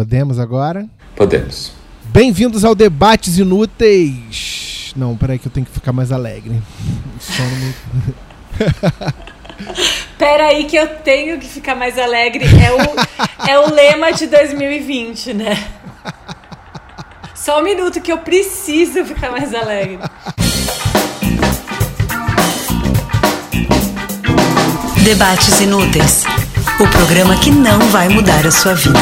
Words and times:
Podemos 0.00 0.38
agora? 0.38 0.86
Podemos. 1.14 1.72
Bem-vindos 2.04 2.64
ao 2.64 2.74
Debates 2.74 3.36
Inúteis. 3.36 4.94
Não, 4.96 5.14
peraí 5.14 5.38
que 5.38 5.46
eu 5.46 5.52
tenho 5.52 5.66
que 5.66 5.72
ficar 5.72 5.92
mais 5.92 6.10
alegre. 6.10 6.58
Só 7.20 7.42
no. 7.42 7.74
Peraí 10.16 10.64
que 10.64 10.76
eu 10.76 10.88
tenho 11.00 11.38
que 11.38 11.46
ficar 11.46 11.74
mais 11.74 11.98
alegre. 11.98 12.46
É 12.46 12.72
o, 12.72 12.78
é 13.46 13.58
o 13.58 13.74
lema 13.74 14.10
de 14.10 14.26
2020, 14.26 15.34
né? 15.34 15.68
Só 17.34 17.60
um 17.60 17.62
minuto 17.62 18.00
que 18.00 18.10
eu 18.10 18.16
preciso 18.16 19.04
ficar 19.04 19.30
mais 19.30 19.54
alegre. 19.54 19.98
Debates 25.04 25.60
Inúteis 25.60 26.24
o 26.82 26.88
programa 26.88 27.36
que 27.36 27.50
não 27.50 27.78
vai 27.90 28.08
mudar 28.08 28.46
a 28.46 28.50
sua 28.50 28.74
vida. 28.74 28.98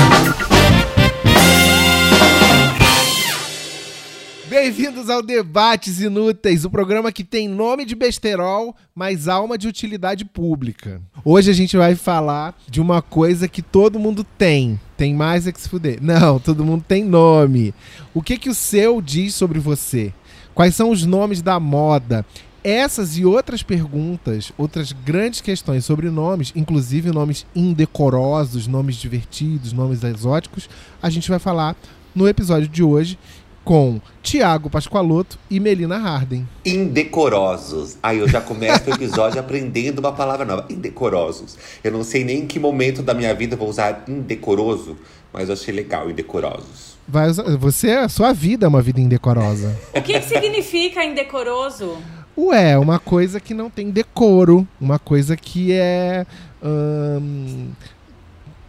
Bem-vindos 4.69 5.09
ao 5.09 5.23
Debates 5.23 5.99
Inúteis, 5.99 6.63
o 6.63 6.69
programa 6.69 7.11
que 7.11 7.25
tem 7.25 7.49
nome 7.49 7.87
de 7.87 7.95
besterol, 7.95 8.77
mas 8.95 9.27
alma 9.27 9.57
de 9.57 9.67
utilidade 9.67 10.27
pública. 10.27 11.01
Hoje 11.25 11.51
a 11.51 11.55
gente 11.55 11.75
vai 11.75 11.95
falar 11.95 12.55
de 12.69 12.79
uma 12.79 13.01
coisa 13.01 13.49
que 13.49 13.63
todo 13.63 13.99
mundo 13.99 14.23
tem. 14.23 14.79
Tem 14.95 15.15
mais 15.15 15.47
é 15.47 15.53
que 15.53 15.61
se 15.63 15.71
fuder. 15.71 15.97
Não, 16.03 16.39
todo 16.39 16.67
mundo 16.67 16.85
tem 16.87 17.03
nome. 17.03 17.73
O 18.13 18.21
que 18.21 18.37
que 18.37 18.51
o 18.51 18.55
seu 18.55 19.01
diz 19.01 19.35
sobre 19.35 19.59
você? 19.59 20.13
Quais 20.55 20.75
são 20.75 20.91
os 20.91 21.03
nomes 21.07 21.41
da 21.41 21.59
moda? 21.59 22.23
Essas 22.63 23.17
e 23.17 23.25
outras 23.25 23.63
perguntas, 23.63 24.53
outras 24.59 24.93
grandes 24.93 25.41
questões 25.41 25.87
sobre 25.87 26.11
nomes, 26.11 26.53
inclusive 26.55 27.11
nomes 27.11 27.47
indecorosos, 27.57 28.67
nomes 28.67 28.97
divertidos, 28.97 29.73
nomes 29.73 30.05
exóticos, 30.05 30.69
a 31.01 31.09
gente 31.09 31.31
vai 31.31 31.39
falar 31.39 31.75
no 32.15 32.29
episódio 32.29 32.69
de 32.69 32.83
hoje 32.83 33.19
com 33.65 34.01
Tiago 34.23 34.71
Pascoaloto 34.71 35.39
e 35.51 35.61
Melina 35.61 35.99
Harden. 35.99 36.49
Indecorosos. 36.65 37.99
Aí 38.03 38.19
eu 38.19 38.29
já 38.29 38.41
começo 38.41 38.91
o 38.91 38.95
episódio 38.95 39.39
aprendendo 39.41 39.99
uma 39.99 40.13
palavra 40.13 40.45
nova. 40.45 40.67
Indecorosos. 40.71 41.57
Eu 41.83 41.93
não 41.93 42.03
sei 42.03 42.25
nem 42.25 42.41
em 42.41 42.47
que 42.47 42.59
momento 42.59 43.03
da 43.03 43.15
minha 43.15 43.35
vida 43.35 43.57
vou 43.57 43.69
usar 43.69 44.05
indecoroso, 44.09 44.97
mas 45.33 45.49
eu 45.49 45.55
achei 45.55 45.75
legal, 45.75 46.11
indecorosos. 46.11 46.97
Vai 47.07 47.29
usar, 47.29 47.45
você, 47.57 47.93
a 47.93 48.09
sua 48.09 48.33
vida 48.33 48.67
é 48.67 48.69
uma 48.69 48.83
vida 48.83 49.01
indecorosa. 49.01 49.79
O 49.95 50.03
que, 50.03 50.19
que 50.19 50.27
significa 50.27 51.05
indecoroso? 51.05 51.99
Ué, 52.37 52.79
uma 52.79 52.99
coisa 52.99 53.41
que 53.41 53.53
não 53.53 53.69
tem 53.69 53.91
decoro, 53.91 54.67
uma 54.81 54.99
coisa 54.99 55.37
que 55.37 55.73
é. 55.73 56.25
Hum, 56.63 57.71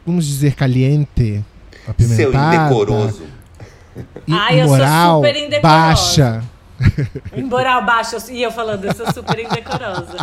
vamos 0.06 0.26
dizer, 0.26 0.56
caliente, 0.56 1.44
apimentada. 1.88 2.16
Seu 2.16 2.34
indecoroso. 2.34 3.39
Eu 4.52 4.68
sou 4.68 4.78
super 5.18 5.36
indecorosa. 5.36 5.62
Baixa. 5.62 6.44
Em 7.34 7.44
moral 7.44 7.86
baixa, 7.86 8.18
e 8.32 8.42
eu 8.42 8.52
falando, 8.52 8.86
eu 8.86 8.94
sou 8.94 9.12
super 9.12 9.40
indecorosa. 9.40 10.18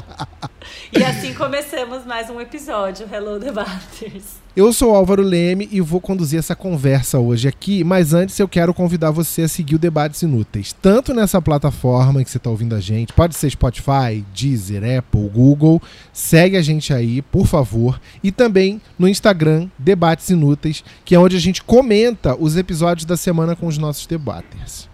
E 0.93 1.03
assim 1.05 1.35
começamos 1.35 2.05
mais 2.05 2.29
um 2.31 2.41
episódio 2.41 3.07
Hello 3.12 3.39
Debaters. 3.39 4.47
Eu 4.57 4.73
sou 4.73 4.95
Álvaro 4.95 5.23
Leme 5.23 5.69
e 5.71 5.81
vou 5.81 6.01
conduzir 6.01 6.39
essa 6.39 6.57
conversa 6.57 7.19
hoje 7.19 7.47
aqui, 7.47 7.84
mas 7.84 8.15
antes 8.15 8.39
eu 8.39 8.49
quero 8.49 8.73
convidar 8.73 9.11
você 9.11 9.43
a 9.43 9.49
seguir 9.49 9.75
o 9.75 9.79
Debates 9.79 10.23
Inúteis, 10.23 10.73
tanto 10.73 11.12
nessa 11.12 11.43
plataforma 11.43 12.25
que 12.25 12.31
você 12.31 12.39
está 12.39 12.49
ouvindo 12.49 12.75
a 12.75 12.81
gente, 12.81 13.12
pode 13.12 13.37
ser 13.37 13.51
Spotify, 13.51 14.25
Deezer, 14.34 14.83
Apple, 14.99 15.29
Google, 15.29 15.83
segue 16.11 16.57
a 16.57 16.62
gente 16.62 16.93
aí, 16.95 17.21
por 17.21 17.47
favor, 17.47 18.01
e 18.23 18.33
também 18.33 18.81
no 18.99 19.07
Instagram, 19.07 19.69
Debates 19.79 20.31
Inúteis, 20.31 20.83
que 21.05 21.15
é 21.15 21.19
onde 21.19 21.37
a 21.37 21.41
gente 21.41 21.62
comenta 21.62 22.34
os 22.34 22.57
episódios 22.57 23.05
da 23.05 23.17
semana 23.17 23.55
com 23.55 23.67
os 23.67 23.77
nossos 23.77 24.07
debaters. 24.07 24.89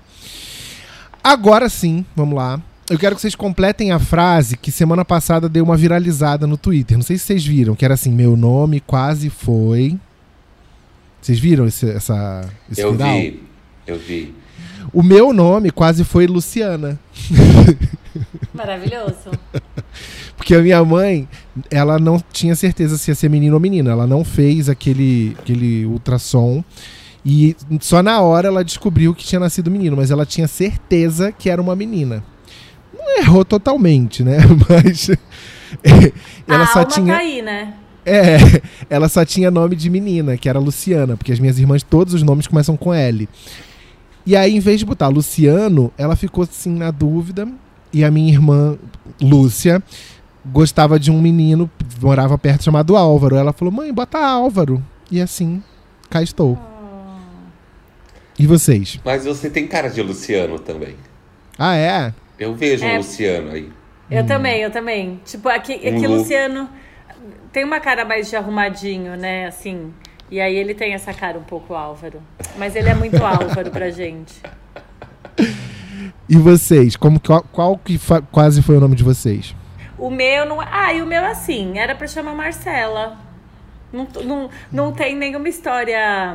Agora 1.23 1.69
sim, 1.69 2.05
vamos 2.17 2.37
lá. 2.37 2.61
Eu 2.91 2.99
quero 2.99 3.15
que 3.15 3.21
vocês 3.23 3.35
completem 3.35 3.93
a 3.93 3.99
frase 3.99 4.57
que 4.57 4.71
semana 4.73 5.05
passada 5.05 5.49
deu 5.49 5.65
uma 5.65 5.77
viralizada 5.77 6.47
no 6.47 6.57
Twitter. 6.57 6.97
Não 6.97 7.05
sei 7.05 7.17
se 7.17 7.25
vocês 7.25 7.45
viram, 7.45 7.75
que 7.75 7.85
era 7.85 7.95
assim: 7.95 8.11
meu 8.11 8.37
nome 8.37 8.81
quase 8.81 9.31
foi. 9.31 9.99
Vocês 11.21 11.39
viram 11.39 11.67
esse, 11.67 11.89
essa, 11.89 12.45
esse 12.71 12.81
eu 12.81 12.93
final? 12.93 13.15
Eu 13.15 13.21
vi, 13.23 13.43
eu 13.87 13.99
vi. 13.99 14.35
O 14.93 15.03
meu 15.03 15.33
nome 15.33 15.71
quase 15.71 16.05
foi 16.05 16.27
Luciana. 16.27 16.99
Maravilhoso. 18.53 19.31
Porque 20.37 20.55
a 20.55 20.61
minha 20.61 20.85
mãe, 20.85 21.29
ela 21.71 21.99
não 21.99 22.23
tinha 22.33 22.57
certeza 22.57 22.99
se 22.99 23.11
ia 23.11 23.15
ser 23.15 23.31
menino 23.31 23.55
ou 23.55 23.61
menina. 23.61 23.93
Ela 23.93 24.07
não 24.07 24.25
fez 24.25 24.69
aquele, 24.69 25.37
aquele 25.39 25.87
ultrassom. 25.87 26.65
E 27.25 27.57
só 27.81 28.03
na 28.03 28.21
hora 28.21 28.49
ela 28.49 28.65
descobriu 28.65 29.15
que 29.15 29.25
tinha 29.25 29.39
nascido 29.39 29.71
menino, 29.71 29.97
mas 29.97 30.11
ela 30.11 30.27
tinha 30.27 30.49
certeza 30.49 31.31
que 31.31 31.49
era 31.49 31.63
uma 31.63 31.77
menina. 31.77 32.25
Não 32.93 33.19
errou 33.19 33.45
totalmente, 33.45 34.23
né? 34.23 34.39
Mas 34.69 35.11
ela 36.47 36.65
A 36.65 36.67
só 36.67 36.85
tinha 36.85 37.15
tá 37.15 37.21
aí, 37.21 37.43
né? 37.43 37.75
É, 38.05 38.37
ela 38.91 39.09
só 39.09 39.25
tinha 39.25 39.51
nome 39.51 39.77
de 39.77 39.89
menina, 39.89 40.37
que 40.37 40.49
era 40.49 40.59
Luciana, 40.59 41.17
porque 41.17 41.33
as 41.33 41.39
minhas 41.39 41.59
irmãs 41.59 41.83
todos 41.83 42.15
os 42.15 42.23
nomes 42.23 42.47
começam 42.47 42.77
com 42.77 42.93
L. 42.93 43.29
E 44.25 44.37
aí, 44.37 44.57
em 44.57 44.61
vez 44.61 44.79
de 44.79 44.87
botar 44.87 45.09
Luciano, 45.09 45.93
ela 45.99 46.15
ficou 46.15 46.45
assim 46.45 46.75
na 46.75 46.91
dúvida. 46.91 47.49
E 47.93 48.05
a 48.05 48.11
minha 48.11 48.33
irmã, 48.33 48.79
Lúcia, 49.21 49.83
gostava 50.47 50.99
de 50.99 51.11
um 51.11 51.21
menino, 51.21 51.71
morava 52.01 52.39
perto, 52.39 52.65
chamado 52.65 52.97
Álvaro. 52.97 53.37
Ela 53.37 53.53
falou: 53.53 53.73
mãe, 53.73 53.93
bota 53.93 54.19
Álvaro. 54.19 54.83
E 55.11 55.21
assim, 55.21 55.63
cá 56.09 56.23
estou. 56.23 56.72
E 58.43 58.47
vocês? 58.49 58.99
Mas 59.05 59.25
você 59.25 59.49
tem 59.49 59.69
cara 59.69 59.89
de 59.89 60.03
Luciano 60.03 60.59
também. 60.59 60.97
Ah, 61.57 61.77
é? 61.77 62.13
Eu 62.37 62.57
vejo 62.57 62.85
é. 62.85 62.95
um 62.95 62.97
Luciano 62.97 63.53
aí. 63.53 63.71
Eu 64.11 64.25
hum. 64.25 64.27
também, 64.27 64.61
eu 64.61 64.69
também. 64.69 65.21
Tipo, 65.25 65.49
aqui, 65.49 65.75
aqui 65.75 66.09
um 66.09 66.17
Luciano 66.17 66.69
tem 67.53 67.63
uma 67.63 67.79
cara 67.79 68.05
mais 68.05 68.29
de 68.29 68.35
arrumadinho, 68.35 69.17
né? 69.17 69.47
Assim. 69.47 69.95
E 70.29 70.41
aí 70.41 70.57
ele 70.57 70.75
tem 70.75 70.93
essa 70.93 71.15
cara 71.15 71.39
um 71.39 71.45
pouco 71.45 71.73
Álvaro. 71.73 72.21
Mas 72.57 72.75
ele 72.75 72.89
é 72.89 72.95
muito 72.97 73.15
Álvaro 73.25 73.71
pra 73.71 73.91
gente. 73.91 74.35
E 76.29 76.37
vocês? 76.37 76.97
Como, 76.97 77.21
qual, 77.21 77.45
qual 77.53 77.79
que 77.79 77.97
quase 78.33 78.61
foi 78.61 78.77
o 78.77 78.81
nome 78.81 78.97
de 78.97 79.05
vocês? 79.05 79.55
O 79.97 80.11
meu 80.11 80.45
não. 80.45 80.61
Ah, 80.61 80.93
e 80.93 81.01
o 81.01 81.07
meu 81.07 81.25
assim, 81.25 81.79
era 81.79 81.95
pra 81.95 82.09
chamar 82.09 82.35
Marcela. 82.35 83.17
Não, 83.93 84.09
não, 84.25 84.51
não 84.73 84.93
tem 84.93 85.15
nenhuma 85.15 85.49
história 85.49 86.35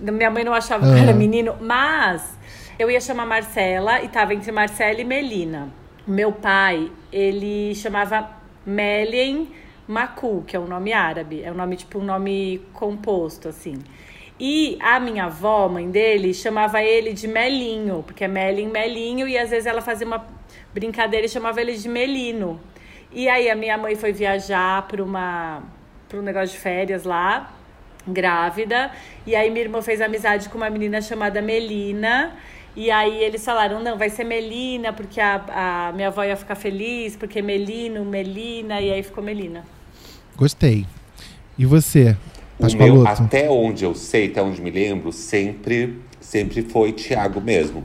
minha 0.00 0.30
mãe 0.30 0.44
não 0.44 0.54
achava 0.54 0.84
que 0.86 0.98
era 0.98 1.10
ah. 1.10 1.14
menino, 1.14 1.56
mas 1.60 2.36
eu 2.78 2.90
ia 2.90 3.00
chamar 3.00 3.26
Marcela 3.26 4.02
e 4.02 4.08
tava 4.08 4.34
entre 4.34 4.50
Marcela 4.50 5.00
e 5.00 5.04
Melina. 5.04 5.68
Meu 6.06 6.32
pai, 6.32 6.90
ele 7.12 7.74
chamava 7.74 8.30
Melien 8.66 9.48
Maku, 9.86 10.42
que 10.46 10.56
é 10.56 10.60
um 10.60 10.66
nome 10.66 10.92
árabe. 10.92 11.42
É 11.42 11.50
um 11.50 11.54
nome, 11.54 11.76
tipo, 11.76 11.98
um 11.98 12.04
nome 12.04 12.60
composto, 12.72 13.48
assim. 13.48 13.78
E 14.38 14.76
a 14.80 14.98
minha 14.98 15.26
avó, 15.26 15.68
mãe 15.68 15.88
dele, 15.88 16.34
chamava 16.34 16.82
ele 16.82 17.12
de 17.12 17.28
Melinho, 17.28 18.02
porque 18.04 18.24
é 18.24 18.28
Melin 18.28 18.68
Melinho, 18.68 19.28
e 19.28 19.38
às 19.38 19.50
vezes 19.50 19.66
ela 19.66 19.80
fazia 19.80 20.06
uma 20.06 20.26
brincadeira 20.72 21.26
e 21.26 21.28
chamava 21.28 21.60
ele 21.60 21.74
de 21.76 21.88
Melino. 21.88 22.60
E 23.12 23.28
aí 23.28 23.48
a 23.48 23.54
minha 23.54 23.78
mãe 23.78 23.94
foi 23.94 24.12
viajar 24.12 24.82
para 24.88 25.02
uma 25.02 25.62
para 26.08 26.18
um 26.18 26.22
negócio 26.22 26.54
de 26.54 26.58
férias 26.58 27.04
lá 27.04 27.52
grávida. 28.06 28.90
E 29.26 29.34
aí 29.34 29.50
minha 29.50 29.64
irmã 29.64 29.82
fez 29.82 30.00
amizade 30.00 30.48
com 30.48 30.56
uma 30.56 30.70
menina 30.70 31.00
chamada 31.00 31.40
Melina. 31.40 32.32
E 32.76 32.90
aí 32.90 33.22
eles 33.22 33.44
falaram, 33.44 33.80
não, 33.80 33.96
vai 33.96 34.10
ser 34.10 34.24
Melina, 34.24 34.92
porque 34.92 35.20
a, 35.20 35.88
a 35.88 35.92
minha 35.92 36.08
avó 36.08 36.24
ia 36.24 36.36
ficar 36.36 36.56
feliz, 36.56 37.14
porque 37.14 37.40
Melino, 37.40 38.04
Melina, 38.04 38.80
e 38.80 38.90
aí 38.90 39.02
ficou 39.02 39.22
Melina. 39.22 39.64
Gostei. 40.36 40.84
E 41.56 41.64
você? 41.64 42.16
O 42.58 42.66
meu, 42.76 43.06
até 43.06 43.48
onde 43.48 43.84
eu 43.84 43.94
sei, 43.94 44.28
até 44.28 44.42
onde 44.42 44.60
me 44.60 44.70
lembro, 44.70 45.12
sempre, 45.12 46.00
sempre 46.20 46.62
foi 46.62 46.92
Tiago 46.92 47.40
mesmo. 47.40 47.84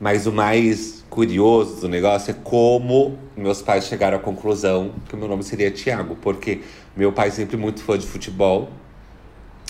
Mas 0.00 0.26
o 0.26 0.32
mais 0.32 1.04
curioso 1.10 1.80
do 1.80 1.88
negócio 1.88 2.30
é 2.30 2.34
como 2.34 3.18
meus 3.36 3.62
pais 3.62 3.86
chegaram 3.86 4.18
à 4.18 4.20
conclusão 4.20 4.92
que 5.08 5.14
o 5.14 5.18
meu 5.18 5.28
nome 5.28 5.42
seria 5.42 5.70
Tiago, 5.70 6.16
porque 6.16 6.60
meu 6.96 7.12
pai 7.12 7.30
sempre 7.30 7.56
muito 7.56 7.82
fã 7.82 7.98
de 7.98 8.06
futebol, 8.06 8.68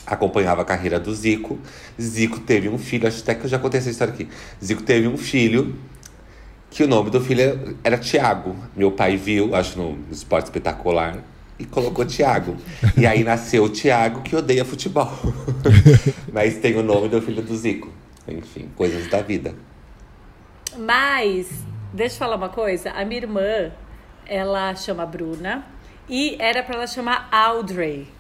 acompanhava 0.08 0.62
a 0.62 0.64
carreira 0.64 0.99
do 0.99 1.14
Zico. 1.14 1.58
Zico 2.00 2.40
teve 2.40 2.69
um 2.69 2.78
filho, 2.78 3.06
acho 3.06 3.22
até 3.22 3.34
que 3.34 3.44
eu 3.44 3.49
já 3.49 3.58
contei 3.58 3.78
essa 3.78 3.90
história 3.90 4.12
aqui. 4.12 4.28
Zico 4.64 4.82
teve 4.82 5.06
um 5.06 5.16
filho 5.16 5.76
que 6.70 6.82
o 6.82 6.88
nome 6.88 7.10
do 7.10 7.20
filho 7.20 7.76
era 7.84 7.99
Tiago. 7.99 8.56
Meu 8.75 8.90
pai 8.93 9.16
viu, 9.16 9.55
acho 9.55 9.78
no 9.78 9.99
esporte 10.10 10.46
espetacular, 10.46 11.22
e 11.58 11.64
colocou 11.64 12.05
Tiago. 12.05 12.56
E 12.96 13.06
aí 13.06 13.22
nasceu 13.22 13.64
o 13.64 13.69
Tiago 13.69 14.22
que 14.22 14.34
odeia 14.34 14.64
futebol. 14.64 15.10
Mas 16.32 16.58
tem 16.58 16.76
o 16.76 16.82
nome 16.82 17.08
do 17.08 17.20
filho 17.20 17.43
do 17.43 17.56
Zico. 17.56 17.93
Enfim, 18.26 18.69
coisas 18.76 19.08
da 19.08 19.20
vida. 19.20 19.55
Mas, 20.76 21.49
deixa 21.93 22.14
eu 22.14 22.19
falar 22.19 22.37
uma 22.37 22.50
coisa. 22.50 22.90
A 22.93 23.05
minha 23.05 23.20
irmã, 23.20 23.72
ela 24.26 24.75
chama 24.75 25.05
Bruna. 25.05 25.64
E 26.08 26.37
era 26.38 26.62
para 26.62 26.76
ela 26.76 26.87
chamar 26.87 27.28
Audrey. 27.31 28.18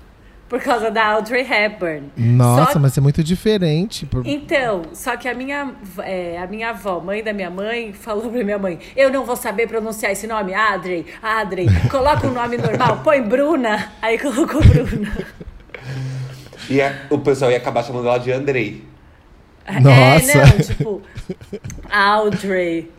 Por 0.48 0.60
causa 0.62 0.90
da 0.90 1.04
Audrey 1.08 1.42
Hepburn. 1.42 2.10
Nossa, 2.16 2.72
Só- 2.72 2.78
mas 2.78 2.96
é 2.96 3.00
muito 3.02 3.22
diferente. 3.22 4.06
por- 4.06 4.26
Então, 4.26 4.82
só 4.94 5.14
que 5.16 5.28
a 5.28 5.34
minha, 5.34 5.72
é, 5.98 6.38
a 6.38 6.46
minha 6.46 6.70
avó, 6.70 7.00
mãe 7.00 7.22
da 7.22 7.32
minha 7.34 7.50
mãe, 7.50 7.92
falou 7.92 8.30
pra 8.30 8.42
minha 8.42 8.58
mãe: 8.58 8.78
Eu 8.96 9.10
não 9.10 9.24
vou 9.26 9.36
saber 9.36 9.66
pronunciar 9.68 10.10
esse 10.12 10.26
nome, 10.26 10.54
Adrey, 10.54 11.04
Adrey, 11.22 11.66
coloca 11.90 12.26
um 12.26 12.32
nome 12.32 12.56
normal, 12.56 13.00
põe 13.04 13.20
Bruna. 13.20 13.92
Aí 14.00 14.18
colocou 14.18 14.62
Bruna. 14.62 15.26
E 16.70 16.80
a- 16.80 16.94
o 17.10 17.18
pessoal 17.18 17.50
ia 17.50 17.58
acabar 17.58 17.82
chamando 17.84 18.08
ela 18.08 18.18
de 18.18 18.32
Andrei. 18.32 18.84
Nossa. 19.82 20.32
É, 20.32 20.46
não, 20.46 20.58
tipo, 20.60 21.02
Audrey. 21.90 22.90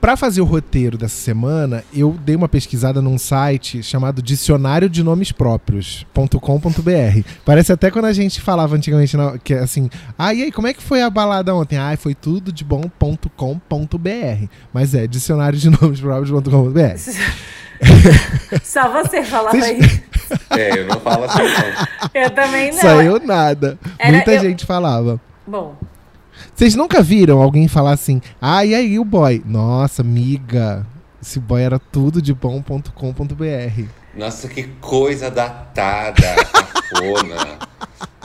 Pra 0.00 0.16
fazer 0.16 0.40
o 0.40 0.44
roteiro 0.44 0.96
dessa 0.96 1.14
semana, 1.16 1.84
eu 1.92 2.16
dei 2.24 2.34
uma 2.34 2.48
pesquisada 2.48 3.02
num 3.02 3.18
site 3.18 3.82
chamado 3.82 4.22
dicionário 4.22 4.88
de 4.88 5.02
nomes 5.02 5.30
próprios.com.br. 5.30 7.20
Parece 7.44 7.72
até 7.72 7.90
quando 7.90 8.06
a 8.06 8.12
gente 8.12 8.40
falava 8.40 8.74
antigamente 8.76 9.16
na- 9.16 9.36
que 9.38 9.52
assim, 9.54 9.90
ah, 10.18 10.32
e 10.32 10.44
aí, 10.44 10.52
como 10.52 10.66
é 10.66 10.72
que 10.72 10.82
foi 10.82 11.02
a 11.02 11.10
balada 11.10 11.54
ontem? 11.54 11.76
Ah, 11.76 11.94
foi 11.98 12.14
tudo 12.14 12.50
de 12.50 12.64
bom.com.br. 12.64 14.46
Mas 14.72 14.94
é 14.94 15.06
dicionário 15.06 15.58
de 15.58 15.68
nomes 15.80 16.00
próprios.com.br. 16.00 16.96
Só 18.64 18.90
você 19.02 19.22
falava 19.22 19.56
Vocês- 19.56 19.84
isso. 19.84 20.10
É, 20.50 20.78
eu 20.78 20.86
não 20.86 21.00
falo 21.00 21.24
assim, 21.24 21.38
não. 21.42 22.22
Eu 22.22 22.30
também 22.30 22.70
não. 22.70 22.78
Saiu 22.80 23.18
nada. 23.26 23.76
Era- 23.98 24.12
Muita 24.12 24.30
eu- 24.32 24.40
gente 24.40 24.64
falava. 24.64 25.20
Bom, 25.44 25.74
Vocês 26.54 26.74
nunca 26.74 27.02
viram 27.02 27.40
alguém 27.40 27.68
falar 27.68 27.92
assim, 27.92 28.20
ah, 28.40 28.64
e 28.64 28.74
aí 28.74 28.98
o 28.98 29.04
boy? 29.04 29.42
Nossa, 29.46 30.02
miga, 30.02 30.86
esse 31.22 31.38
boy 31.40 31.62
era 31.62 31.78
tudo 31.78 32.20
de 32.20 32.32
bom.com.br. 32.34 33.82
Nossa, 34.16 34.48
que 34.48 34.64
coisa 34.80 35.30
datada, 35.30 36.20
cafona. 36.92 37.58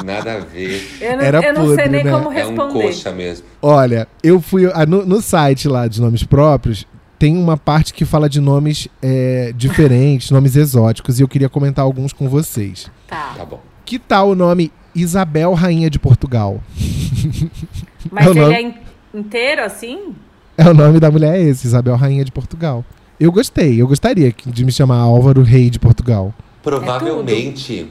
Nada 0.04 0.34
a 0.34 0.40
ver. 0.40 0.86
eu 1.00 1.16
não, 1.18 1.24
Era 1.24 1.46
eu 1.46 1.54
não 1.54 1.76
sei 1.76 1.88
nem 1.88 2.04
né? 2.04 2.12
como 2.12 2.26
É 2.32 2.46
um 2.46 2.50
responder. 2.50 2.74
coxa 2.84 3.12
mesmo. 3.12 3.46
Olha, 3.62 4.08
eu 4.22 4.42
fui. 4.42 4.70
ah, 4.74 4.86
No, 4.86 5.06
no 5.06 5.22
site 5.22 5.68
lá 5.68 5.88
de 5.88 6.02
nomes 6.02 6.24
próprios, 6.24 6.86
tem 7.18 7.38
uma 7.38 7.56
parte 7.56 7.94
que 7.94 8.04
fala 8.04 8.28
de 8.28 8.42
nomes 8.42 8.88
é, 9.02 9.54
diferentes, 9.56 10.30
nomes 10.32 10.56
exóticos, 10.56 11.18
e 11.20 11.24
eu 11.24 11.28
queria 11.28 11.48
comentar 11.48 11.86
alguns 11.86 12.12
com 12.12 12.28
vocês. 12.28 12.92
Tá. 13.08 13.34
Tá 13.38 13.46
bom. 13.46 13.62
Que 13.86 13.98
tal 14.00 14.30
o 14.32 14.36
nome 14.36 14.72
Isabel 14.94 15.54
Rainha 15.54 15.90
de 15.90 15.98
Portugal? 16.00 16.60
Mas 18.12 18.26
É 18.28 18.30
ele 18.30 18.40
nome- 18.40 18.54
é 18.54 18.62
in- 18.62 18.76
inteiro 19.14 19.64
assim? 19.64 20.16
É 20.58 20.70
o 20.70 20.74
nome 20.74 21.00
da 21.00 21.12
mulher 21.12 21.36
é 21.36 21.42
esse, 21.42 21.68
Isabel 21.68 21.96
Rainha 21.96 22.24
de 22.24 22.32
Portugal. 22.32 22.84
Eu 23.20 23.32
gostei, 23.32 23.82
eu 23.82 23.88
gostaria 23.88 24.34
de 24.46 24.66
me 24.66 24.72
chamar 24.72 24.98
Álvaro 24.98 25.42
Rei 25.42 25.70
de 25.70 25.80
Portugal. 25.80 26.34
Provavelmente, 26.64 27.88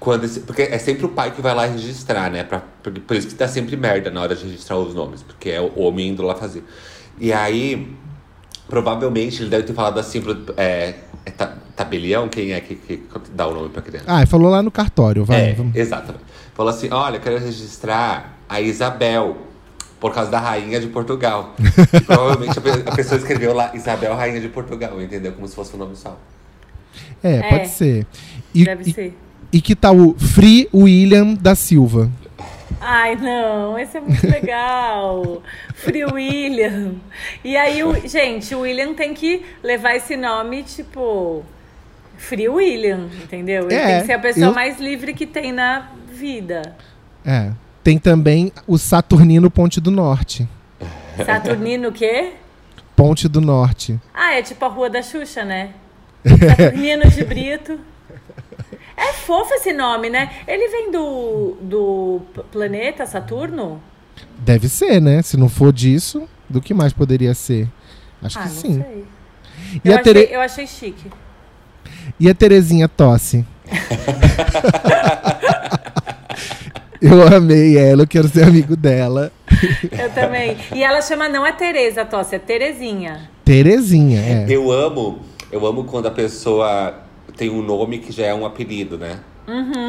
quando 0.00 0.24
esse- 0.24 0.40
porque 0.40 0.62
é 0.62 0.78
sempre 0.78 1.04
o 1.04 1.08
pai 1.08 1.30
que 1.32 1.40
vai 1.42 1.54
lá 1.54 1.66
registrar, 1.66 2.30
né? 2.30 2.44
Pra, 2.44 2.62
por, 2.82 2.92
por 2.92 3.16
isso 3.16 3.28
que 3.28 3.34
dá 3.34 3.46
sempre 3.48 3.76
merda 3.76 4.10
na 4.10 4.20
hora 4.20 4.34
de 4.34 4.44
registrar 4.44 4.76
os 4.78 4.94
nomes, 4.94 5.22
porque 5.22 5.50
é 5.50 5.60
o 5.60 5.78
homem 5.80 6.08
indo 6.08 6.22
lá 6.22 6.34
fazer. 6.34 6.64
E 7.20 7.32
aí, 7.32 7.94
provavelmente 8.68 9.42
ele 9.42 9.50
deve 9.50 9.64
ter 9.64 9.74
falado 9.74 9.98
assim 9.98 10.20
pro. 10.20 10.36
É, 10.56 10.94
é 11.24 11.30
ta- 11.30 11.54
tabelião? 11.76 12.28
Quem 12.28 12.52
é 12.52 12.60
que, 12.60 12.74
que 12.74 13.02
dá 13.34 13.46
o 13.46 13.54
nome 13.54 13.68
pra 13.68 13.82
criança? 13.82 14.04
Ah, 14.08 14.26
falou 14.26 14.50
lá 14.50 14.62
no 14.62 14.70
cartório, 14.70 15.24
vai. 15.24 15.50
É, 15.50 15.52
vamos- 15.54 15.74
exatamente. 15.76 16.24
Falou 16.54 16.70
assim: 16.70 16.88
olha, 16.90 17.16
eu 17.16 17.20
quero 17.20 17.38
registrar 17.38 18.38
a 18.52 18.60
Isabel, 18.60 19.36
por 20.00 20.12
causa 20.14 20.30
da 20.30 20.38
rainha 20.40 20.80
de 20.80 20.86
Portugal. 20.88 21.54
E 21.92 22.00
provavelmente 22.02 22.58
a 22.58 22.60
pe- 22.62 22.82
a 22.90 22.94
pessoa 22.94 23.18
escreveu 23.18 23.54
lá 23.54 23.70
Isabel, 23.74 24.14
rainha 24.14 24.40
de 24.40 24.48
Portugal, 24.48 25.00
entendeu? 25.00 25.32
Como 25.32 25.46
se 25.48 25.54
fosse 25.54 25.74
o 25.74 25.78
nome 25.78 25.96
só. 25.96 26.18
É, 27.22 27.36
É. 27.36 27.42
pode 27.50 27.68
ser. 27.68 28.06
E, 28.54 28.64
Deve 28.64 28.90
e, 28.90 28.92
ser. 28.92 29.18
e 29.52 29.60
que 29.60 29.74
tal 29.74 29.96
o 29.96 30.14
Free 30.18 30.68
William 30.74 31.34
da 31.34 31.54
Silva? 31.54 32.10
Ai, 32.80 33.14
não, 33.14 33.78
esse 33.78 33.96
é 33.96 34.00
muito 34.00 34.26
legal. 34.28 35.40
Free 35.74 36.04
William. 36.04 36.94
E 37.44 37.56
aí, 37.56 37.84
o, 37.84 37.94
gente, 38.08 38.54
o 38.56 38.60
William 38.62 38.92
tem 38.94 39.14
que 39.14 39.44
levar 39.62 39.94
esse 39.94 40.16
nome, 40.16 40.62
tipo. 40.64 41.44
Free 42.18 42.48
William, 42.48 43.08
entendeu? 43.22 43.64
Ele 43.66 43.74
É, 43.74 43.86
tem 43.86 44.00
que 44.00 44.06
ser 44.06 44.12
a 44.14 44.18
pessoa 44.18 44.46
eu- 44.46 44.54
mais 44.54 44.78
livre 44.80 45.12
que 45.14 45.26
tem 45.26 45.52
na 45.52 45.88
vida. 46.12 46.74
É. 47.24 47.50
Tem 47.82 47.98
também 47.98 48.52
o 48.66 48.78
Saturnino 48.78 49.50
Ponte 49.50 49.80
do 49.80 49.90
Norte. 49.90 50.48
Saturnino 51.24 51.88
o 51.88 51.92
quê? 51.92 52.32
Ponte 52.94 53.28
do 53.28 53.40
Norte. 53.40 54.00
Ah, 54.14 54.34
é 54.34 54.42
tipo 54.42 54.64
a 54.64 54.68
rua 54.68 54.88
da 54.88 55.02
Xuxa, 55.02 55.44
né? 55.44 55.70
Saturnino 56.24 57.08
de 57.10 57.24
Brito. 57.24 57.78
É 58.96 59.12
fofo 59.14 59.54
esse 59.54 59.72
nome, 59.72 60.10
né? 60.10 60.30
Ele 60.46 60.68
vem 60.68 60.90
do, 60.92 61.56
do 61.60 62.20
planeta 62.52 63.04
Saturno? 63.06 63.82
Deve 64.38 64.68
ser, 64.68 65.00
né? 65.00 65.22
Se 65.22 65.36
não 65.36 65.48
for 65.48 65.72
disso, 65.72 66.28
do 66.48 66.60
que 66.60 66.72
mais 66.72 66.92
poderia 66.92 67.34
ser? 67.34 67.68
Acho 68.22 68.38
ah, 68.38 68.42
que 68.42 68.48
sim. 68.50 68.82
sei. 68.82 69.04
E 69.84 69.88
Eu 69.88 69.96
a, 69.96 70.00
achei, 70.00 70.14
Tere... 70.14 70.32
eu 70.32 70.40
achei 70.40 70.66
chique. 70.66 71.10
e 72.20 72.28
a 72.28 72.34
Terezinha 72.34 72.88
Tosse? 72.88 73.44
eu 77.02 77.36
amei 77.36 77.76
ela, 77.76 78.02
eu 78.02 78.06
quero 78.06 78.28
ser 78.28 78.44
amigo 78.44 78.76
dela. 78.76 79.32
Eu 79.90 80.10
também. 80.10 80.56
E 80.74 80.82
ela 80.82 81.02
chama, 81.02 81.28
não 81.28 81.44
é 81.44 81.52
Tereza 81.52 82.04
Tosse, 82.04 82.36
é 82.36 82.38
Terezinha. 82.38 83.28
Terezinha, 83.44 84.20
é. 84.20 84.46
Eu 84.48 84.70
amo, 84.70 85.18
eu 85.50 85.66
amo 85.66 85.84
quando 85.84 86.06
a 86.06 86.10
pessoa 86.10 86.94
tem 87.36 87.50
um 87.50 87.62
nome 87.62 87.98
que 87.98 88.12
já 88.12 88.26
é 88.26 88.34
um 88.34 88.46
apelido, 88.46 88.96
né? 88.96 89.18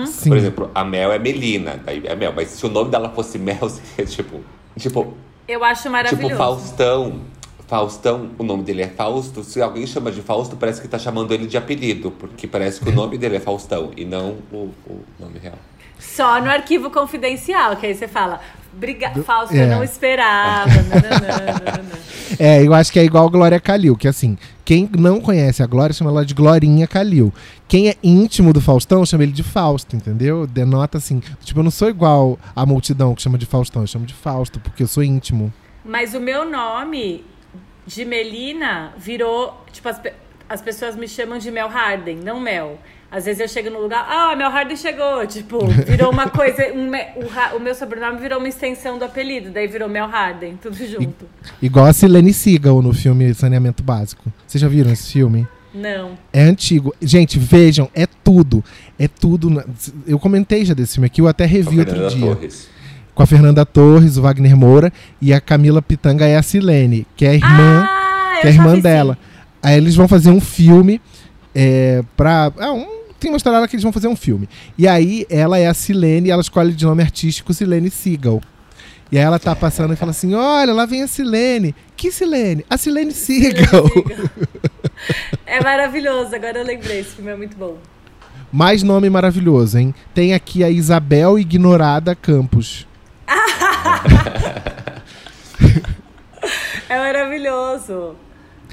Sim. 0.07 0.30
Por 0.30 0.38
exemplo, 0.38 0.71
a 0.74 0.83
Mel 0.83 1.12
é 1.12 1.19
Melina, 1.19 1.80
daí 1.86 2.01
é 2.06 2.15
Mel. 2.15 2.33
Mas 2.36 2.50
se 2.50 2.65
o 2.65 2.69
nome 2.69 2.89
dela 2.89 3.10
fosse 3.10 3.38
Mel, 3.38 3.69
seria 3.69 4.06
tipo. 4.06 4.42
Tipo, 4.77 5.13
Eu 5.48 5.63
acho 5.63 5.89
maravilhoso. 5.89 6.27
tipo 6.27 6.38
Faustão. 6.38 7.21
Faustão, 7.68 8.30
o 8.38 8.44
nome 8.44 8.63
dele 8.63 8.81
é 8.81 8.88
Fausto. 8.88 9.44
Se 9.44 9.62
alguém 9.62 9.88
chama 9.88 10.12
de 10.12 10.21
Fausto, 10.21 10.56
parece 10.56 10.81
que 10.81 10.88
tá 10.88 11.00
chamando 11.00 11.33
ele 11.33 11.48
de 11.48 11.57
apelido, 11.57 12.12
porque 12.12 12.45
parece 12.45 12.81
que 12.81 12.89
o 12.89 12.92
nome 12.94 13.18
dele 13.18 13.38
é 13.38 13.39
Faustão 13.39 13.92
e 13.95 14.04
não 14.04 14.38
o, 14.51 14.69
o 14.88 15.00
nome 15.19 15.39
real. 15.42 15.57
Só 16.03 16.39
no 16.41 16.50
arquivo 16.50 16.91
confidencial, 16.91 17.75
que 17.77 17.85
aí 17.88 17.95
você 17.95 18.07
fala, 18.07 18.39
Briga... 18.73 19.09
Fausto, 19.23 19.55
é. 19.55 19.63
eu 19.63 19.67
não 19.67 19.83
esperava. 19.83 20.69
É, 22.39 22.65
eu 22.65 22.73
acho 22.73 22.91
que 22.91 22.97
é 23.00 23.03
igual 23.03 23.27
a 23.27 23.29
Glória 23.29 23.59
Calil, 23.59 23.95
que 23.95 24.07
assim, 24.07 24.38
quem 24.65 24.89
não 24.97 25.21
conhece 25.21 25.61
a 25.61 25.67
Glória 25.67 25.94
chama 25.94 26.09
ela 26.09 26.25
de 26.25 26.33
Glorinha 26.33 26.88
Calil. 26.88 27.31
Quem 27.67 27.89
é 27.89 27.95
íntimo 28.01 28.51
do 28.51 28.59
Faustão 28.59 29.05
chama 29.05 29.21
ele 29.21 29.31
de 29.31 29.44
Fausto, 29.44 29.95
entendeu? 29.95 30.47
Denota 30.47 30.97
assim, 30.97 31.21
tipo, 31.44 31.59
eu 31.59 31.63
não 31.63 31.69
sou 31.69 31.89
igual 31.89 32.39
a 32.55 32.65
multidão 32.65 33.13
que 33.13 33.21
chama 33.21 33.38
de 33.38 33.45
Faustão, 33.45 33.83
eu 33.83 33.88
chamo 33.88 34.07
de 34.07 34.15
Fausto, 34.15 34.60
porque 34.60 34.81
eu 34.81 34.88
sou 34.88 35.03
íntimo. 35.03 35.53
Mas 35.86 36.15
o 36.15 36.19
meu 36.19 36.50
nome 36.50 37.24
de 37.86 38.03
Melina 38.03 38.93
virou. 38.98 39.63
Tipo, 39.72 39.89
as, 39.89 40.00
pe- 40.00 40.13
as 40.50 40.62
pessoas 40.62 40.95
me 40.95 41.07
chamam 41.07 41.38
de 41.38 41.51
Mel 41.51 41.67
Harden, 41.67 42.15
não 42.17 42.39
Mel. 42.39 42.79
Às 43.15 43.25
vezes 43.25 43.39
eu 43.41 43.48
chego 43.48 43.70
no 43.70 43.79
lugar, 43.79 44.05
ah, 44.10 44.36
Mel 44.36 44.50
Harden 44.50 44.75
chegou. 44.75 45.25
Tipo, 45.27 45.65
virou 45.67 46.12
uma 46.12 46.27
coisa. 46.29 46.74
um 46.74 46.89
o, 47.53 47.58
o 47.58 47.60
meu 47.60 47.75
sobrenome 47.75 48.20
virou 48.20 48.39
uma 48.39 48.48
extensão 48.50 48.98
do 48.98 49.05
apelido, 49.05 49.51
daí 49.51 49.67
virou 49.67 49.88
Mel 49.88 50.08
Harden, 50.08 50.58
tudo 50.62 50.75
junto. 50.77 51.25
Igual 51.62 51.86
a 51.86 51.93
Silene 51.93 52.34
Seagal 52.34 52.82
no 52.82 52.91
filme 52.91 53.32
Saneamento 53.36 53.84
Básico. 53.84 54.34
Vocês 54.48 54.60
já 54.60 54.67
viram 54.67 54.91
esse 54.91 55.12
filme? 55.12 55.48
Não. 55.74 56.12
É 56.32 56.41
antigo. 56.43 56.93
Gente, 57.01 57.38
vejam, 57.38 57.89
é 57.93 58.05
tudo. 58.24 58.63
É 58.98 59.08
tudo. 59.08 59.50
na- 59.50 59.63
Eu 60.08 60.17
comentei 60.17 60.65
já 60.65 60.74
desse 60.74 60.93
filme 60.96 61.05
aqui, 61.08 61.22
eu 61.22 61.27
até 61.27 61.46
revi 61.46 61.79
outro 61.79 61.93
Fernanda 61.96 62.15
dia. 62.15 62.25
Torres. 62.36 62.70
Com 63.13 63.22
a 63.22 63.25
Fernanda 63.27 63.63
Torres, 63.65 64.17
o 64.17 64.22
Wagner 64.24 64.58
Moura 64.58 64.91
e 65.22 65.32
a 65.34 65.39
Camila 65.39 65.82
Pitanga 65.84 66.25
é 66.25 66.36
a 66.36 66.41
Silene, 66.41 67.05
que 67.15 67.25
é 67.25 67.29
a 67.29 67.34
irmã. 67.36 67.86
Ah, 67.88 68.38
que 68.41 68.48
é 68.48 68.50
a 68.50 68.53
irmã 68.53 68.79
dela. 68.79 69.13
sim. 69.22 69.29
Aí 69.62 69.77
eles 69.77 69.96
vão 69.96 70.08
fazer 70.08 70.29
um 70.32 70.41
filme 70.41 71.00
é, 71.55 72.03
pra. 72.17 72.51
É, 72.58 72.70
um, 72.72 72.86
tem 73.24 73.32
uma 73.32 73.38
história 73.38 73.65
que 73.68 73.75
eles 73.75 73.84
vão 73.84 73.94
fazer 73.94 74.10
um 74.10 74.15
filme. 74.15 74.50
E 74.77 74.88
aí 74.88 75.25
ela 75.30 75.58
é 75.58 75.65
a 75.68 75.74
Silene 75.74 76.30
ela 76.30 76.42
escolhe 76.42 76.74
de 76.74 76.86
nome 76.86 77.01
artístico 77.01 77.53
Silene 77.53 77.89
Seagal. 77.89 78.42
E 79.12 79.18
aí 79.18 79.24
ela 79.24 79.39
tá 79.39 79.56
passando 79.56 79.94
e 79.94 79.96
fala 79.96 80.12
assim: 80.12 80.34
Olha, 80.34 80.74
lá 80.74 80.86
vem 80.86 81.03
a 81.03 81.08
Silene. 81.08 81.74
Que 81.96 82.12
Silene? 82.12 82.65
A 82.70 82.77
Silene 82.77 83.12
Seagal. 83.12 83.86
É 85.46 85.62
maravilhoso, 85.62 86.34
agora 86.34 86.60
eu 86.60 86.65
lembrei, 86.65 87.01
esse 87.01 87.15
filme 87.15 87.30
é 87.30 87.36
muito 87.36 87.58
bom. 87.58 87.77
Mais 88.51 88.82
nome 88.84 89.10
maravilhoso, 89.10 89.77
hein? 89.77 89.94
Tem 90.13 90.34
aqui 90.34 90.63
a 90.63 90.70
Isabel 90.70 91.38
Ignorada 91.38 92.15
Campos. 92.15 92.88
É 96.89 96.98
maravilhoso. 96.98 98.15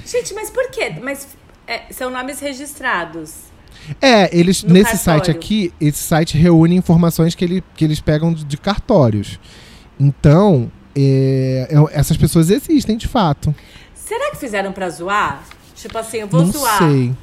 Gente, 0.05 0.33
mas 0.33 0.49
por 0.49 0.69
quê? 0.69 0.93
Mas 1.01 1.27
é, 1.65 1.91
são 1.91 2.09
nomes 2.11 2.39
registrados. 2.39 3.50
É, 3.99 4.35
eles 4.37 4.63
No 4.63 4.73
nesse 4.73 4.91
cartório. 4.91 5.25
site 5.25 5.31
aqui, 5.31 5.73
esse 5.81 5.99
site 6.03 6.37
reúne 6.37 6.75
informações 6.75 7.33
que, 7.35 7.43
ele, 7.43 7.63
que 7.75 7.83
eles 7.83 7.99
pegam 7.99 8.33
de 8.33 8.57
cartórios. 8.57 9.39
Então, 9.99 10.71
é, 10.95 11.67
é, 11.69 11.99
essas 11.99 12.17
pessoas 12.17 12.49
existem 12.49 12.95
de 12.97 13.07
fato. 13.07 13.53
Será 13.93 14.31
que 14.31 14.37
fizeram 14.37 14.71
pra 14.71 14.89
zoar? 14.89 15.43
Tipo 15.75 15.97
assim, 15.97 16.17
eu 16.17 16.27
vou 16.27 16.41
Não 16.43 16.51
zoar. 16.51 16.77
sei. 16.77 17.13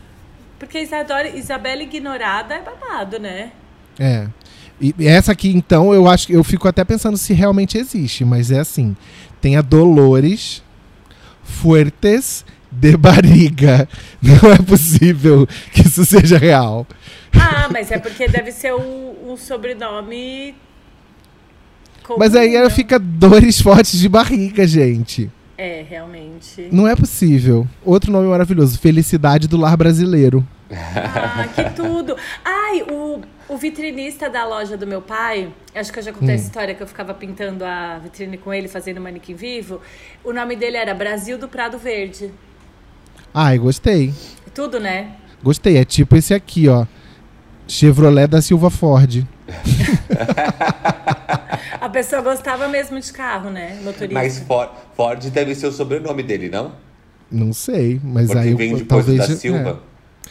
Porque 0.58 0.80
Isadora, 0.80 1.28
Isabela 1.36 1.82
ignorada 1.82 2.54
é 2.54 2.62
babado, 2.62 3.18
né? 3.18 3.52
É. 3.98 4.26
E 4.80 4.94
essa 5.06 5.32
aqui, 5.32 5.50
então, 5.54 5.92
eu 5.92 6.08
acho 6.08 6.26
que 6.28 6.32
eu 6.32 6.42
fico 6.44 6.66
até 6.68 6.84
pensando 6.84 7.16
se 7.16 7.32
realmente 7.32 7.76
existe, 7.78 8.24
mas 8.24 8.50
é 8.50 8.60
assim: 8.60 8.96
tem 9.40 9.56
a 9.56 9.60
Dolores 9.62 10.62
Fuertes 11.42 12.44
de 12.78 12.96
Barriga. 12.96 13.88
Não 14.22 14.52
é 14.52 14.58
possível 14.58 15.46
que 15.72 15.82
isso 15.82 16.04
seja 16.04 16.38
real. 16.38 16.86
Ah, 17.34 17.68
mas 17.70 17.90
é 17.90 17.98
porque 17.98 18.28
deve 18.28 18.52
ser 18.52 18.74
um, 18.74 19.32
um 19.32 19.36
sobrenome. 19.36 20.54
comum, 22.02 22.18
Mas 22.18 22.34
aí 22.34 22.54
ela 22.54 22.68
né? 22.68 22.74
fica 22.74 22.98
dores 22.98 23.60
fortes 23.60 23.98
de 23.98 24.08
barriga, 24.08 24.66
gente. 24.66 25.30
É, 25.56 25.84
realmente. 25.88 26.68
Não 26.70 26.86
é 26.86 26.94
possível. 26.94 27.66
Outro 27.84 28.12
nome 28.12 28.28
maravilhoso: 28.28 28.78
Felicidade 28.78 29.48
do 29.48 29.56
Lar 29.56 29.76
Brasileiro. 29.76 30.46
Ah, 30.70 31.48
que 31.54 31.70
tudo! 31.74 32.16
Ai, 32.44 32.82
o, 32.82 33.22
o 33.48 33.56
vitrinista 33.56 34.28
da 34.28 34.46
loja 34.46 34.76
do 34.76 34.86
meu 34.86 35.00
pai, 35.00 35.50
acho 35.74 35.92
que 35.92 35.98
eu 35.98 36.02
já 36.02 36.12
contei 36.12 36.34
essa 36.34 36.44
história 36.44 36.74
que 36.74 36.82
eu 36.82 36.86
ficava 36.86 37.14
pintando 37.14 37.64
a 37.64 37.98
vitrine 37.98 38.36
com 38.36 38.52
ele, 38.52 38.68
fazendo 38.68 39.00
manequim 39.00 39.34
vivo. 39.34 39.80
O 40.22 40.32
nome 40.32 40.54
dele 40.54 40.76
era 40.76 40.94
Brasil 40.94 41.38
do 41.38 41.48
Prado 41.48 41.78
Verde. 41.78 42.30
Ai, 43.40 43.56
gostei. 43.56 44.12
Tudo, 44.52 44.80
né? 44.80 45.12
Gostei. 45.44 45.76
É 45.76 45.84
tipo 45.84 46.16
esse 46.16 46.34
aqui, 46.34 46.68
ó. 46.68 46.84
Chevrolet 47.68 48.26
da 48.26 48.42
Silva 48.42 48.68
Ford. 48.68 49.24
A 51.80 51.88
pessoa 51.88 52.20
gostava 52.20 52.66
mesmo 52.66 52.98
de 52.98 53.12
carro, 53.12 53.48
né? 53.48 53.78
Motorista. 53.84 54.12
Mas 54.12 54.40
For- 54.40 54.72
Ford 54.96 55.22
deve 55.30 55.54
ser 55.54 55.68
o 55.68 55.72
sobrenome 55.72 56.24
dele, 56.24 56.48
não? 56.48 56.72
Não 57.30 57.52
sei, 57.52 58.00
mas 58.02 58.26
Porque 58.26 58.38
aí 58.40 58.54
vem 58.54 58.74
depois 58.74 59.06
talvez. 59.06 59.28
da 59.28 59.36
Silva. 59.36 59.82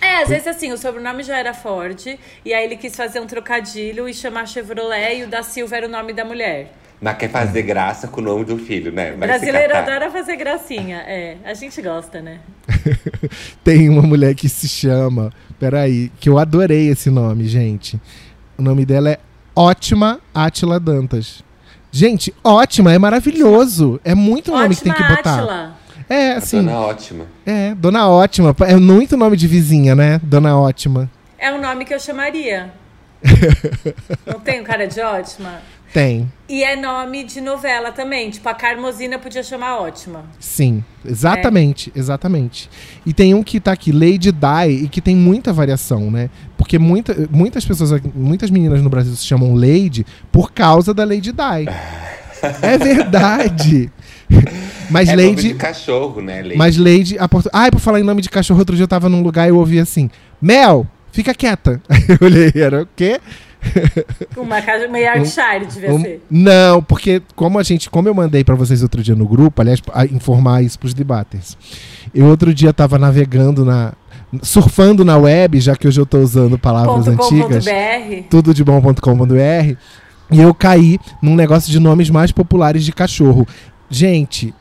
É, 0.01 0.23
às 0.23 0.27
vezes 0.27 0.47
assim, 0.47 0.73
o 0.73 0.77
sobrenome 0.77 1.23
já 1.23 1.37
era 1.37 1.53
Ford, 1.53 2.05
e 2.43 2.53
aí 2.53 2.65
ele 2.65 2.75
quis 2.75 2.93
fazer 2.93 3.21
um 3.21 3.25
trocadilho 3.25 4.09
e 4.09 4.13
chamar 4.13 4.49
Chevrolet, 4.49 5.19
e 5.19 5.23
o 5.23 5.29
da 5.29 5.43
Silva 5.43 5.77
era 5.77 5.87
o 5.87 5.89
nome 5.89 6.11
da 6.11 6.25
mulher. 6.25 6.73
Mas 6.99 7.17
quer 7.17 7.29
fazer 7.29 7.61
graça 7.61 8.09
com 8.09 8.19
o 8.19 8.23
nome 8.23 8.43
do 8.43 8.57
filho, 8.57 8.91
né? 8.91 9.11
Vai 9.11 9.29
Brasileiro 9.29 9.77
adora 9.77 10.11
fazer 10.11 10.35
gracinha. 10.35 11.05
É, 11.07 11.37
a 11.45 11.53
gente 11.53 11.81
gosta, 11.81 12.21
né? 12.21 12.41
É. 12.91 13.29
Tem 13.63 13.89
uma 13.89 14.01
mulher 14.01 14.33
que 14.35 14.47
se 14.47 14.67
chama. 14.67 15.31
Peraí, 15.59 16.11
que 16.19 16.29
eu 16.29 16.37
adorei 16.37 16.89
esse 16.89 17.09
nome, 17.09 17.47
gente. 17.47 17.99
O 18.57 18.61
nome 18.61 18.85
dela 18.85 19.09
é 19.09 19.19
Ótima 19.55 20.19
Átila 20.33 20.79
Dantas. 20.79 21.43
Gente, 21.91 22.33
ótima, 22.43 22.93
é 22.93 22.97
maravilhoso. 22.99 23.99
É 24.03 24.13
muito 24.13 24.51
nome 24.51 24.75
que 24.75 24.83
tem 24.83 24.93
que 24.93 25.03
botar. 25.03 25.35
Átila. 25.39 25.77
É, 26.09 26.33
A 26.33 26.37
assim. 26.37 26.63
dona 26.63 26.79
ótima. 26.79 27.25
É, 27.45 27.75
Dona 27.75 28.09
Ótima. 28.09 28.55
É 28.65 28.75
muito 28.75 29.17
nome 29.17 29.35
de 29.35 29.47
vizinha, 29.47 29.93
né? 29.95 30.21
Dona 30.23 30.57
Ótima. 30.57 31.09
É 31.37 31.51
um 31.51 31.61
nome 31.61 31.85
que 31.85 31.93
eu 31.93 31.99
chamaria. 31.99 32.71
Não 34.25 34.39
tem 34.39 34.61
um 34.61 34.63
cara 34.63 34.87
de 34.87 35.01
ótima? 35.01 35.59
Tem. 35.93 36.31
E 36.49 36.63
é 36.63 36.75
nome 36.75 37.23
de 37.23 37.41
novela 37.41 37.91
também. 37.91 38.29
Tipo, 38.29 38.47
a 38.49 38.53
Carmosina 38.53 39.17
podia 39.17 39.43
chamar 39.43 39.79
ótima. 39.79 40.23
Sim, 40.39 40.83
exatamente, 41.05 41.91
exatamente. 41.95 42.69
E 43.05 43.13
tem 43.13 43.33
um 43.33 43.43
que 43.43 43.59
tá 43.59 43.71
aqui, 43.71 43.91
Lady 43.91 44.31
Di, 44.31 44.83
e 44.83 44.87
que 44.87 45.01
tem 45.01 45.15
muita 45.15 45.51
variação, 45.51 46.11
né? 46.11 46.29
Porque 46.57 46.77
muita, 46.77 47.27
muitas 47.31 47.65
pessoas, 47.65 48.01
muitas 48.13 48.49
meninas 48.49 48.81
no 48.81 48.89
Brasil 48.89 49.15
se 49.15 49.25
chamam 49.25 49.55
Lady 49.55 50.05
por 50.31 50.51
causa 50.51 50.93
da 50.93 51.03
Lady 51.03 51.31
Di. 51.31 51.67
é 52.61 52.77
verdade. 52.77 53.91
Mas 54.89 55.09
é 55.09 55.15
nome 55.15 55.29
Lady. 55.29 55.47
de 55.49 55.53
cachorro, 55.55 56.21
né? 56.21 56.41
Lady? 56.41 56.57
Mas 56.57 56.77
Lady. 56.77 57.17
A 57.19 57.27
portu... 57.27 57.49
Ai, 57.51 57.71
por 57.71 57.79
falar 57.79 57.99
em 57.99 58.03
nome 58.03 58.21
de 58.21 58.29
cachorro, 58.29 58.59
outro 58.59 58.75
dia 58.75 58.83
eu 58.83 58.87
tava 58.87 59.09
num 59.09 59.21
lugar 59.21 59.45
e 59.45 59.49
eu 59.49 59.57
ouvi 59.57 59.79
assim: 59.79 60.09
Mel, 60.41 60.87
fica 61.11 61.33
quieta. 61.33 61.81
Aí 61.89 62.05
eu 62.09 62.17
olhei, 62.21 62.51
era 62.55 62.83
o 62.83 62.87
quê? 62.95 63.19
Uma, 64.37 64.61
casa- 64.61 64.87
uma 64.87 64.97
Yorkshire 64.99 65.65
devia 65.65 65.93
Um- 65.93 66.01
ser. 66.01 66.21
Não, 66.29 66.81
porque 66.83 67.21
como 67.35 67.57
a 67.59 67.63
gente, 67.63 67.89
como 67.89 68.07
eu 68.07 68.13
mandei 68.13 68.43
pra 68.43 68.55
vocês 68.55 68.81
outro 68.83 69.01
dia 69.03 69.15
no 69.15 69.27
grupo, 69.27 69.61
aliás, 69.61 69.81
informar 70.11 70.61
isso 70.63 70.77
pros 70.79 70.93
debaters. 70.93 71.57
Eu 72.13 72.25
outro 72.27 72.53
dia 72.53 72.71
tava 72.73 72.97
navegando 72.97 73.63
na 73.65 73.93
surfando 74.41 75.05
na 75.05 75.17
web, 75.17 75.59
já 75.59 75.75
que 75.75 75.87
hoje 75.87 75.99
eu 76.01 76.05
tô 76.05 76.19
usando 76.19 76.57
palavras 76.59 77.05
Ponto 77.05 77.23
antigas, 77.33 77.63
BR. 77.65 78.23
tudo 78.29 78.53
de 78.53 78.61
bom.com.br, 78.63 79.75
e 80.29 80.41
eu 80.41 80.53
caí 80.53 80.99
num 81.21 81.33
negócio 81.35 81.71
de 81.71 81.79
nomes 81.79 82.09
mais 82.09 82.31
populares 82.31 82.83
de 82.83 82.91
cachorro. 82.91 83.47
Gente, 83.89 84.53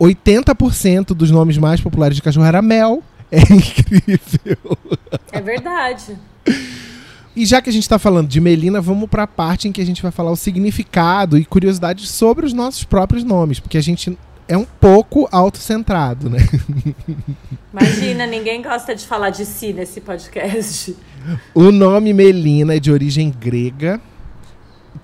80% 0.00 1.14
dos 1.14 1.30
nomes 1.30 1.56
mais 1.56 1.80
populares 1.80 2.16
de 2.16 2.22
cachorro 2.22 2.46
era 2.46 2.60
Mel. 2.60 3.02
É 3.30 3.38
incrível. 3.52 4.76
É 5.30 5.40
verdade. 5.40 6.16
E 7.34 7.46
já 7.46 7.62
que 7.62 7.70
a 7.70 7.72
gente 7.72 7.88
tá 7.88 7.98
falando 7.98 8.28
de 8.28 8.40
Melina, 8.40 8.80
vamos 8.80 9.08
pra 9.08 9.26
parte 9.26 9.66
em 9.66 9.72
que 9.72 9.80
a 9.80 9.86
gente 9.86 10.02
vai 10.02 10.12
falar 10.12 10.30
o 10.30 10.36
significado 10.36 11.38
e 11.38 11.44
curiosidades 11.44 12.10
sobre 12.10 12.44
os 12.44 12.52
nossos 12.52 12.84
próprios 12.84 13.24
nomes, 13.24 13.58
porque 13.58 13.78
a 13.78 13.82
gente 13.82 14.16
é 14.46 14.56
um 14.56 14.66
pouco 14.66 15.26
autocentrado, 15.32 16.28
né? 16.28 16.38
Imagina, 17.72 18.26
ninguém 18.26 18.60
gosta 18.60 18.94
de 18.94 19.06
falar 19.06 19.30
de 19.30 19.46
si 19.46 19.72
nesse 19.72 20.00
podcast. 20.00 20.94
O 21.54 21.70
nome 21.70 22.12
Melina 22.12 22.74
é 22.74 22.80
de 22.80 22.92
origem 22.92 23.30
grega, 23.30 23.98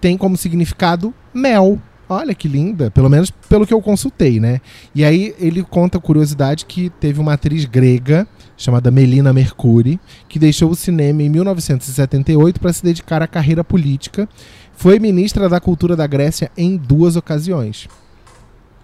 tem 0.00 0.18
como 0.18 0.36
significado 0.36 1.14
mel. 1.32 1.80
Olha 2.10 2.34
que 2.34 2.48
linda, 2.48 2.90
pelo 2.90 3.08
menos 3.08 3.30
pelo 3.30 3.66
que 3.66 3.72
eu 3.72 3.80
consultei, 3.80 4.40
né? 4.40 4.60
E 4.94 5.04
aí 5.04 5.34
ele 5.38 5.62
conta 5.62 5.98
a 5.98 6.00
curiosidade 6.00 6.66
que 6.66 6.90
teve 6.90 7.20
uma 7.20 7.34
atriz 7.34 7.64
grega 7.64 8.26
chamada 8.58 8.90
Melina 8.90 9.32
Mercuri, 9.32 9.98
que 10.28 10.38
deixou 10.38 10.70
o 10.70 10.74
cinema 10.74 11.22
em 11.22 11.30
1978 11.30 12.60
para 12.60 12.72
se 12.72 12.84
dedicar 12.84 13.22
à 13.22 13.26
carreira 13.26 13.64
política. 13.64 14.28
Foi 14.74 14.98
ministra 14.98 15.48
da 15.48 15.60
Cultura 15.60 15.96
da 15.96 16.06
Grécia 16.06 16.50
em 16.56 16.76
duas 16.76 17.16
ocasiões. 17.16 17.88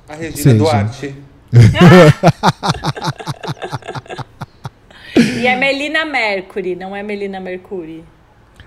A 0.09 0.15
Regina 0.15 0.43
Seja. 0.43 0.57
Duarte. 0.57 1.15
E 5.17 5.47
é 5.47 5.57
Melina 5.57 6.05
Mercury, 6.05 6.75
não 6.75 6.95
é 6.95 7.03
Melina 7.03 7.39
Mercury. 7.39 8.05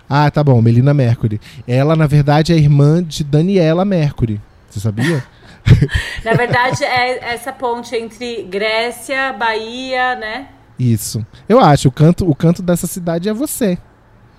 Ah, 0.10 0.32
tá 0.32 0.44
bom, 0.44 0.62
Melina 0.62 0.94
Mercury. 0.94 1.42
Ela, 1.68 1.96
na 1.96 2.08
verdade, 2.08 2.54
é 2.54 2.56
irmã 2.56 3.04
de 3.04 3.24
Daniela 3.24 3.84
Mercury. 3.84 4.40
Você 4.70 4.80
sabia? 4.80 5.24
Na 6.24 6.34
verdade, 6.34 6.84
é 6.86 7.34
essa 7.34 7.52
ponte 7.52 7.96
entre 7.96 8.44
Grécia, 8.44 9.34
Bahia, 9.34 10.16
né? 10.16 10.48
Isso. 10.80 11.26
Eu 11.50 11.60
acho, 11.60 11.88
o 11.88 11.92
canto, 11.92 12.30
o 12.30 12.36
canto 12.36 12.62
dessa 12.62 12.88
cidade 12.88 13.28
é 13.30 13.34
você. 13.34 13.78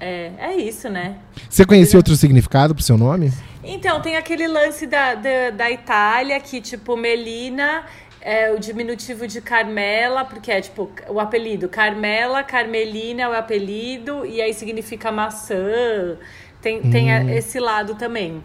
É, 0.01 0.31
é 0.39 0.57
isso, 0.57 0.89
né? 0.89 1.17
Você 1.51 1.65
conhecia 1.65 1.99
outro 1.99 2.15
significado 2.17 2.75
pro 2.75 2.85
seu 2.85 2.97
nome? 2.97 3.33
Então, 3.65 4.01
tem 4.01 4.17
aquele 4.17 4.47
lance 4.47 4.87
da, 4.87 5.15
da, 5.17 5.51
da 5.51 5.71
Itália 5.71 6.39
que, 6.39 6.61
tipo, 6.61 6.97
Melina 6.97 7.83
é 8.21 8.53
o 8.53 8.59
diminutivo 8.61 9.27
de 9.27 9.41
Carmela, 9.41 10.25
porque 10.25 10.53
é, 10.53 10.61
tipo, 10.61 10.89
o 11.09 11.19
apelido. 11.19 11.69
Carmela, 11.69 12.45
Carmelina 12.45 13.23
é 13.23 13.29
o 13.29 13.33
apelido, 13.33 14.25
e 14.25 14.41
aí 14.41 14.55
significa 14.55 15.11
maçã. 15.11 16.17
Tem, 16.63 16.81
tem 16.91 17.13
a- 17.13 17.25
esse 17.35 17.59
lado 17.59 17.95
também. 17.97 18.43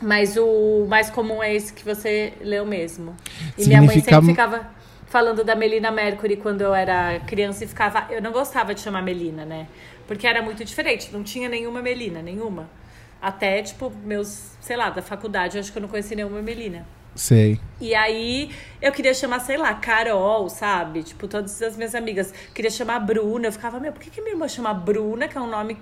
Mas 0.00 0.36
o 0.36 0.86
mais 0.88 1.08
comum 1.10 1.42
é 1.42 1.54
esse 1.54 1.72
que 1.72 1.84
você 1.84 2.32
leu 2.40 2.64
mesmo. 2.66 3.14
E 3.58 3.66
minha 3.66 3.80
mãe 3.80 3.88
Significa- 4.00 4.16
sempre 4.16 4.30
ficava 4.30 4.66
falando 5.14 5.44
da 5.44 5.54
Melina 5.54 5.92
Mercury 5.92 6.36
quando 6.36 6.62
eu 6.62 6.74
era 6.74 7.20
criança 7.20 7.62
e 7.62 7.68
ficava. 7.68 8.12
Eu 8.12 8.20
não 8.20 8.32
gostava 8.32 8.74
de 8.74 8.80
chamar 8.80 9.00
Melina, 9.00 9.44
né? 9.44 9.68
Porque 10.08 10.26
era 10.26 10.42
muito 10.42 10.64
diferente. 10.64 11.10
Não 11.12 11.22
tinha 11.22 11.48
nenhuma 11.48 11.80
Melina, 11.80 12.20
nenhuma. 12.20 12.68
Até, 13.22 13.62
tipo, 13.62 13.92
meus, 14.04 14.56
sei 14.60 14.76
lá, 14.76 14.90
da 14.90 15.00
faculdade, 15.00 15.56
eu 15.56 15.60
acho 15.60 15.70
que 15.70 15.78
eu 15.78 15.82
não 15.82 15.88
conheci 15.88 16.16
nenhuma 16.16 16.42
Melina. 16.42 16.84
Sei. 17.14 17.60
E 17.80 17.94
aí 17.94 18.50
eu 18.82 18.90
queria 18.90 19.14
chamar, 19.14 19.38
sei 19.38 19.56
lá, 19.56 19.72
Carol, 19.74 20.48
sabe? 20.48 21.04
Tipo, 21.04 21.28
todas 21.28 21.62
as 21.62 21.76
minhas 21.76 21.94
amigas. 21.94 22.34
Queria 22.52 22.70
chamar 22.72 22.98
Bruna. 22.98 23.46
Eu 23.46 23.52
ficava, 23.52 23.78
meu, 23.78 23.92
por 23.92 24.02
que, 24.02 24.10
que 24.10 24.20
minha 24.20 24.34
irmã 24.34 24.48
chama 24.48 24.74
Bruna, 24.74 25.28
que 25.28 25.38
é 25.38 25.40
um 25.40 25.48
nome 25.48 25.78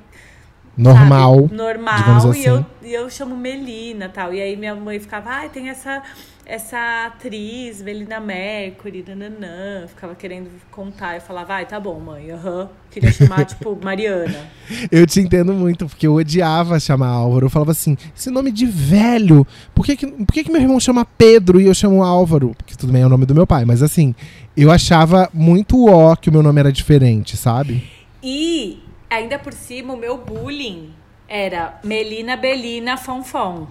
Normal. 0.77 1.43
sabe, 1.43 1.55
normal 1.55 1.97
digamos 1.99 2.25
e, 2.25 2.29
assim. 2.29 2.49
eu, 2.49 2.67
e 2.83 2.95
eu 2.95 3.11
chamo 3.11 3.37
Melina 3.37 4.09
tal. 4.09 4.33
E 4.33 4.41
aí 4.41 4.57
minha 4.57 4.75
mãe 4.75 4.99
ficava, 4.99 5.31
ai, 5.31 5.49
tem 5.49 5.69
essa, 5.69 6.03
essa 6.45 7.07
atriz, 7.07 7.81
Melina 7.81 8.19
Mercury, 8.19 9.05
nananã. 9.07 9.87
Ficava 9.87 10.15
querendo 10.15 10.51
contar. 10.71 11.15
Eu 11.15 11.21
falava, 11.21 11.55
ai, 11.55 11.67
tá 11.67 11.79
bom, 11.79 11.99
mãe, 12.01 12.31
aham. 12.31 12.69
Queria 12.91 13.13
chamar, 13.13 13.45
tipo, 13.45 13.79
Mariana. 13.83 14.51
Eu 14.91 15.07
te 15.07 15.21
entendo 15.21 15.53
muito, 15.53 15.87
porque 15.87 16.07
eu 16.07 16.15
odiava 16.15 16.81
chamar 16.81 17.09
Álvaro. 17.09 17.47
Eu 17.47 17.51
falava 17.51 17.71
assim, 17.71 17.97
esse 18.17 18.31
nome 18.31 18.51
de 18.51 18.67
velho, 18.67 19.47
por 19.75 19.87
que 19.87 19.97
que, 19.97 20.07
por 20.07 20.33
que 20.33 20.45
que 20.45 20.53
meu 20.53 20.61
irmão 20.61 20.81
chama 20.81 21.05
Pedro 21.05 21.61
e 21.61 21.67
eu 21.67 21.75
chamo 21.75 22.03
Álvaro? 22.03 22.53
Porque 22.57 22.75
tudo 22.77 22.93
bem 22.93 23.03
é 23.03 23.07
o 23.07 23.11
nome 23.11 23.25
do 23.25 23.35
meu 23.35 23.47
pai, 23.47 23.65
mas 23.65 23.83
assim, 23.83 24.15
eu 24.57 24.71
achava 24.71 25.31
muito 25.33 25.89
ó 25.89 26.17
que 26.17 26.29
o 26.29 26.33
meu 26.33 26.43
nome 26.43 26.61
era 26.61 26.73
diferente, 26.73 27.37
sabe? 27.37 27.89
E, 28.23 28.83
ainda 29.09 29.39
por 29.39 29.53
cima, 29.53 29.95
o 29.95 29.97
meu 29.97 30.19
bullying 30.19 30.91
era 31.29 31.79
Melina 31.85 32.37
Belina 32.37 32.97
Fonfon. 32.97 33.67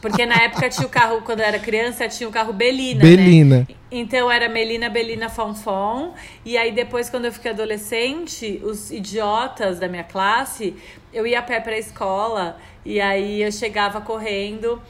Porque 0.00 0.24
na 0.24 0.36
época 0.36 0.68
tinha 0.68 0.86
o 0.86 0.90
carro, 0.90 1.22
quando 1.22 1.40
eu 1.40 1.46
era 1.46 1.58
criança, 1.58 2.08
tinha 2.08 2.28
o 2.28 2.32
carro 2.32 2.52
Belina, 2.52 3.00
Belina. 3.00 3.58
né? 3.60 3.66
Então 3.90 4.30
era 4.30 4.48
Melina, 4.48 4.88
Belina, 4.88 5.28
Fonfon. 5.28 6.14
E 6.44 6.56
aí 6.56 6.72
depois, 6.72 7.10
quando 7.10 7.26
eu 7.26 7.32
fiquei 7.32 7.50
adolescente, 7.50 8.60
os 8.64 8.90
idiotas 8.90 9.78
da 9.78 9.88
minha 9.88 10.04
classe, 10.04 10.74
eu 11.12 11.26
ia 11.26 11.40
a 11.40 11.42
pé 11.42 11.60
pra 11.60 11.76
escola. 11.78 12.56
E 12.84 13.00
aí 13.00 13.42
eu 13.42 13.52
chegava 13.52 14.00
correndo 14.00 14.80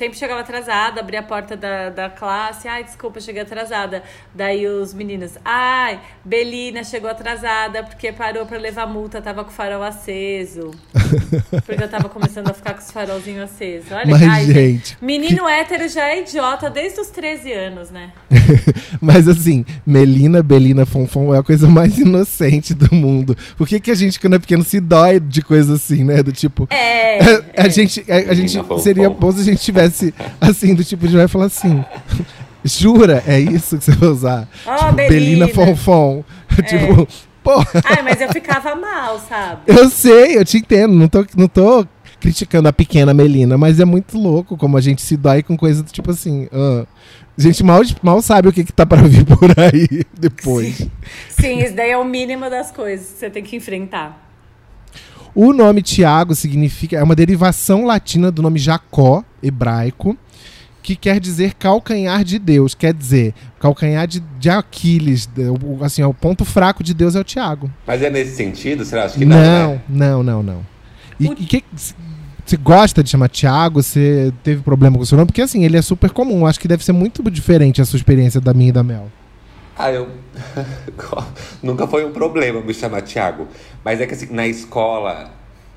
sempre 0.00 0.18
chegava 0.18 0.40
atrasada, 0.40 1.02
abria 1.02 1.20
a 1.20 1.22
porta 1.22 1.54
da, 1.54 1.90
da 1.90 2.08
classe, 2.08 2.66
ai, 2.66 2.82
desculpa, 2.82 3.20
cheguei 3.20 3.42
atrasada. 3.42 4.02
Daí 4.34 4.66
os 4.66 4.94
meninos, 4.94 5.32
ai, 5.44 6.00
Belina 6.24 6.82
chegou 6.82 7.10
atrasada 7.10 7.82
porque 7.82 8.10
parou 8.10 8.46
para 8.46 8.56
levar 8.56 8.86
multa, 8.86 9.20
tava 9.20 9.44
com 9.44 9.50
o 9.50 9.52
farol 9.52 9.82
aceso. 9.82 10.70
porque 11.66 11.84
eu 11.84 11.88
tava 11.88 12.08
começando 12.08 12.48
a 12.48 12.54
ficar 12.54 12.72
com 12.72 12.80
os 12.80 12.90
farolzinhos 12.90 13.42
acesos. 13.42 13.92
Olha, 13.92 14.06
Mas, 14.06 14.22
ai, 14.22 14.46
gente, 14.46 14.96
Menino 15.02 15.46
hétero 15.46 15.86
já 15.86 16.08
é 16.08 16.22
idiota 16.22 16.70
desde 16.70 16.98
os 16.98 17.10
13 17.10 17.52
anos, 17.52 17.90
né? 17.90 18.10
Mas 19.02 19.28
assim, 19.28 19.66
Melina, 19.86 20.42
Belina, 20.42 20.86
Fonfon 20.86 21.34
é 21.34 21.38
a 21.38 21.42
coisa 21.42 21.68
mais 21.68 21.98
inocente 21.98 22.72
do 22.72 22.94
mundo. 22.94 23.36
Por 23.58 23.68
que, 23.68 23.78
que 23.78 23.90
a 23.90 23.94
gente, 23.94 24.18
quando 24.18 24.36
é 24.36 24.38
pequeno, 24.38 24.64
se 24.64 24.80
dói 24.80 25.20
de 25.20 25.42
coisa 25.42 25.74
assim, 25.74 26.04
né? 26.04 26.22
Do 26.22 26.32
tipo. 26.32 26.66
É. 26.70 27.18
A, 27.60 27.68
gente, 27.68 28.04
a, 28.08 28.30
a 28.30 28.34
gente 28.34 28.58
seria 28.82 29.10
bom 29.10 29.30
se 29.32 29.40
a 29.40 29.44
gente 29.44 29.60
tivesse 29.60 29.89
assim, 30.40 30.74
do 30.74 30.84
tipo 30.84 31.06
de 31.06 31.16
vai 31.16 31.28
falar 31.28 31.46
assim. 31.46 31.84
Jura? 32.64 33.22
É 33.26 33.38
isso 33.38 33.78
que 33.78 33.84
você 33.84 33.92
vai 33.92 34.08
usar? 34.08 34.48
Ó, 34.66 34.76
tipo, 34.76 34.92
Belina, 34.92 35.46
Belina. 35.46 35.48
Fonfon. 35.48 36.24
tipo, 36.68 37.08
porra. 37.42 37.82
Ai, 37.84 38.02
mas 38.02 38.20
eu 38.20 38.28
ficava 38.30 38.74
mal, 38.74 39.18
sabe? 39.20 39.62
Eu 39.66 39.88
sei, 39.88 40.36
eu 40.36 40.44
te 40.44 40.58
entendo. 40.58 40.94
Não 40.94 41.08
tô, 41.08 41.24
não 41.36 41.48
tô 41.48 41.86
criticando 42.20 42.68
a 42.68 42.72
pequena 42.72 43.14
Melina, 43.14 43.56
mas 43.56 43.80
é 43.80 43.84
muito 43.84 44.18
louco 44.18 44.56
como 44.56 44.76
a 44.76 44.80
gente 44.80 45.00
se 45.00 45.16
dói 45.16 45.42
com 45.42 45.56
coisas 45.56 45.82
do 45.82 45.90
tipo 45.90 46.10
assim. 46.10 46.48
ah, 46.52 46.86
a 47.38 47.42
gente 47.42 47.64
mal, 47.64 47.80
mal 48.02 48.20
sabe 48.20 48.48
o 48.48 48.52
que, 48.52 48.64
que 48.64 48.72
tá 48.72 48.84
pra 48.84 49.00
vir 49.02 49.24
por 49.24 49.58
aí 49.58 50.04
depois. 50.18 50.86
Sim, 51.30 51.60
isso 51.60 51.74
daí 51.74 51.90
é 51.90 51.96
o 51.96 52.04
mínimo 52.04 52.50
das 52.50 52.70
coisas 52.70 53.12
que 53.12 53.18
você 53.18 53.30
tem 53.30 53.42
que 53.42 53.56
enfrentar. 53.56 54.28
O 55.34 55.52
nome 55.52 55.80
Tiago 55.80 56.34
significa. 56.34 56.98
É 56.98 57.02
uma 57.02 57.14
derivação 57.14 57.86
latina 57.86 58.30
do 58.30 58.42
nome 58.42 58.58
Jacó, 58.58 59.24
hebraico, 59.42 60.16
que 60.82 60.96
quer 60.96 61.20
dizer 61.20 61.54
calcanhar 61.54 62.24
de 62.24 62.38
Deus. 62.38 62.74
Quer 62.74 62.94
dizer, 62.94 63.34
calcanhar 63.58 64.06
de, 64.06 64.20
de 64.38 64.48
Aquiles. 64.50 65.28
Assim, 65.82 66.02
o 66.02 66.14
ponto 66.14 66.44
fraco 66.44 66.82
de 66.82 66.94
Deus 66.94 67.14
é 67.14 67.20
o 67.20 67.24
Tiago. 67.24 67.70
Mas 67.86 68.02
é 68.02 68.08
nesse 68.10 68.34
sentido? 68.36 68.84
Você 68.84 68.96
acha 68.96 69.18
que 69.18 69.24
não? 69.24 69.36
Não, 69.36 69.72
né? 69.74 69.80
não, 69.88 70.22
não, 70.22 70.42
não. 70.42 70.66
E, 71.18 71.28
O- 71.28 71.32
e 71.38 71.44
que. 71.46 71.64
Você 72.46 72.56
gosta 72.56 73.00
de 73.04 73.10
chamar 73.10 73.28
Tiago? 73.28 73.80
Você 73.80 74.32
teve 74.42 74.60
problema 74.62 74.96
com 74.96 75.02
o 75.02 75.06
seu 75.06 75.16
nome? 75.16 75.26
Porque 75.26 75.42
assim, 75.42 75.64
ele 75.64 75.76
é 75.76 75.82
super 75.82 76.10
comum. 76.10 76.46
Acho 76.46 76.58
que 76.58 76.66
deve 76.66 76.84
ser 76.84 76.90
muito 76.92 77.22
diferente 77.30 77.80
a 77.80 77.84
sua 77.84 77.96
experiência 77.96 78.40
da 78.40 78.52
minha 78.52 78.70
e 78.70 78.72
da 78.72 78.82
Mel. 78.82 79.06
Ah, 79.78 79.92
eu. 79.92 80.08
Nunca 81.62 81.86
foi 81.86 82.04
um 82.04 82.12
problema 82.12 82.60
me 82.60 82.74
chamar 82.74 83.02
Tiago. 83.02 83.46
Mas 83.84 84.00
é 84.00 84.06
que 84.06 84.14
assim, 84.14 84.32
na 84.32 84.46
escola 84.46 85.30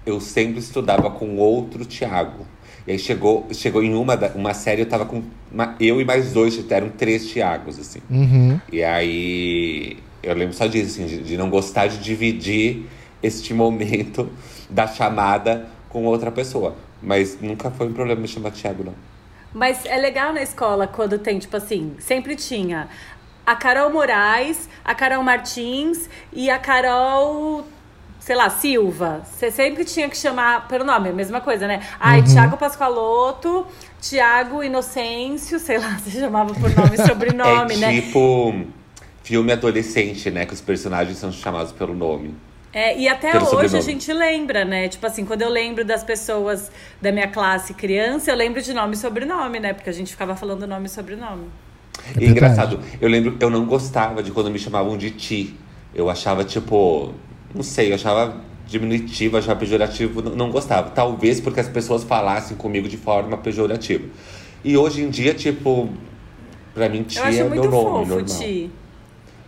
eu 0.06 0.20
sempre 0.20 0.60
estudava 0.60 1.10
com 1.12 1.38
outro 1.38 1.86
Tiago. 1.86 2.46
E 2.86 2.92
aí 2.92 3.00
chegou, 3.00 3.48
chegou 3.52 3.82
em 3.84 3.94
uma, 3.96 4.16
uma 4.36 4.54
série, 4.54 4.82
eu 4.82 4.86
tava 4.86 5.06
com. 5.06 5.24
uma- 5.52 5.76
eu 5.80 6.02
e 6.02 6.06
mais 6.06 6.34
dois, 6.34 6.60
eram 6.70 6.90
três 6.90 7.28
Tiagos, 7.30 7.80
assim. 7.80 8.00
Uhum. 8.10 8.60
E 8.72 8.84
aí 8.84 9.98
eu 10.22 10.34
lembro 10.36 10.54
só 10.54 10.68
disso, 10.68 11.02
assim, 11.02 11.06
de, 11.06 11.24
de 11.24 11.38
não 11.38 11.50
gostar 11.50 11.88
de 11.88 11.98
dividir 12.00 12.86
este 13.22 13.54
momento 13.56 14.30
da 14.70 14.88
chamada 14.88 15.68
com 15.90 16.06
outra 16.06 16.32
pessoa. 16.32 16.76
Mas 17.02 17.38
nunca 17.42 17.70
foi 17.72 17.88
um 17.88 17.94
problema 17.94 18.20
me 18.22 18.28
chamar 18.28 18.52
Tiago, 18.52 18.84
não. 18.84 18.94
Mas 19.54 19.86
é 19.86 19.98
legal 19.98 20.34
na 20.34 20.42
escola 20.42 20.88
quando 20.88 21.20
tem, 21.20 21.38
tipo 21.38 21.56
assim, 21.56 21.94
sempre 22.00 22.36
tinha 22.36 22.88
a 23.46 23.56
Carol 23.56 23.92
Moraes, 23.92 24.68
a 24.84 24.96
Carol 24.96 25.22
Martins 25.22 26.10
e 26.32 26.50
a 26.50 26.58
Carol, 26.58 27.64
sei 28.24 28.38
lá, 28.38 28.50
Silva. 28.50 29.22
Você 29.26 29.52
sempre 29.52 29.84
tinha 29.84 30.08
que 30.08 30.18
chamar 30.18 30.68
pelo 30.70 30.86
nome, 30.86 31.10
a 31.10 31.14
mesma 31.14 31.42
coisa, 31.42 31.68
né? 31.68 31.82
Ai, 32.00 32.24
Tiago 32.24 32.56
Pascoaloto, 32.56 33.68
Tiago 34.00 34.64
Inocêncio, 34.64 35.60
sei 35.60 35.78
lá, 35.78 36.00
você 36.00 36.22
chamava 36.22 36.54
por 36.54 36.74
nome 36.74 36.96
e 36.96 37.06
sobrenome, 37.06 37.74
é 37.74 37.78
né? 37.78 38.02
tipo 38.02 38.56
filme 39.24 39.52
adolescente, 39.52 40.32
né? 40.32 40.46
Que 40.46 40.54
os 40.54 40.62
personagens 40.62 41.18
são 41.18 41.34
chamados 41.34 41.74
pelo 41.74 41.94
nome. 41.94 42.34
É, 42.72 42.98
e 42.98 43.08
até 43.08 43.32
Pelo 43.32 43.44
hoje 43.44 43.54
a 43.54 43.60
sobrenome. 43.60 43.84
gente 43.84 44.14
lembra, 44.14 44.66
né? 44.66 44.88
Tipo 44.88 45.06
assim, 45.06 45.26
quando 45.26 45.42
eu 45.44 45.50
lembro 45.50 45.86
das 45.86 46.04
pessoas 46.04 46.72
da 47.02 47.12
minha 47.12 47.28
classe 47.28 47.74
criança, 47.74 48.32
eu 48.32 48.36
lembro 48.36 48.62
de 48.62 48.74
nome 48.74 48.96
e 48.96 48.98
sobrenome, 48.98 49.60
né? 49.60 49.74
Porque 49.74 49.90
a 49.90 49.94
gente 49.94 50.10
ficava 50.10 50.36
falando 50.36 50.66
nome 50.66 50.88
e 50.88 50.90
sobrenome. 50.90 51.50
É 52.18 52.24
e 52.24 52.28
engraçado, 52.30 52.80
eu 53.00 53.08
lembro, 53.08 53.38
eu 53.40 53.50
não 53.50 53.66
gostava 53.66 54.24
de 54.24 54.32
quando 54.32 54.50
me 54.50 54.58
chamavam 54.58 54.98
de 54.98 55.12
ti. 55.12 55.56
Eu 55.94 56.10
achava, 56.10 56.44
tipo, 56.44 57.14
não 57.54 57.64
sei, 57.64 57.92
eu 57.92 57.96
achava 57.96 58.36
diminutivo, 58.66 59.38
achava 59.38 59.60
pejorativo, 59.60 60.22
não, 60.22 60.36
não 60.36 60.52
gostava. 60.52 60.90
Talvez 60.90 61.40
porque 61.40 61.60
as 61.60 61.68
pessoas 61.68 62.04
falassem 62.04 62.58
comigo 62.58 62.88
de 62.88 62.98
forma 62.98 63.38
pejorativa. 63.38 64.06
E 64.64 64.78
hoje 64.78 65.04
em 65.04 65.10
dia, 65.10 65.34
tipo, 65.34 65.90
pra 66.74 66.88
mim, 66.90 67.04
ti 67.04 67.20
é 67.20 67.30
meu 67.44 67.64
nome, 67.66 67.72
fofo, 67.72 68.06
normal. 68.06 68.26
Ti. 68.26 68.72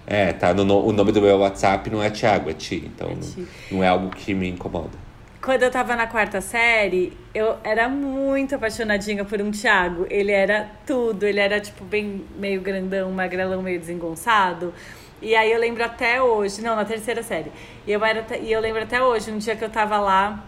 É, 0.07 0.33
tá. 0.33 0.53
no 0.53 0.85
o 0.85 0.91
nome 0.91 1.11
do 1.11 1.21
meu 1.21 1.37
WhatsApp 1.37 1.89
não 1.89 2.03
é 2.03 2.09
Thiago, 2.09 2.49
é 2.49 2.53
Ti. 2.53 2.83
Então 2.93 3.09
É 3.09 3.13
não- 3.15 3.21
Ti. 3.21 3.47
Não, 3.71 3.83
é 3.83 3.87
algo 3.87 4.09
que 4.09 4.33
me 4.33 4.47
incomoda. 4.49 5.05
Quando 5.41 5.61
eu 5.63 5.69
tava 5.71 5.95
na 5.95 6.07
quarta 6.07 6.41
série, 6.41 7.13
eu 7.33 7.55
era 7.63 7.87
muito 7.87 8.55
apaixonadinha 8.55 9.23
por 9.23 9.39
um 9.41 9.51
Thiago. 9.51 10.07
Ele 10.09 10.31
era 10.31 10.69
tudo, 10.87 11.23
ele 11.23 11.39
era 11.39 11.59
tipo 11.59 11.83
bem 11.85 12.23
meio 12.37 12.61
grandão, 12.61 13.11
magrelão, 13.11 13.61
meio 13.61 13.79
desengonçado. 13.79 14.73
E 15.25 15.35
aí 15.35 15.51
eu 15.51 15.59
lembro 15.59 15.83
até 15.83 16.21
hoje, 16.21 16.61
não, 16.61 16.75
na 16.75 16.85
terceira 16.85 17.23
série. 17.23 17.51
E 17.87 17.91
eu, 17.91 18.05
era, 18.05 18.23
e 18.37 18.51
eu 18.51 18.61
lembro 18.61 18.83
até 18.83 19.01
hoje, 19.01 19.31
um 19.31 19.39
dia 19.39 19.55
que 19.55 19.65
eu 19.65 19.69
tava 19.71 19.97
lá 19.97 20.45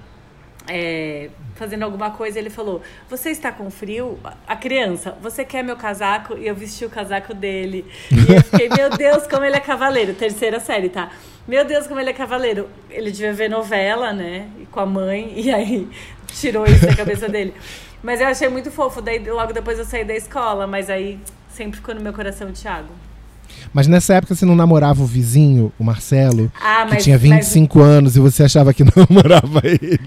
é, 0.67 1.31
fazendo 1.55 1.81
alguma 1.81 2.11
coisa, 2.11 2.37
ele 2.37 2.51
falou: 2.51 2.83
Você 3.09 3.31
está 3.31 3.51
com 3.51 3.71
frio? 3.71 4.19
A 4.47 4.55
criança, 4.55 5.17
você 5.19 5.43
quer 5.43 5.63
meu 5.63 5.75
casaco? 5.75 6.37
E 6.37 6.45
eu 6.45 6.53
vesti 6.53 6.85
o 6.85 6.91
casaco 6.91 7.33
dele. 7.33 7.91
E 8.11 8.31
eu 8.31 8.43
fiquei, 8.43 8.69
meu 8.69 8.91
Deus, 8.91 9.25
como 9.25 9.43
ele 9.43 9.55
é 9.55 9.59
cavaleiro. 9.59 10.13
Terceira 10.13 10.59
série, 10.59 10.89
tá? 10.89 11.09
Meu 11.47 11.65
Deus, 11.65 11.87
como 11.87 11.99
ele 11.99 12.11
é 12.11 12.13
cavaleiro. 12.13 12.69
Ele 12.87 13.09
devia 13.09 13.33
ver 13.33 13.49
novela, 13.49 14.13
né? 14.13 14.47
Com 14.69 14.79
a 14.79 14.85
mãe, 14.85 15.33
e 15.41 15.51
aí 15.51 15.89
tirou 16.27 16.67
isso 16.67 16.85
da 16.85 16.95
cabeça 16.95 17.27
dele. 17.27 17.51
Mas 18.03 18.21
eu 18.21 18.27
achei 18.27 18.47
muito 18.47 18.69
fofo. 18.69 19.01
Daí 19.01 19.17
logo 19.27 19.53
depois 19.53 19.79
eu 19.79 19.85
saí 19.85 20.05
da 20.05 20.13
escola, 20.13 20.67
mas 20.67 20.87
aí 20.87 21.19
sempre 21.49 21.77
ficou 21.77 21.95
no 21.95 22.01
meu 22.01 22.13
coração 22.13 22.49
o 22.49 22.53
Thiago. 22.53 23.06
Mas 23.73 23.87
nessa 23.87 24.13
época 24.15 24.33
você 24.35 24.45
não 24.45 24.55
namorava 24.55 25.01
o 25.01 25.05
vizinho, 25.05 25.71
o 25.77 25.83
Marcelo, 25.83 26.51
Ah, 26.61 26.85
que 26.87 26.93
mas- 26.95 27.03
tinha 27.03 27.17
25 27.17 27.79
anos 27.81 28.15
e 28.15 28.19
você 28.19 28.43
achava 28.43 28.73
que 28.73 28.83
namorava 28.95 29.61
ele. 29.63 29.99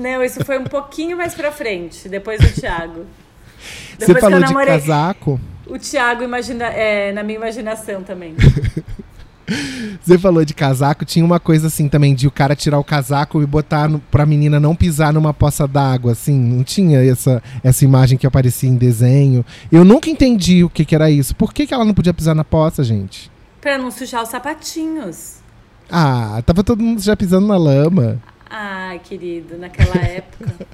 Não, 0.00 0.22
isso 0.22 0.44
foi 0.44 0.58
um 0.58 0.64
pouquinho 0.64 1.16
mais 1.16 1.34
pra 1.34 1.50
frente, 1.50 2.08
depois 2.08 2.40
do 2.40 2.48
Thiago. 2.48 3.04
Você 3.98 3.98
Depois 3.98 4.14
que 4.16 4.20
falou 4.20 4.38
eu 4.38 4.42
de 4.44 4.52
namorei- 4.52 4.78
casaco. 4.80 5.40
O 5.66 5.78
Thiago 5.78 6.22
imagina, 6.22 6.66
é, 6.66 7.10
na 7.12 7.22
minha 7.22 7.38
imaginação 7.38 8.02
também. 8.02 8.34
Você 10.02 10.18
falou 10.18 10.44
de 10.44 10.54
casaco, 10.54 11.04
tinha 11.04 11.24
uma 11.24 11.38
coisa 11.38 11.66
assim 11.66 11.88
também, 11.88 12.14
de 12.14 12.26
o 12.26 12.30
cara 12.30 12.56
tirar 12.56 12.78
o 12.78 12.84
casaco 12.84 13.42
e 13.42 13.46
botar 13.46 13.88
no, 13.88 13.98
pra 13.98 14.26
menina 14.26 14.58
não 14.58 14.74
pisar 14.74 15.12
numa 15.12 15.34
poça 15.34 15.66
d'água, 15.66 16.12
assim. 16.12 16.38
Não 16.38 16.64
tinha 16.64 16.98
essa, 17.04 17.42
essa 17.62 17.84
imagem 17.84 18.16
que 18.16 18.26
aparecia 18.26 18.68
em 18.68 18.76
desenho. 18.76 19.44
Eu 19.70 19.84
nunca 19.84 20.08
entendi 20.10 20.64
o 20.64 20.70
que, 20.70 20.84
que 20.84 20.94
era 20.94 21.10
isso. 21.10 21.34
Por 21.34 21.52
que, 21.52 21.66
que 21.66 21.74
ela 21.74 21.84
não 21.84 21.94
podia 21.94 22.14
pisar 22.14 22.34
na 22.34 22.44
poça, 22.44 22.82
gente? 22.82 23.30
Pra 23.60 23.78
não 23.78 23.90
sujar 23.90 24.22
os 24.22 24.28
sapatinhos. 24.28 25.36
Ah, 25.90 26.42
tava 26.44 26.64
todo 26.64 26.82
mundo 26.82 27.00
já 27.00 27.16
pisando 27.16 27.46
na 27.46 27.56
lama. 27.56 28.20
Ai, 28.48 28.98
querido, 29.00 29.58
naquela 29.58 29.96
época. 29.96 30.66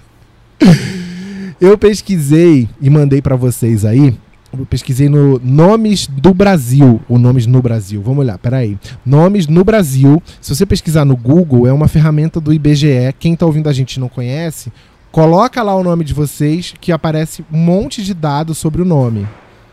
Eu 1.60 1.76
pesquisei 1.76 2.68
e 2.80 2.88
mandei 2.88 3.20
pra 3.20 3.36
vocês 3.36 3.84
aí. 3.84 4.16
Eu 4.56 4.66
pesquisei 4.66 5.08
no 5.08 5.38
Nomes 5.38 6.08
do 6.08 6.34
Brasil. 6.34 7.00
O 7.08 7.18
Nomes 7.18 7.46
no 7.46 7.62
Brasil. 7.62 8.02
Vamos 8.02 8.20
olhar, 8.20 8.36
peraí. 8.36 8.76
Nomes 9.06 9.46
no 9.46 9.62
Brasil. 9.62 10.20
Se 10.40 10.54
você 10.54 10.66
pesquisar 10.66 11.04
no 11.04 11.16
Google, 11.16 11.68
é 11.68 11.72
uma 11.72 11.86
ferramenta 11.86 12.40
do 12.40 12.52
IBGE. 12.52 13.14
Quem 13.18 13.36
tá 13.36 13.46
ouvindo 13.46 13.68
a 13.68 13.72
gente 13.72 13.94
e 13.94 14.00
não 14.00 14.08
conhece, 14.08 14.72
coloca 15.12 15.62
lá 15.62 15.74
o 15.76 15.84
nome 15.84 16.04
de 16.04 16.12
vocês 16.12 16.74
que 16.80 16.90
aparece 16.90 17.44
um 17.52 17.58
monte 17.58 18.02
de 18.02 18.12
dados 18.12 18.58
sobre 18.58 18.82
o 18.82 18.84
nome. 18.84 19.26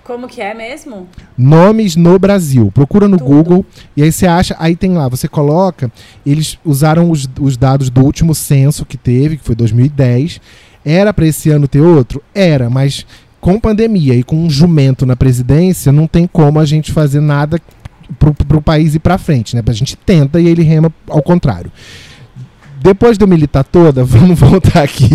Como 0.03 0.27
que 0.27 0.41
é 0.41 0.53
mesmo? 0.53 1.07
Nomes 1.35 1.95
no 1.95 2.17
Brasil. 2.19 2.71
Procura 2.71 3.07
no 3.07 3.17
Tudo. 3.17 3.27
Google 3.27 3.65
e 3.95 4.03
aí 4.03 4.11
você 4.11 4.27
acha. 4.27 4.55
Aí 4.59 4.75
tem 4.75 4.93
lá, 4.93 5.09
você 5.09 5.27
coloca. 5.27 5.91
Eles 6.23 6.57
usaram 6.63 7.09
os, 7.09 7.27
os 7.41 7.57
dados 7.57 7.89
do 7.89 8.01
último 8.01 8.35
censo 8.35 8.85
que 8.85 8.95
teve, 8.95 9.37
que 9.37 9.43
foi 9.43 9.55
2010. 9.55 10.39
Era 10.85 11.13
para 11.13 11.27
esse 11.27 11.49
ano 11.49 11.67
ter 11.67 11.81
outro? 11.81 12.23
Era, 12.33 12.69
mas 12.69 13.05
com 13.47 13.61
pandemia 13.61 14.13
e 14.13 14.23
com 14.23 14.35
um 14.35 14.49
jumento 14.49 15.05
na 15.05 15.15
presidência, 15.15 15.89
não 15.89 16.05
tem 16.05 16.27
como 16.27 16.59
a 16.59 16.65
gente 16.65 16.91
fazer 16.91 17.21
nada 17.21 17.61
pro, 18.19 18.33
pro 18.33 18.61
país 18.61 18.93
ir 18.93 18.99
pra 18.99 19.17
frente, 19.17 19.55
né? 19.55 19.63
A 19.65 19.71
gente 19.71 19.95
tenta 19.95 20.37
e 20.37 20.47
ele 20.49 20.63
rema 20.63 20.91
ao 21.07 21.21
contrário. 21.21 21.71
Depois 22.81 23.17
do 23.17 23.25
militar 23.25 23.63
toda, 23.63 24.03
vamos 24.05 24.37
voltar 24.37 24.83
aqui. 24.83 25.07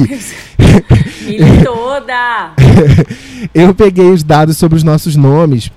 Milho 1.27 1.63
toda! 1.63 2.53
Eu 3.53 3.75
peguei 3.75 4.09
os 4.09 4.23
dados 4.23 4.57
sobre 4.57 4.79
os 4.79 4.83
nossos 4.83 5.15
nomes 5.15 5.71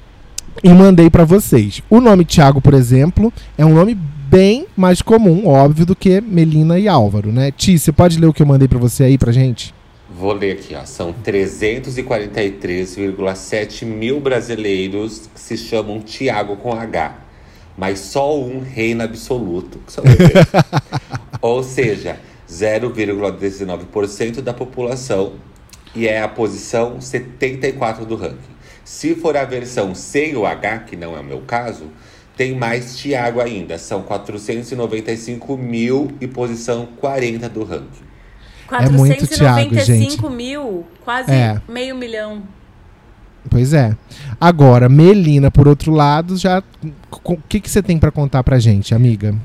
e 0.63 0.69
mandei 0.69 1.09
pra 1.09 1.25
vocês. 1.25 1.81
O 1.89 1.99
nome 1.99 2.23
Thiago, 2.23 2.61
por 2.61 2.73
exemplo, 2.73 3.33
é 3.57 3.65
um 3.65 3.73
nome 3.73 3.99
bem 4.29 4.65
mais 4.77 5.01
comum, 5.01 5.45
óbvio, 5.45 5.85
do 5.85 5.93
que 5.93 6.21
Melina 6.21 6.79
e 6.79 6.87
Álvaro, 6.87 7.33
né? 7.33 7.51
Ti, 7.51 7.77
você 7.77 7.91
pode 7.91 8.17
ler 8.17 8.27
o 8.27 8.33
que 8.33 8.41
eu 8.41 8.47
mandei 8.47 8.69
pra 8.69 8.79
você 8.79 9.03
aí 9.03 9.17
pra 9.17 9.33
gente? 9.33 9.74
Vou 10.09 10.33
ler 10.33 10.53
aqui, 10.53 10.73
ó. 10.75 10.83
São 10.85 11.13
343,7 11.13 13.85
mil 13.85 14.19
brasileiros 14.19 15.29
que 15.33 15.39
se 15.39 15.57
chamam 15.57 15.99
Tiago 15.99 16.57
com 16.57 16.73
H. 16.73 17.19
Mas 17.77 17.99
só 17.99 18.39
um 18.39 18.59
reina 18.59 19.03
absoluto. 19.05 19.79
Ou 21.41 21.63
seja, 21.63 22.19
0,19% 22.49 24.41
da 24.41 24.53
população. 24.53 25.33
E 25.95 26.07
é 26.07 26.21
a 26.21 26.27
posição 26.27 27.01
74 27.01 28.05
do 28.05 28.15
ranking. 28.15 28.55
Se 28.83 29.15
for 29.15 29.35
a 29.35 29.43
versão 29.43 29.95
sem 29.95 30.35
o 30.35 30.45
H, 30.45 30.79
que 30.79 30.95
não 30.95 31.17
é 31.17 31.19
o 31.19 31.23
meu 31.23 31.41
caso, 31.41 31.89
tem 32.37 32.53
mais 32.53 32.95
Tiago 32.97 33.41
ainda. 33.41 33.79
São 33.79 34.03
495 34.03 35.57
mil 35.57 36.11
e 36.21 36.27
posição 36.27 36.87
40 36.99 37.49
do 37.49 37.63
ranking. 37.63 38.05
É 38.71 38.89
muito 38.89 39.27
Thiago, 39.27 39.69
495 39.69 40.29
mil, 40.29 40.85
quase 41.03 41.31
É. 41.31 41.61
meio 41.67 41.95
milhão. 41.95 42.43
Pois 43.49 43.73
é. 43.73 43.95
Agora, 44.41 44.89
Melina, 44.89 45.51
por 45.51 45.67
outro 45.67 45.91
lado, 45.91 46.35
já. 46.35 46.63
O 47.23 47.37
que, 47.37 47.59
que 47.59 47.69
você 47.69 47.81
tem 47.83 47.99
pra 47.99 48.11
contar 48.11 48.43
pra 48.43 48.57
gente, 48.59 48.93
amiga? 48.95 49.35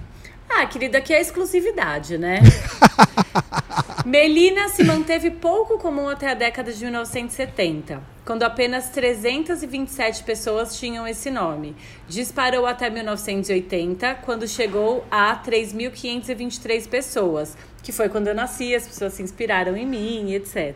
Ah, 0.49 0.67
querida, 0.67 0.99
aqui 0.99 1.13
é 1.13 1.21
exclusividade, 1.21 2.19
né? 2.19 2.41
Melina 4.05 4.69
se 4.69 4.83
manteve 4.83 5.31
pouco 5.31 5.79
comum 5.79 6.09
até 6.09 6.31
a 6.31 6.35
década 6.35 6.73
de 6.73 6.83
1970, 6.83 8.01
quando 8.25 8.43
apenas 8.43 8.89
327 8.89 10.25
pessoas 10.25 10.79
tinham 10.79 11.07
esse 11.07 11.31
nome. 11.31 11.77
Disparou 12.09 12.67
até 12.67 12.89
1980, 12.89 14.15
quando 14.25 14.49
chegou 14.49 15.05
a 15.11 15.37
3.523 15.37 16.89
pessoas, 16.89 17.57
que 17.83 17.93
foi 17.93 18.09
quando 18.09 18.29
eu 18.29 18.35
nasci, 18.35 18.75
as 18.75 18.87
pessoas 18.87 19.13
se 19.15 19.23
inspiraram 19.23 19.77
em 19.77 19.87
mim, 19.87 20.33
etc. 20.33 20.75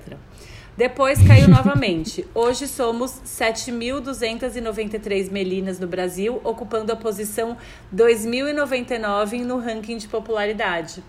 Depois 0.76 1.22
caiu 1.22 1.48
novamente. 1.48 2.26
Hoje 2.34 2.66
somos 2.66 3.20
7.293 3.24 5.30
melinas 5.30 5.78
no 5.78 5.86
Brasil, 5.86 6.40
ocupando 6.42 6.92
a 6.92 6.96
posição 6.96 7.56
2.099 7.94 9.44
no 9.44 9.58
ranking 9.58 9.98
de 9.98 10.08
popularidade. 10.08 11.02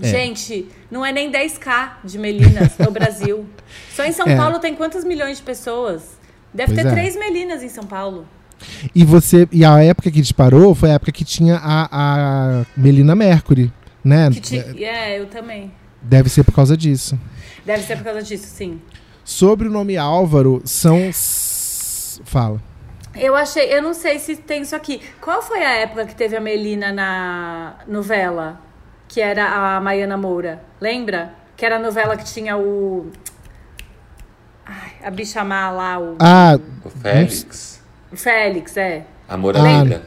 É. 0.00 0.06
Gente, 0.06 0.68
não 0.90 1.04
é 1.04 1.12
nem 1.12 1.32
10k 1.32 1.92
de 2.04 2.18
melinas 2.18 2.76
no 2.78 2.90
Brasil. 2.90 3.46
Só 3.94 4.04
em 4.04 4.12
São 4.12 4.26
É. 4.26 4.36
Paulo 4.36 4.58
tem 4.58 4.74
quantos 4.74 5.04
milhões 5.04 5.38
de 5.38 5.42
pessoas? 5.42 6.18
Deve 6.52 6.74
Pois 6.74 6.84
ter 6.84 6.88
é. 6.88 6.92
três 6.92 7.16
melinas 7.16 7.62
em 7.62 7.68
São 7.68 7.84
Paulo. 7.84 8.26
E 8.94 9.04
você. 9.04 9.48
E 9.50 9.64
a 9.64 9.82
época 9.82 10.10
que 10.10 10.20
disparou 10.20 10.74
foi 10.74 10.90
a 10.90 10.94
época 10.94 11.10
que 11.10 11.24
tinha 11.24 11.56
a, 11.56 11.88
a 11.90 12.66
Melina 12.76 13.16
Mercury, 13.16 13.72
né? 14.04 14.30
Que 14.30 14.40
ti- 14.40 14.84
É, 14.84 15.18
eu 15.18 15.26
também. 15.26 15.72
Deve 16.00 16.28
ser 16.28 16.42
por 16.44 16.52
causa 16.54 16.76
disso. 16.76 17.18
Deve 17.64 17.82
ser 17.84 17.96
por 17.96 18.04
causa 18.04 18.22
disso, 18.22 18.46
sim. 18.46 18.80
Sobre 19.24 19.68
o 19.68 19.70
nome 19.70 19.96
Álvaro, 19.96 20.60
são. 20.64 20.96
s- 20.98 22.20
Fala. 22.24 22.60
Eu 23.14 23.34
achei, 23.36 23.72
eu 23.72 23.82
não 23.82 23.92
sei 23.94 24.18
se 24.18 24.36
tem 24.36 24.62
isso 24.62 24.74
aqui. 24.74 25.00
Qual 25.20 25.42
foi 25.42 25.62
a 25.64 25.70
época 25.74 26.06
que 26.06 26.14
teve 26.14 26.34
a 26.36 26.40
Melina 26.40 26.90
na 26.92 27.74
novela? 27.86 28.58
Que 29.06 29.20
era 29.20 29.76
a 29.76 29.80
Maiana 29.80 30.16
Moura. 30.16 30.62
Lembra? 30.80 31.34
Que 31.56 31.64
era 31.66 31.76
a 31.76 31.78
novela 31.78 32.16
que 32.16 32.24
tinha 32.24 32.56
o. 32.56 33.10
Ai, 34.64 34.92
a 35.04 35.10
bicha 35.10 35.44
má 35.44 35.70
lá, 35.70 35.98
o. 35.98 36.16
Ah, 36.18 36.58
O 36.84 36.90
Félix, 36.90 37.82
o 38.12 38.16
Félix, 38.16 38.76
é. 38.76 39.04
a 39.28 39.34
Amor 39.34 39.56
Ah, 39.56 39.62
Negra. 39.62 40.02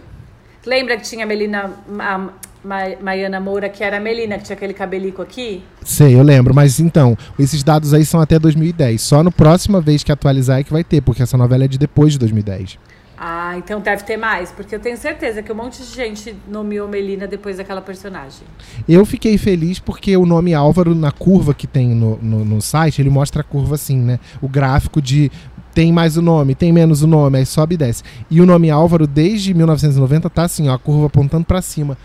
Lembra 0.66 0.98
que 0.98 1.04
tinha 1.04 1.24
a 1.26 1.28
Melina. 1.28 1.72
A 2.00 2.30
Ma- 2.66 2.96
Maiana 3.02 3.40
Moura, 3.40 3.70
que 3.70 3.84
era 3.84 3.98
a 3.98 4.00
Melina, 4.00 4.38
que 4.38 4.44
tinha 4.46 4.56
aquele 4.56 4.74
cabelico 4.74 5.22
aqui? 5.22 5.64
sei, 5.84 6.16
eu 6.16 6.24
lembro. 6.24 6.54
Mas 6.54 6.80
então, 6.80 7.16
esses 7.38 7.64
dados 7.64 7.94
aí 7.94 8.04
são 8.06 8.20
até 8.20 8.40
2010. 8.40 9.02
Só 9.02 9.24
no 9.24 9.32
próxima 9.32 9.80
vez 9.80 10.04
que 10.04 10.12
atualizar 10.12 10.60
é 10.60 10.64
que 10.64 10.74
vai 10.74 10.84
ter, 10.84 11.02
porque 11.02 11.22
essa 11.24 11.38
novela 11.38 11.66
é 11.66 11.68
de 11.68 11.78
depois 11.78 12.14
de 12.14 12.20
2010. 12.20 12.78
Ah, 13.18 13.54
então 13.58 13.80
deve 13.80 14.04
ter 14.04 14.18
mais, 14.18 14.52
porque 14.52 14.76
eu 14.76 14.80
tenho 14.80 14.98
certeza 14.98 15.42
que 15.42 15.50
um 15.50 15.56
monte 15.56 15.82
de 15.82 15.88
gente 15.96 16.36
nomeou 16.50 16.86
Melina 16.86 17.26
depois 17.26 17.56
daquela 17.56 17.80
personagem. 17.82 18.42
Eu 18.90 19.06
fiquei 19.06 19.38
feliz 19.38 19.80
porque 19.80 20.18
o 20.18 20.26
nome 20.26 20.54
Álvaro, 20.54 20.94
na 20.94 21.12
curva 21.14 21.54
que 21.54 21.66
tem 21.66 21.90
no, 21.96 22.18
no, 22.22 22.44
no 22.44 22.62
site, 22.62 23.02
ele 23.02 23.10
mostra 23.10 23.40
a 23.40 23.44
curva 23.44 23.76
assim, 23.76 23.98
né? 23.98 24.20
O 24.42 24.50
gráfico 24.50 25.02
de 25.02 25.32
tem 25.74 25.94
mais 25.94 26.18
o 26.18 26.22
nome, 26.22 26.56
tem 26.56 26.74
menos 26.74 27.04
o 27.04 27.08
nome, 27.08 27.38
aí 27.38 27.46
sobe 27.46 27.76
e 27.76 27.78
desce. 27.78 28.04
E 28.30 28.42
o 28.42 28.46
nome 28.46 28.70
Álvaro, 28.70 29.08
desde 29.08 29.54
1990, 29.54 30.30
tá 30.30 30.44
assim, 30.44 30.68
ó, 30.68 30.74
a 30.74 30.80
curva 30.80 31.08
apontando 31.08 31.46
pra 31.46 31.62
cima. 31.62 31.98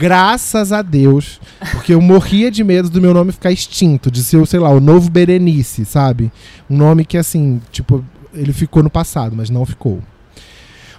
Graças 0.00 0.72
a 0.72 0.80
Deus, 0.80 1.38
porque 1.72 1.92
eu 1.92 2.00
morria 2.00 2.50
de 2.50 2.64
medo 2.64 2.88
do 2.88 3.02
meu 3.02 3.12
nome 3.12 3.32
ficar 3.32 3.52
extinto, 3.52 4.10
de 4.10 4.24
ser, 4.24 4.46
sei 4.46 4.58
lá, 4.58 4.70
o 4.70 4.80
novo 4.80 5.10
Berenice, 5.10 5.84
sabe? 5.84 6.32
Um 6.70 6.78
nome 6.78 7.04
que, 7.04 7.18
assim, 7.18 7.60
tipo, 7.70 8.02
ele 8.32 8.54
ficou 8.54 8.82
no 8.82 8.88
passado, 8.88 9.36
mas 9.36 9.50
não 9.50 9.66
ficou. 9.66 10.00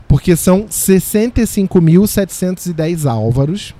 Porque 0.07 0.35
são 0.35 0.65
65.710 0.65 3.09
Álvaros. 3.09 3.73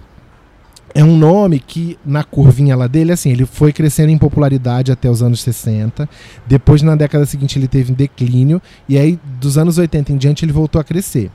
É 0.96 1.04
um 1.04 1.16
nome 1.16 1.60
que, 1.60 2.00
na 2.04 2.24
curvinha 2.24 2.76
lá 2.76 2.88
dele, 2.88 3.12
assim, 3.12 3.30
ele 3.30 3.46
foi 3.46 3.72
crescendo 3.72 4.10
em 4.10 4.18
popularidade 4.18 4.92
até 4.92 5.08
os 5.08 5.22
anos 5.22 5.44
60. 5.44 6.10
Depois, 6.48 6.82
na 6.82 6.96
década 6.96 7.28
seguinte, 7.28 7.60
ele 7.60 7.68
teve 7.68 7.92
um 7.92 7.96
declínio. 7.96 8.60
E 8.90 8.98
aí, 8.98 9.20
dos 9.40 9.56
anos 9.56 9.78
80 9.78 10.14
em 10.14 10.18
diante, 10.18 10.44
ele 10.44 10.52
voltou 10.52 10.82
a 10.82 10.84
crescer. 10.84 11.30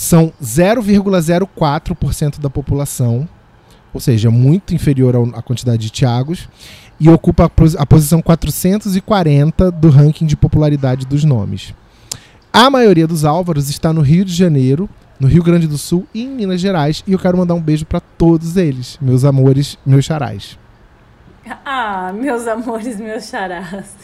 São 0.00 0.32
0,04% 0.42 2.40
da 2.40 2.48
população, 2.48 3.28
ou 3.92 4.00
seja, 4.00 4.30
muito 4.30 4.74
inferior 4.74 5.14
à 5.34 5.42
quantidade 5.42 5.82
de 5.82 5.92
Thiagos, 5.92 6.48
e 6.98 7.10
ocupa 7.10 7.52
a 7.78 7.84
posição 7.84 8.22
440 8.22 9.70
do 9.70 9.90
ranking 9.90 10.24
de 10.24 10.38
popularidade 10.38 11.04
dos 11.04 11.22
nomes. 11.22 11.74
A 12.50 12.70
maioria 12.70 13.06
dos 13.06 13.26
Álvaros 13.26 13.68
está 13.68 13.92
no 13.92 14.00
Rio 14.00 14.24
de 14.24 14.32
Janeiro, 14.32 14.88
no 15.20 15.28
Rio 15.28 15.42
Grande 15.42 15.66
do 15.66 15.76
Sul 15.76 16.06
e 16.14 16.22
em 16.22 16.30
Minas 16.30 16.62
Gerais, 16.62 17.04
e 17.06 17.12
eu 17.12 17.18
quero 17.18 17.36
mandar 17.36 17.52
um 17.52 17.60
beijo 17.60 17.84
para 17.84 18.00
todos 18.00 18.56
eles, 18.56 18.96
meus 19.02 19.22
amores, 19.22 19.76
meus 19.84 20.06
charás. 20.06 20.58
Ah, 21.62 22.10
meus 22.14 22.46
amores, 22.46 22.98
meus 22.98 23.24
charás. 23.28 23.94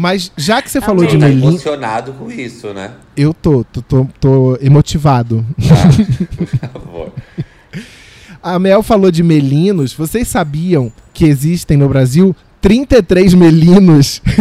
Mas 0.00 0.30
já 0.36 0.62
que 0.62 0.70
você 0.70 0.80
falou 0.80 1.02
Amei. 1.02 1.16
de 1.16 1.18
Tá 1.18 1.26
Melin, 1.28 1.48
emocionado 1.48 2.12
com 2.12 2.30
isso, 2.30 2.72
né? 2.72 2.92
eu 3.16 3.34
tô, 3.34 3.64
tô, 3.64 3.82
tô, 3.82 4.06
tô 4.20 4.56
emotivado. 4.62 5.44
Por 6.38 6.46
favor. 6.46 7.12
A 8.40 8.60
Mel 8.60 8.80
falou 8.84 9.10
de 9.10 9.24
melinos. 9.24 9.92
Vocês 9.92 10.28
sabiam 10.28 10.92
que 11.12 11.24
existem 11.24 11.76
no 11.76 11.88
Brasil 11.88 12.36
33 12.60 13.34
melinos? 13.34 14.22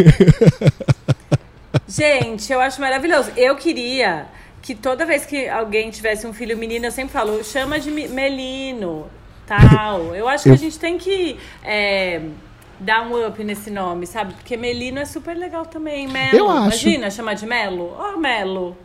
Gente, 1.87 2.51
eu 2.51 2.59
acho 2.59 2.79
maravilhoso. 2.81 3.31
Eu 3.35 3.55
queria 3.55 4.25
que 4.61 4.75
toda 4.75 5.05
vez 5.05 5.25
que 5.25 5.47
alguém 5.47 5.89
tivesse 5.89 6.27
um 6.27 6.33
filho 6.33 6.57
menino, 6.57 6.85
eu 6.85 6.91
sempre 6.91 7.13
falo, 7.13 7.43
chama 7.43 7.79
de 7.79 7.89
Melino, 7.89 9.05
tal. 9.45 10.13
Eu 10.15 10.27
acho 10.27 10.43
que 10.43 10.49
Eu- 10.49 10.53
a 10.53 10.57
gente 10.57 10.77
tem 10.77 10.97
que 10.97 11.37
é, 11.63 12.21
dar 12.79 13.07
um 13.07 13.27
up 13.27 13.43
nesse 13.43 13.69
nome, 13.69 14.05
sabe? 14.05 14.33
Porque 14.33 14.55
Melino 14.57 14.99
é 14.99 15.05
super 15.05 15.35
legal 15.35 15.65
também. 15.65 16.07
Melo. 16.07 16.37
Eu 16.37 16.49
acho. 16.49 16.87
Imagina 16.87 17.09
chamar 17.11 17.33
de 17.33 17.45
Melo? 17.45 17.95
Ó, 17.97 18.17
Melo. 18.17 18.77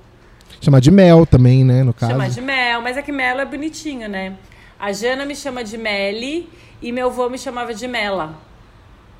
Chamar 0.61 0.81
de 0.81 0.90
Mel 0.90 1.26
também, 1.26 1.64
né, 1.64 1.83
no 1.83 1.92
caso. 1.92 2.12
Chamar 2.12 2.28
de 2.28 2.40
Mel, 2.40 2.81
mas 2.83 2.96
é 2.96 3.02
que 3.02 3.11
Melo 3.11 3.40
é 3.40 3.44
bonitinho, 3.44 4.09
né? 4.09 4.35
A 4.78 4.92
Jana 4.92 5.24
me 5.24 5.35
chama 5.35 5.62
de 5.64 5.76
Meli 5.78 6.48
e 6.81 6.92
meu 6.92 7.07
avô 7.09 7.28
me 7.28 7.38
chamava 7.38 7.72
de 7.74 7.87
Mela. 7.88 8.35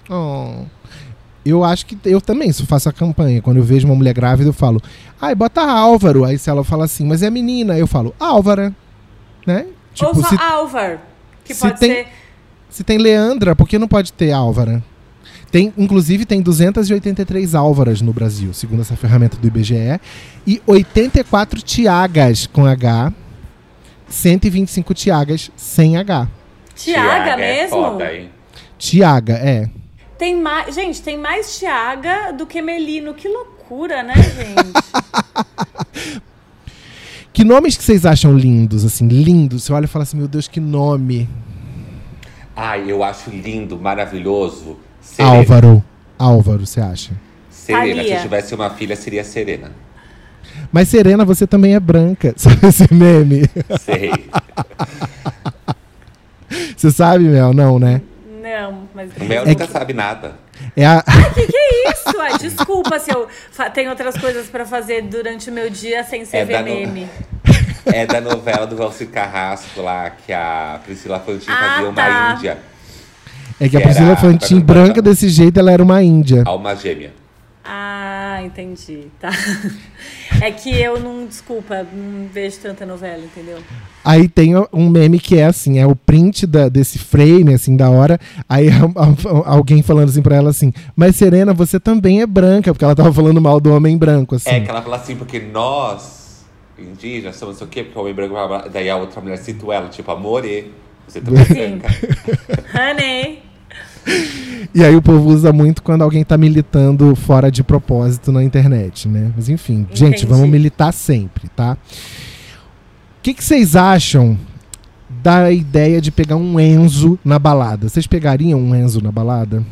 Oh. 0.09 0.65
Eu 1.45 1.65
acho 1.65 1.87
que 1.87 1.99
eu 2.05 2.21
também 2.21 2.49
isso 2.49 2.67
faço 2.67 2.89
a 2.89 2.93
campanha. 2.93 3.43
Quando 3.43 3.57
eu 3.57 3.63
vejo 3.63 3.87
uma 3.87 3.97
mulher 3.97 4.15
grávida, 4.15 4.49
eu 4.49 4.53
falo, 4.53 4.81
ai, 5.21 5.35
bota 5.35 5.61
Álvaro. 5.61 6.25
Aí 6.25 6.39
se 6.39 6.49
ela 6.49 6.63
fala 6.63 6.85
assim, 6.85 7.05
mas 7.05 7.23
é 7.23 7.31
menina, 7.31 7.77
eu 7.77 7.87
falo, 7.87 8.15
Álvara. 8.19 8.73
Né? 9.47 9.67
Tipo, 9.93 10.09
Ou 10.11 10.15
só 10.23 10.29
se, 10.29 10.37
Álvar, 10.41 11.01
que 11.45 11.53
se 11.55 11.61
pode 11.61 11.81
tem- 11.81 11.91
ser... 11.91 12.09
se 12.73 12.83
tem 12.83 12.97
Leandra, 12.97 13.55
por 13.55 13.69
que 13.69 13.79
não 13.79 13.87
pode 13.87 14.15
ter 14.15 14.33
Álvara? 14.33 14.83
Tem, 15.51 15.71
inclusive, 15.77 16.25
tem 16.25 16.41
283 16.41 17.55
Álvaras 17.55 18.01
no 18.01 18.15
Brasil, 18.15 18.55
segundo 18.55 18.81
essa 18.81 18.97
ferramenta 18.97 19.37
do 19.37 19.47
IBGE, 19.47 20.01
e 20.47 20.63
84 20.67 21.61
Tiagas 21.61 22.47
com 22.47 22.65
H, 22.65 23.13
125 24.09 24.95
Tiagas 24.95 25.51
sem 25.55 25.99
H. 25.99 26.27
Tiaga 26.75 27.33
é 27.33 27.37
mesmo? 27.37 27.77
foda, 27.77 28.15
hein? 28.15 28.31
Tiaga, 28.79 29.35
é. 29.35 29.69
Tem 30.17 30.41
mais, 30.41 30.75
gente, 30.75 31.03
tem 31.03 31.19
mais 31.19 31.59
Tiaga 31.59 32.33
do 32.33 32.47
que 32.47 32.63
Melino. 32.63 33.13
Que 33.13 33.29
loucura, 33.29 34.03
né, 34.03 34.15
gente? 34.33 36.23
Que 37.35 37.45
nomes 37.45 37.77
que 37.77 37.85
vocês 37.85 38.07
acham 38.07 38.35
lindos, 38.35 38.83
assim, 38.83 39.09
lindos? 39.09 39.65
Você 39.65 39.75
olha 39.75 39.85
e 39.85 39.89
fala 39.89 40.05
assim, 40.05 40.17
meu 40.17 40.29
Deus, 40.29 40.49
que 40.49 40.61
nome. 40.61 41.29
Ai, 42.55 42.85
eu 42.91 43.03
acho 43.03 43.31
lindo, 43.31 43.79
maravilhoso. 43.79 44.79
Serena. 45.01 45.37
Álvaro. 45.37 45.85
Álvaro, 46.19 46.67
você 46.67 46.81
acha? 46.81 47.13
Serena, 47.51 48.03
se 48.03 48.11
eu 48.13 48.21
tivesse 48.21 48.55
uma 48.55 48.71
filha, 48.71 48.95
seria 48.97 49.25
Serena. 49.25 49.71
Mas 50.71 50.89
Serena, 50.89 51.25
você 51.25 51.47
também 51.47 51.75
é 51.75 51.81
branca. 51.81 52.35
Sabe 52.37 52.67
esse 52.67 52.93
meme? 52.93 53.43
Sei. 53.81 54.11
Você 56.77 56.91
sabe, 56.91 57.25
Mel? 57.25 57.55
Não, 57.55 57.79
né? 57.79 58.03
Não, 58.43 58.83
mas. 58.95 59.11
O 59.19 59.25
Mel 59.25 59.43
É 59.45 59.47
nunca 59.47 59.67
que- 59.67 59.73
sabe 59.73 59.93
nada. 59.95 60.35
É 60.77 60.85
a... 60.85 61.03
Que 61.35 61.47
que 61.47 61.57
é 61.57 61.89
isso? 61.93 62.21
Ai, 62.21 62.37
desculpa 62.39 62.99
se 62.99 63.11
eu 63.11 63.27
fa- 63.51 63.71
tenho 63.71 63.89
outras 63.91 64.17
coisas 64.19 64.49
pra 64.49 64.67
fazer 64.67 65.03
durante 65.03 65.49
o 65.49 65.53
meu 65.53 65.71
dia 65.71 66.05
sem 66.05 66.25
ser 66.27 66.39
É 66.39 66.45
ver 66.45 66.53
da 66.55 66.63
no- 66.63 66.67
meme. 66.75 67.09
É 67.87 68.07
da 68.07 68.21
novela 68.21 68.67
do 68.67 68.77
Valcir 68.77 69.09
Carrasco 69.09 69.81
lá, 69.83 70.11
que 70.11 70.33
a 70.33 70.81
Priscila 70.85 71.19
Fantin 71.21 71.51
Ah, 71.51 71.57
fazia 71.57 71.89
uma 71.89 71.95
tá. 71.95 72.35
índia, 72.37 72.59
É 73.61 73.69
que 73.69 73.77
a 73.77 73.81
Que 73.81 73.87
Priscila 73.87 74.17
Fantin, 74.17 74.61
branca 74.61 75.01
desse 75.03 75.29
jeito, 75.29 75.59
ela 75.59 75.71
era 75.73 75.83
uma 75.83 76.03
índia. 76.03 76.43
alma 76.47 76.75
gêmea. 76.77 77.13
Ah, 77.65 78.41
entendi. 78.45 79.07
Tá. 79.21 79.31
É 80.41 80.51
que 80.51 80.71
eu 80.75 80.99
não, 80.99 81.27
desculpa, 81.27 81.87
não 81.93 82.27
vejo 82.33 82.57
tanta 82.59 82.85
novela, 82.85 83.23
entendeu? 83.23 83.59
Aí 84.05 84.27
tem 84.29 84.55
um 84.73 84.89
meme 84.89 85.21
que 85.21 85.39
é 85.39 85.45
assim, 85.45 85.79
é 85.79 85.87
o 85.87 85.95
print 85.95 86.45
da- 86.47 86.69
desse 86.69 86.99
frame, 86.99 87.55
assim, 87.55 87.77
da 87.77 87.89
hora. 87.89 88.19
Aí 88.49 88.69
a- 88.69 88.73
a- 88.73 89.53
alguém 89.55 89.81
falando 89.83 90.09
assim 90.09 90.23
pra 90.23 90.35
ela 90.35 90.51
assim, 90.51 90.73
mas 90.97 91.15
Serena, 91.15 91.53
você 91.53 91.79
também 91.79 92.21
é 92.23 92.27
branca, 92.27 92.73
porque 92.73 92.85
ela 92.85 92.97
tava 92.97 93.13
falando 93.13 93.41
mal 93.41 93.61
do 93.61 93.73
homem 93.73 93.97
branco, 93.97 94.35
assim. 94.35 94.51
É 94.51 94.61
que 94.61 94.69
ela 94.69 94.83
fala 94.83 94.97
assim, 94.97 95.15
porque 95.15 95.39
nós, 95.39 96.22
indígenas, 96.83 97.37
somos 97.37 97.55
não 97.55 97.59
sei 97.59 97.67
o 97.67 97.71
quê, 97.71 97.85
porque 97.85 97.99
o 97.99 98.03
homem 98.03 98.15
branco... 98.15 98.35
blá, 98.35 98.47
blá, 98.47 98.69
Daí 98.69 98.89
a 98.91 98.97
outra 98.97 99.21
mulher 99.21 99.39
cita 99.39 99.65
ela, 99.73 99.89
tipo, 99.89 100.11
amore, 100.11 100.73
você 101.07 101.21
também 101.21 101.43
é 101.43 101.45
Sim. 101.45 101.55
branca. 101.55 101.89
Honey. 102.75 103.43
E 104.75 104.83
aí 104.83 104.97
o 104.97 105.03
povo 105.03 105.29
usa 105.29 105.53
muito 105.53 105.83
quando 105.83 106.03
alguém 106.03 106.25
tá 106.25 106.37
militando 106.37 107.15
fora 107.15 107.51
de 107.51 107.63
propósito 107.63 108.33
na 108.33 108.43
internet, 108.43 109.07
né? 109.09 109.33
Mas 109.37 109.49
enfim, 109.49 109.87
gente, 109.93 110.25
Entendi. 110.25 110.27
vamos 110.27 110.49
militar 110.49 110.93
sempre, 110.93 111.49
tá? 111.49 111.77
O 113.19 113.23
que, 113.23 113.35
que 113.35 113.45
vocês 113.45 113.77
acham 113.77 114.37
da 115.09 115.53
ideia 115.53 116.01
de 116.01 116.11
pegar 116.11 116.37
um 116.37 116.59
Enzo 116.59 117.19
na 117.25 117.39
balada? 117.39 117.89
Vocês 117.89 118.07
pegariam 118.07 118.59
um 118.59 118.75
Enzo 118.75 119.01
na 119.01 119.13
balada? 119.13 119.63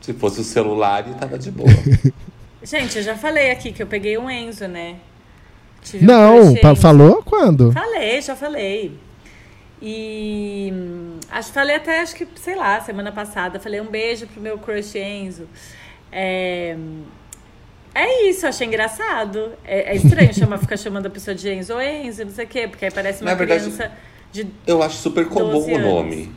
Se 0.00 0.12
fosse 0.12 0.40
o 0.40 0.44
celular, 0.44 1.04
tava 1.20 1.38
de 1.38 1.50
boa. 1.50 1.68
Gente, 2.62 2.96
eu 2.96 3.04
já 3.04 3.14
falei 3.14 3.50
aqui 3.50 3.72
que 3.72 3.82
eu 3.82 3.86
peguei 3.86 4.18
um 4.18 4.28
Enzo, 4.28 4.66
né? 4.66 4.96
Tive 5.82 6.04
Não, 6.04 6.54
falou 6.76 7.22
quando? 7.22 7.72
Falei, 7.72 8.20
já 8.20 8.36
falei. 8.36 8.92
E 9.80 10.72
acho 11.30 11.52
falei 11.52 11.76
até, 11.76 12.00
acho 12.00 12.14
que, 12.14 12.26
sei 12.36 12.56
lá, 12.56 12.80
semana 12.80 13.12
passada, 13.12 13.60
falei 13.60 13.80
um 13.80 13.86
beijo 13.86 14.26
pro 14.26 14.40
meu 14.40 14.58
crush 14.58 14.96
Enzo. 14.96 15.44
É, 16.10 16.76
é 17.94 18.28
isso, 18.28 18.46
achei 18.46 18.66
engraçado. 18.66 19.52
É, 19.64 19.92
é 19.92 19.96
estranho 19.96 20.32
chamar, 20.34 20.58
ficar 20.58 20.76
chamando 20.76 21.06
a 21.06 21.10
pessoa 21.10 21.34
de 21.34 21.48
Enzo 21.48 21.74
ou 21.74 21.80
Enzo, 21.80 22.24
não 22.24 22.32
sei 22.32 22.44
o 22.44 22.48
quê, 22.48 22.66
porque 22.66 22.86
aí 22.86 22.90
parece 22.90 23.22
uma 23.22 23.30
Na 23.30 23.36
verdade, 23.36 23.62
criança 23.62 23.92
de. 24.32 24.46
Eu 24.66 24.82
acho 24.82 24.96
super 24.96 25.26
comum 25.26 25.52
12 25.52 25.74
o 25.74 25.78
nome. 25.78 26.32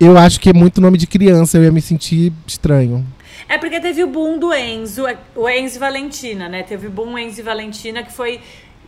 Eu 0.00 0.16
acho 0.16 0.40
que 0.40 0.48
é 0.48 0.52
muito 0.52 0.80
nome 0.80 0.96
de 0.96 1.06
criança, 1.06 1.58
eu 1.58 1.64
ia 1.64 1.70
me 1.70 1.80
sentir 1.80 2.32
estranho. 2.46 3.06
É 3.50 3.58
porque 3.58 3.80
teve 3.80 4.04
o 4.04 4.06
boom 4.06 4.38
do 4.38 4.54
Enzo, 4.54 5.02
o 5.34 5.48
Enzo 5.48 5.74
e 5.74 5.78
Valentina, 5.80 6.48
né? 6.48 6.62
Teve 6.62 6.86
o 6.86 6.90
boom 6.90 7.18
Enzo 7.18 7.40
e 7.40 7.42
Valentina, 7.42 8.00
que 8.04 8.12
foi. 8.12 8.40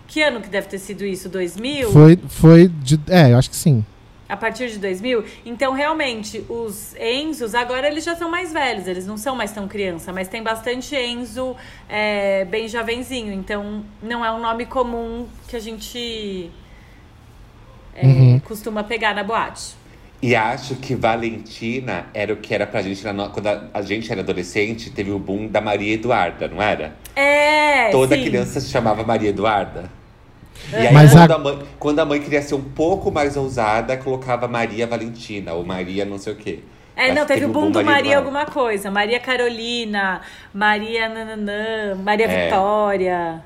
Que 0.07 0.23
ano 0.23 0.41
que 0.41 0.49
deve 0.49 0.69
ter 0.69 0.79
sido 0.79 1.05
isso? 1.05 1.29
2000? 1.29 1.91
Foi, 1.91 2.17
foi 2.29 2.69
de. 2.69 3.01
É, 3.11 3.33
eu 3.33 3.39
acho 3.39 3.51
que 3.51 3.57
sim. 3.57 3.85
A 4.29 4.37
partir 4.37 4.71
de 4.71 4.79
2000? 4.79 5.25
Então, 5.45 5.73
realmente, 5.73 6.45
os 6.49 6.95
Enzos, 6.95 7.57
agora 7.57 7.89
eles 7.89 8.05
já 8.05 8.15
são 8.15 8.31
mais 8.31 8.53
velhos, 8.53 8.87
eles 8.87 9.05
não 9.05 9.17
são 9.17 9.35
mais 9.35 9.51
tão 9.51 9.67
criança, 9.67 10.13
mas 10.13 10.29
tem 10.29 10.45
bastante 10.45 10.95
Enzo 10.95 11.57
é, 11.89 12.45
bem 12.45 12.69
jovenzinho. 12.69 13.33
Então, 13.33 13.85
não 14.01 14.25
é 14.25 14.31
um 14.33 14.39
nome 14.39 14.65
comum 14.65 15.27
que 15.49 15.57
a 15.57 15.61
gente 15.61 16.49
é, 17.97 18.39
costuma 18.45 18.85
pegar 18.85 19.13
na 19.13 19.25
boate. 19.25 19.82
E 20.23 20.37
acho 20.37 20.77
que 20.77 20.95
Valentina 20.95 22.07
era 22.15 22.33
o 22.33 22.37
que 22.37 22.55
era 22.55 22.65
pra 22.65 22.81
gente, 22.81 23.03
na 23.05 23.13
no- 23.13 23.31
quando 23.31 23.49
a, 23.49 23.65
a 23.75 23.83
gente 23.83 24.11
era 24.13 24.21
adolescente, 24.21 24.89
teve 24.91 25.11
o 25.11 25.19
boom 25.19 25.49
da 25.49 25.61
Maria 25.61 25.93
Eduarda, 25.95 26.47
não 26.47 26.63
era? 26.63 26.95
É, 27.17 27.91
Toda 27.91 28.15
sim. 28.17 28.25
criança 28.25 28.61
se 28.61 28.71
chamava 28.71 29.03
Maria 29.03 29.31
Eduarda. 29.31 29.91
E 30.73 30.77
aí, 30.77 30.95
Mas 30.95 31.11
quando, 31.13 31.31
a- 31.33 31.35
a... 31.35 31.39
mãe, 31.39 31.59
quando 31.79 31.99
a 31.99 32.05
mãe 32.05 32.21
queria 32.21 32.41
ser 32.41 32.55
um 32.55 32.63
pouco 32.63 33.11
mais 33.11 33.37
ousada, 33.37 33.97
colocava 33.97 34.47
Maria 34.47 34.87
Valentina, 34.87 35.55
ou 35.55 35.65
Maria 35.65 36.05
não 36.05 36.19
sei 36.19 36.33
o 36.33 36.37
quê. 36.37 36.61
É, 36.95 37.13
não, 37.13 37.23
que 37.23 37.33
teve 37.33 37.47
o 37.47 37.49
boom 37.49 37.71
do 37.73 37.83
Maria 37.83 38.13
Eduarda. 38.13 38.17
alguma 38.19 38.47
coisa. 38.47 38.91
Maria 38.93 39.19
Carolina, 39.19 40.21
Maria 40.55 41.09
Nananã, 41.09 41.97
Maria 41.97 42.27
É. 42.27 42.45
Vitória. 42.45 43.43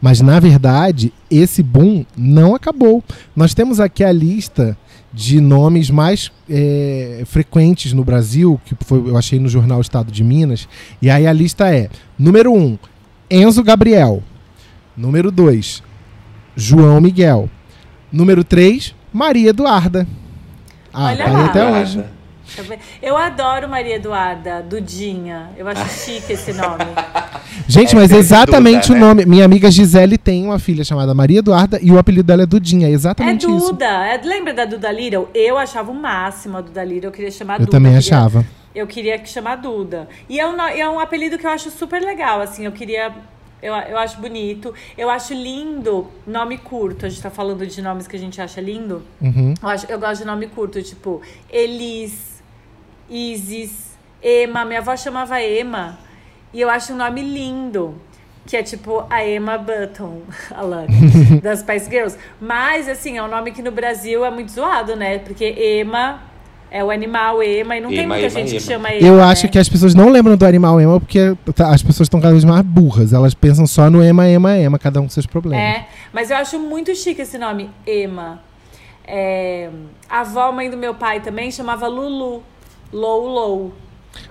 Mas 0.00 0.20
na 0.20 0.38
verdade, 0.38 1.12
esse 1.30 1.62
boom 1.62 2.04
não 2.16 2.54
acabou. 2.54 3.02
Nós 3.34 3.54
temos 3.54 3.80
aqui 3.80 4.04
a 4.04 4.12
lista 4.12 4.76
de 5.12 5.40
nomes 5.40 5.90
mais 5.90 6.32
é, 6.48 7.22
frequentes 7.26 7.92
no 7.92 8.02
Brasil, 8.04 8.60
que 8.64 8.74
foi, 8.84 8.98
eu 8.98 9.16
achei 9.16 9.38
no 9.38 9.48
jornal 9.48 9.80
Estado 9.80 10.10
de 10.10 10.24
Minas. 10.24 10.66
E 11.00 11.10
aí 11.10 11.26
a 11.26 11.32
lista 11.32 11.68
é: 11.74 11.88
número 12.18 12.52
1, 12.52 12.56
um, 12.58 12.78
Enzo 13.30 13.62
Gabriel. 13.62 14.22
Número 14.96 15.30
2, 15.30 15.82
João 16.54 17.00
Miguel. 17.00 17.48
Número 18.12 18.44
3, 18.44 18.94
Maria 19.12 19.50
Eduarda. 19.50 20.06
Ah, 20.92 21.06
Olha 21.06 21.16
tá 21.16 21.24
aí 21.24 21.32
lá. 21.32 21.44
até 21.46 21.60
Eduarda. 21.60 21.80
hoje. 21.80 22.04
Eu 23.00 23.16
adoro 23.16 23.68
Maria 23.68 23.96
Eduarda, 23.96 24.62
Dudinha. 24.62 25.50
Eu 25.56 25.66
acho 25.68 25.88
chique 26.04 26.32
esse 26.32 26.52
nome. 26.52 26.84
Gente, 27.68 27.94
É, 27.94 27.98
mas 27.98 28.10
exatamente 28.12 28.88
Duda, 28.88 28.92
o 28.92 29.00
né? 29.00 29.06
nome. 29.06 29.26
Minha 29.26 29.44
amiga 29.44 29.70
Gisele 29.70 30.16
tem 30.18 30.44
uma 30.44 30.58
filha 30.58 30.84
chamada 30.84 31.14
Maria 31.14 31.38
Eduarda 31.40 31.78
e 31.82 31.90
o 31.90 31.98
apelido 31.98 32.24
dela 32.24 32.42
é 32.42 32.46
Dudinha. 32.46 32.86
É 32.86 32.90
É 32.90 32.94
exatamente 32.94 33.46
isso. 33.46 33.72
Duda. 33.72 33.86
É- 34.06 34.20
lembra 34.22 34.52
da 34.54 34.64
Duda 34.64 34.90
Little? 34.92 35.28
Eu 35.34 35.56
achava 35.58 35.90
o 35.90 35.94
máximo 35.94 36.56
a 36.58 36.60
Duda 36.60 36.82
Little. 36.84 37.08
Eu 37.08 37.12
queria 37.12 37.30
chamar 37.30 37.54
Eu 37.54 37.60
Duda. 37.60 37.70
também 37.72 37.92
queria- 37.92 37.98
achava. 38.16 38.44
Eu 38.74 38.86
queria 38.86 39.18
que 39.18 39.28
chamar 39.28 39.56
Duda. 39.56 40.08
E 40.28 40.40
é 40.40 40.46
um, 40.48 40.60
é 40.60 40.88
um 40.88 40.98
apelido 40.98 41.36
que 41.38 41.46
eu 41.46 41.50
acho 41.50 41.70
super 41.70 42.00
legal, 42.02 42.40
assim. 42.40 42.64
Eu 42.64 42.72
queria. 42.72 43.12
Eu, 43.62 43.74
eu 43.74 43.96
acho 43.98 44.18
bonito. 44.20 44.74
Eu 44.98 45.08
acho 45.10 45.34
lindo 45.34 46.08
nome 46.26 46.56
curto. 46.58 47.06
A 47.06 47.08
gente 47.08 47.20
tá 47.22 47.30
falando 47.30 47.66
de 47.66 47.80
nomes 47.82 48.08
que 48.08 48.16
a 48.16 48.18
gente 48.18 48.40
acha 48.40 48.60
lindo. 48.60 49.02
Uhum. 49.20 49.54
Eu, 49.62 49.68
acho, 49.68 49.86
eu 49.88 49.98
gosto 50.00 50.22
de 50.22 50.26
nome 50.26 50.46
curto, 50.48 50.82
tipo 50.82 51.20
Elis, 51.50 52.31
Isis, 53.12 53.96
Ema. 54.22 54.64
Minha 54.64 54.80
avó 54.80 54.96
chamava 54.96 55.40
Ema. 55.40 55.98
E 56.52 56.60
eu 56.60 56.68
acho 56.70 56.92
um 56.92 56.96
nome 56.96 57.22
lindo. 57.22 57.94
Que 58.44 58.56
é 58.56 58.62
tipo 58.62 59.04
a 59.08 59.24
Emma 59.24 59.56
Button, 59.56 60.22
a 60.50 60.62
Lana, 60.62 60.88
das 61.40 61.60
Spice 61.60 61.88
Girls. 61.88 62.18
Mas, 62.40 62.88
assim, 62.88 63.16
é 63.16 63.22
um 63.22 63.28
nome 63.28 63.52
que 63.52 63.62
no 63.62 63.70
Brasil 63.70 64.24
é 64.24 64.30
muito 64.32 64.50
zoado, 64.50 64.96
né? 64.96 65.18
Porque 65.18 65.44
Ema 65.44 66.20
é 66.68 66.82
o 66.82 66.90
animal 66.90 67.40
Ema. 67.40 67.76
E 67.76 67.80
não 67.80 67.88
tem 67.90 68.00
Ema, 68.00 68.16
muita 68.16 68.26
Ema, 68.26 68.30
gente 68.30 68.50
que 68.50 68.56
Ema. 68.56 68.66
chama 68.66 68.88
Ema. 68.92 69.06
Eu 69.06 69.16
né? 69.18 69.22
acho 69.22 69.48
que 69.48 69.58
as 69.60 69.68
pessoas 69.68 69.94
não 69.94 70.08
lembram 70.08 70.36
do 70.36 70.44
animal 70.44 70.80
ema 70.80 70.98
porque 70.98 71.36
tá- 71.54 71.68
as 71.72 71.84
pessoas 71.84 72.06
estão 72.06 72.20
cada 72.20 72.32
vez 72.32 72.42
mais 72.42 72.62
burras. 72.62 73.12
Elas 73.12 73.32
pensam 73.32 73.64
só 73.64 73.88
no 73.88 74.02
ema, 74.02 74.26
ema, 74.28 74.56
ema, 74.58 74.76
cada 74.76 74.98
um 75.00 75.04
com 75.04 75.10
seus 75.10 75.26
problemas. 75.26 75.64
É, 75.64 75.86
mas 76.12 76.28
eu 76.28 76.36
acho 76.36 76.58
muito 76.58 76.92
chique 76.96 77.22
esse 77.22 77.38
nome, 77.38 77.70
Ema. 77.86 78.40
É, 79.06 79.70
a 80.10 80.20
avó, 80.20 80.50
mãe 80.50 80.68
do 80.68 80.76
meu 80.76 80.94
pai 80.94 81.20
também, 81.20 81.50
chamava 81.52 81.86
Lulu. 81.86 82.42
Lou 82.92 83.26
Lou. 83.26 83.72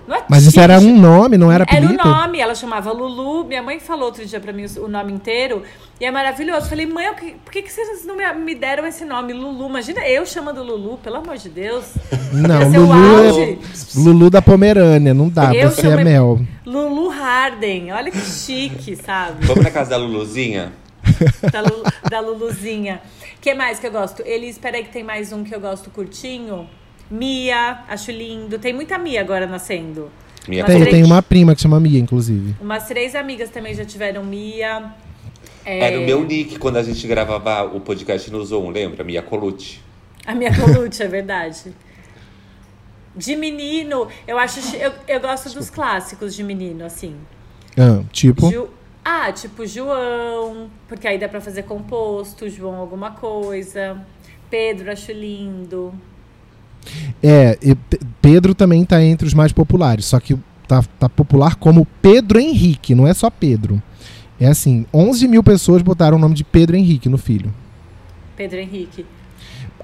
Não 0.06 0.14
é 0.14 0.22
Mas 0.28 0.44
isso 0.46 0.60
era 0.60 0.78
um 0.78 0.96
nome, 1.00 1.36
não 1.36 1.50
era 1.50 1.64
Era 1.68 1.78
apelido? 1.84 2.00
o 2.00 2.08
nome, 2.08 2.38
ela 2.38 2.54
chamava 2.54 2.92
Lulu. 2.92 3.44
Minha 3.44 3.62
mãe 3.64 3.80
falou 3.80 4.04
outro 4.06 4.24
dia 4.24 4.38
pra 4.38 4.52
mim 4.52 4.64
o 4.76 4.84
o 4.84 4.88
nome 4.88 5.12
inteiro. 5.12 5.64
E 6.00 6.04
é 6.04 6.10
maravilhoso. 6.10 6.68
Falei, 6.68 6.86
mãe, 6.86 7.08
o 7.10 7.14
que- 7.16 7.32
por 7.44 7.50
que, 7.52 7.62
que 7.62 7.72
vocês 7.72 8.04
não 8.06 8.14
me, 8.16 8.54
deram 8.54 8.86
esse 8.86 9.04
nome, 9.04 9.32
Lulu? 9.32 9.68
Imagina 9.68 10.06
eu 10.06 10.24
chamando 10.24 10.62
Lulu, 10.62 10.98
pelo 10.98 11.16
amor 11.16 11.36
de 11.36 11.48
Deus. 11.48 11.84
Não, 12.32 12.60
o 12.68 12.86
Lulu, 12.86 13.42
é, 13.42 13.58
Lulu 13.96 14.30
da 14.30 14.40
Pomerânia, 14.40 15.12
não 15.12 15.28
dá, 15.28 15.52
Eu 15.52 15.70
você 15.70 15.82
chamo- 15.82 16.00
é 16.00 16.04
mel. 16.04 16.40
Lulu 16.64 17.08
Harden, 17.08 17.92
olha 17.92 18.10
que 18.12 18.20
chique, 18.20 18.94
sabe? 18.94 19.44
Vamos 19.46 19.64
na 19.64 19.70
casa 19.70 19.90
da 19.90 19.96
Luluzinha? 19.96 20.72
da, 21.52 21.60
Lu- 21.60 21.82
da 22.08 22.20
Luluzinha. 22.20 23.02
que 23.40 23.52
mais 23.52 23.80
que 23.80 23.86
eu 23.88 23.90
gosto? 23.90 24.22
Ele, 24.24 24.46
espera 24.46 24.76
aí 24.76 24.84
que 24.84 24.92
tem 24.92 25.02
mais 25.02 25.32
um 25.32 25.42
que 25.42 25.52
eu 25.52 25.60
gosto 25.60 25.90
curtinho. 25.90 26.68
Mia, 27.12 27.84
acho 27.88 28.10
lindo. 28.10 28.58
Tem 28.58 28.72
muita 28.72 28.96
Mia 28.96 29.20
agora 29.20 29.46
nascendo. 29.46 30.10
Mas 30.48 30.56
Tem, 30.64 30.80
três- 30.80 30.88
tem 30.90 31.04
uma 31.04 31.22
prima 31.22 31.54
que 31.54 31.60
chama 31.60 31.78
Mia, 31.78 31.98
inclusive. 32.00 32.56
Umas 32.60 32.86
três 32.88 33.14
amigas 33.14 33.50
também 33.50 33.74
já 33.74 33.84
tiveram 33.84 34.24
Mia. 34.24 34.92
É, 35.64 35.78
Era 35.78 36.00
o 36.00 36.04
meu 36.04 36.24
nick 36.24 36.58
quando 36.58 36.78
a 36.78 36.82
gente 36.82 37.06
gravava 37.06 37.64
o 37.76 37.80
podcast 37.80 38.30
no 38.30 38.42
Zoom, 38.44 38.70
lembra? 38.70 39.04
Mia 39.04 39.22
Colucci. 39.22 39.80
A 40.26 40.34
minha 40.34 40.50
Colucci, 40.58 41.02
é 41.02 41.06
verdade. 41.06 41.72
De 43.14 43.36
menino, 43.36 44.08
eu 44.26 44.38
acho. 44.38 44.74
Eu, 44.76 44.92
eu 45.06 45.20
gosto 45.20 45.52
dos 45.52 45.68
clássicos 45.68 46.34
de 46.34 46.42
menino, 46.42 46.84
assim. 46.84 47.14
Ah, 47.76 48.02
tipo, 48.10 48.50
Ju- 48.50 48.70
ah, 49.04 49.30
tipo 49.32 49.66
João, 49.66 50.70
porque 50.88 51.06
aí 51.06 51.18
dá 51.18 51.28
pra 51.28 51.40
fazer 51.40 51.64
composto, 51.64 52.48
João 52.48 52.76
alguma 52.76 53.10
coisa. 53.12 54.00
Pedro, 54.50 54.90
acho 54.90 55.12
lindo. 55.12 55.92
É, 57.22 57.56
Pe- 57.88 58.00
Pedro 58.20 58.54
também 58.54 58.84
tá 58.84 59.02
entre 59.02 59.26
os 59.26 59.34
mais 59.34 59.52
populares, 59.52 60.04
só 60.06 60.18
que 60.20 60.36
tá, 60.68 60.82
tá 60.98 61.08
popular 61.08 61.56
como 61.56 61.86
Pedro 62.00 62.38
Henrique, 62.40 62.94
não 62.94 63.06
é 63.06 63.14
só 63.14 63.30
Pedro. 63.30 63.82
É 64.40 64.46
assim, 64.48 64.86
11 64.92 65.28
mil 65.28 65.42
pessoas 65.42 65.82
botaram 65.82 66.16
o 66.16 66.20
nome 66.20 66.34
de 66.34 66.42
Pedro 66.44 66.76
Henrique 66.76 67.08
no 67.08 67.16
filho. 67.18 67.52
Pedro 68.36 68.58
Henrique. 68.58 69.06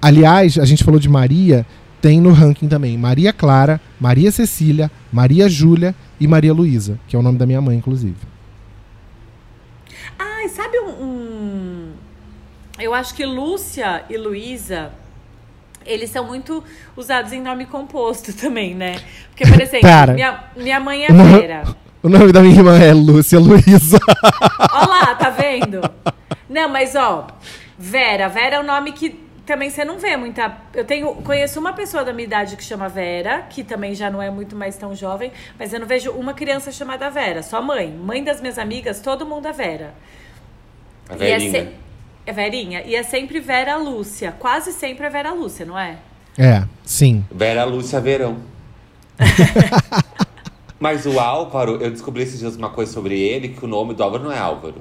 Aliás, 0.02 0.58
a 0.58 0.64
gente 0.64 0.82
falou 0.82 0.98
de 0.98 1.08
Maria, 1.08 1.64
tem 2.00 2.20
no 2.20 2.32
ranking 2.32 2.68
também 2.68 2.96
Maria 2.96 3.32
Clara, 3.32 3.80
Maria 4.00 4.30
Cecília, 4.32 4.90
Maria 5.12 5.48
Júlia 5.48 5.94
e 6.20 6.26
Maria 6.26 6.52
Luísa, 6.52 6.98
que 7.06 7.14
é 7.14 7.18
o 7.18 7.22
nome 7.22 7.38
da 7.38 7.46
minha 7.46 7.60
mãe, 7.60 7.76
inclusive. 7.76 8.16
Ai, 10.18 10.48
sabe 10.48 10.78
um, 10.80 10.88
um- 11.04 11.92
Eu 12.78 12.94
acho 12.94 13.14
que 13.14 13.24
Lúcia 13.26 14.04
e 14.08 14.16
Luísa, 14.16 14.92
eles 15.88 16.10
são 16.10 16.24
muito 16.24 16.62
usados 16.96 17.32
em 17.32 17.40
nome 17.40 17.66
composto 17.66 18.32
também, 18.32 18.74
né? 18.74 18.96
Porque, 19.30 19.44
por 19.46 19.60
exemplo, 19.60 19.88
Pera. 19.88 20.12
minha, 20.12 20.44
minha 20.56 20.80
mãe 20.80 21.04
é. 21.04 21.12
Vera. 21.12 21.62
O 22.00 22.08
nome 22.08 22.30
da 22.30 22.40
minha 22.40 22.54
irmã 22.54 22.78
é 22.78 22.92
Lúcia 22.92 23.40
Luísa. 23.40 23.98
Ó 24.72 24.86
lá, 24.86 25.14
tá 25.16 25.30
vendo? 25.30 25.80
Não, 26.48 26.68
mas 26.68 26.94
ó, 26.94 27.26
Vera. 27.76 28.28
Vera 28.28 28.56
é 28.56 28.60
um 28.60 28.64
nome 28.64 28.92
que 28.92 29.28
também 29.44 29.70
você 29.70 29.84
não 29.84 29.98
vê 29.98 30.16
muita. 30.16 30.58
Eu 30.74 30.84
tenho, 30.84 31.14
conheço 31.16 31.58
uma 31.58 31.72
pessoa 31.72 32.04
da 32.04 32.12
minha 32.12 32.26
idade 32.26 32.54
que 32.54 32.62
chama 32.62 32.88
Vera, 32.88 33.46
que 33.48 33.64
também 33.64 33.94
já 33.94 34.10
não 34.10 34.20
é 34.20 34.30
muito 34.30 34.54
mais 34.54 34.76
tão 34.76 34.94
jovem, 34.94 35.32
mas 35.58 35.72
eu 35.72 35.80
não 35.80 35.86
vejo 35.86 36.12
uma 36.12 36.34
criança 36.34 36.70
chamada 36.70 37.08
Vera, 37.10 37.42
só 37.42 37.60
mãe. 37.62 37.90
Mãe 37.90 38.22
das 38.22 38.40
minhas 38.40 38.58
amigas, 38.58 39.00
todo 39.00 39.24
mundo 39.24 39.48
é 39.48 39.52
Vera. 39.52 39.94
A 41.08 41.16
E 41.16 41.30
é, 41.56 41.72
é 42.28 42.32
Verinha. 42.32 42.82
E 42.84 42.94
é 42.94 43.02
sempre 43.02 43.40
Vera 43.40 43.76
Lúcia. 43.76 44.32
Quase 44.38 44.72
sempre 44.72 45.06
é 45.06 45.10
Vera 45.10 45.32
Lúcia, 45.32 45.64
não 45.64 45.78
é? 45.78 45.96
É, 46.36 46.64
sim. 46.84 47.24
Vera 47.30 47.64
Lúcia 47.64 48.00
Verão. 48.00 48.36
Mas 50.78 51.06
o 51.06 51.18
Álvaro, 51.18 51.76
eu 51.82 51.90
descobri 51.90 52.22
esses 52.22 52.38
dias 52.38 52.54
uma 52.54 52.70
coisa 52.70 52.92
sobre 52.92 53.18
ele, 53.18 53.48
que 53.48 53.64
o 53.64 53.68
nome 53.68 53.94
do 53.94 54.02
Álvaro 54.02 54.24
não 54.24 54.30
é 54.30 54.38
Álvaro. 54.38 54.76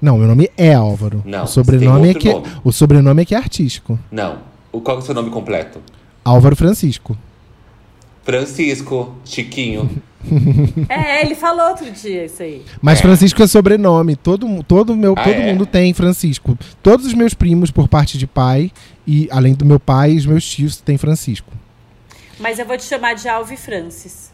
Não, 0.00 0.16
meu 0.16 0.26
nome 0.26 0.50
é 0.56 0.74
Álvaro. 0.74 1.22
Não, 1.24 1.44
o 1.44 1.46
sobrenome 1.46 2.08
é 2.08 2.14
que 2.14 2.32
nome. 2.32 2.46
o 2.64 2.72
sobrenome 2.72 3.22
é 3.22 3.24
que 3.24 3.34
é 3.34 3.38
artístico. 3.38 3.98
Não. 4.10 4.38
O, 4.72 4.80
qual 4.80 4.96
é 4.96 5.00
o 5.00 5.02
seu 5.02 5.14
nome 5.14 5.30
completo? 5.30 5.80
Álvaro 6.24 6.56
Francisco. 6.56 7.16
Francisco, 8.24 9.14
Chiquinho. 9.24 9.88
É, 10.88 11.24
ele 11.24 11.34
falou 11.34 11.68
outro 11.70 11.90
dia 11.90 12.26
isso 12.26 12.42
aí. 12.42 12.62
Mas 12.82 12.98
É. 12.98 13.02
Francisco 13.02 13.42
é 13.42 13.46
sobrenome. 13.46 14.16
Todo, 14.16 14.62
todo, 14.64 14.96
meu, 14.96 15.14
Ah, 15.16 15.22
todo 15.24 15.34
é? 15.34 15.52
mundo 15.52 15.64
tem 15.66 15.92
Francisco. 15.94 16.58
Todos 16.82 17.06
os 17.06 17.14
meus 17.14 17.34
primos, 17.34 17.70
por 17.70 17.88
parte 17.88 18.18
de 18.18 18.26
pai, 18.26 18.70
e 19.06 19.28
além 19.30 19.54
do 19.54 19.64
meu 19.64 19.80
pai, 19.80 20.16
os 20.16 20.26
meus 20.26 20.44
tios 20.48 20.76
têm 20.76 20.98
Francisco. 20.98 21.50
Mas 22.38 22.58
eu 22.58 22.66
vou 22.66 22.76
te 22.76 22.84
chamar 22.84 23.14
de 23.14 23.28
Alve 23.28 23.56
Francis. 23.56 24.30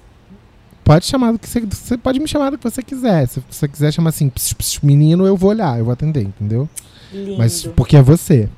Pode 0.84 1.04
chamar 1.06 1.32
do 1.32 1.38
que 1.38 1.48
você, 1.48 1.60
você 1.60 1.98
pode 1.98 2.20
me 2.20 2.28
chamar 2.28 2.50
do 2.50 2.58
que 2.58 2.62
você 2.62 2.80
quiser. 2.82 3.26
Se 3.26 3.42
você 3.50 3.66
quiser 3.66 3.92
chamar 3.92 4.10
assim, 4.10 4.28
"Ps, 4.28 4.52
ps, 4.52 4.78
menino, 4.82 5.26
eu 5.26 5.36
vou 5.36 5.50
olhar, 5.50 5.76
eu 5.78 5.84
vou 5.84 5.92
atender, 5.92 6.22
entendeu? 6.22 6.68
Lindo. 7.12 7.38
Mas 7.38 7.64
porque 7.74 7.96
é 7.96 8.02
você. 8.02 8.48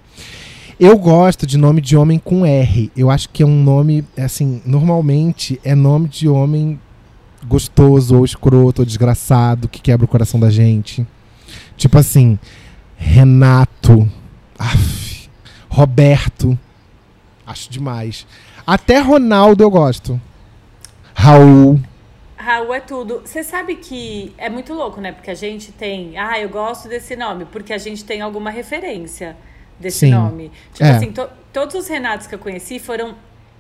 Eu 0.79 0.97
gosto 0.99 1.47
de 1.47 1.57
nome 1.57 1.81
de 1.81 1.97
homem 1.97 2.19
com 2.19 2.45
R. 2.45 2.93
Eu 2.97 3.11
acho 3.11 3.31
que 3.31 3.43
é 3.43 3.47
um 3.47 3.63
nome, 3.63 4.05
assim, 4.17 4.61
normalmente 4.67 5.59
é 5.65 5.75
nome 5.75 6.07
de 6.09 6.29
homem 6.29 6.79
gostoso, 7.47 8.17
ou 8.19 8.25
escroto, 8.25 8.83
ou 8.83 8.87
desgraçado, 8.87 9.69
que 9.69 9.81
quebra 9.81 10.05
o 10.05 10.09
coração 10.09 10.39
da 10.41 10.51
gente. 10.51 11.07
Tipo 11.77 11.99
assim, 11.99 12.39
Renato, 12.97 14.11
Aff, 14.59 15.31
Roberto. 15.69 16.59
Acho 17.47 17.71
demais. 17.71 18.27
Até 18.67 18.99
Ronaldo 18.99 19.63
eu 19.63 19.71
gosto. 19.71 20.21
Raul. 21.15 21.81
Raul 22.37 22.75
é 22.75 22.81
tudo. 22.81 23.23
Você 23.25 23.43
sabe 23.43 23.77
que 23.77 24.33
é 24.37 24.49
muito 24.51 24.73
louco, 24.75 25.01
né? 25.01 25.13
Porque 25.13 25.31
a 25.31 25.35
gente 25.35 25.73
tem. 25.73 26.17
Ah, 26.19 26.39
eu 26.39 26.49
gosto 26.49 26.89
desse 26.89 27.17
nome. 27.17 27.45
Porque 27.47 27.73
a 27.73 27.79
gente 27.79 28.05
tem 28.05 28.21
alguma 28.21 28.51
referência 28.51 29.37
desse 29.81 30.01
Sim. 30.01 30.11
nome. 30.11 30.51
Tipo 30.75 30.85
É. 30.85 30.91
assim, 30.97 31.13
to- 31.13 31.29
todos 31.53 31.75
os 31.75 31.89
Renatos 31.89 32.27
que 32.27 32.35
eu 32.35 32.39
conheci 32.39 32.79
foram. 32.79 33.15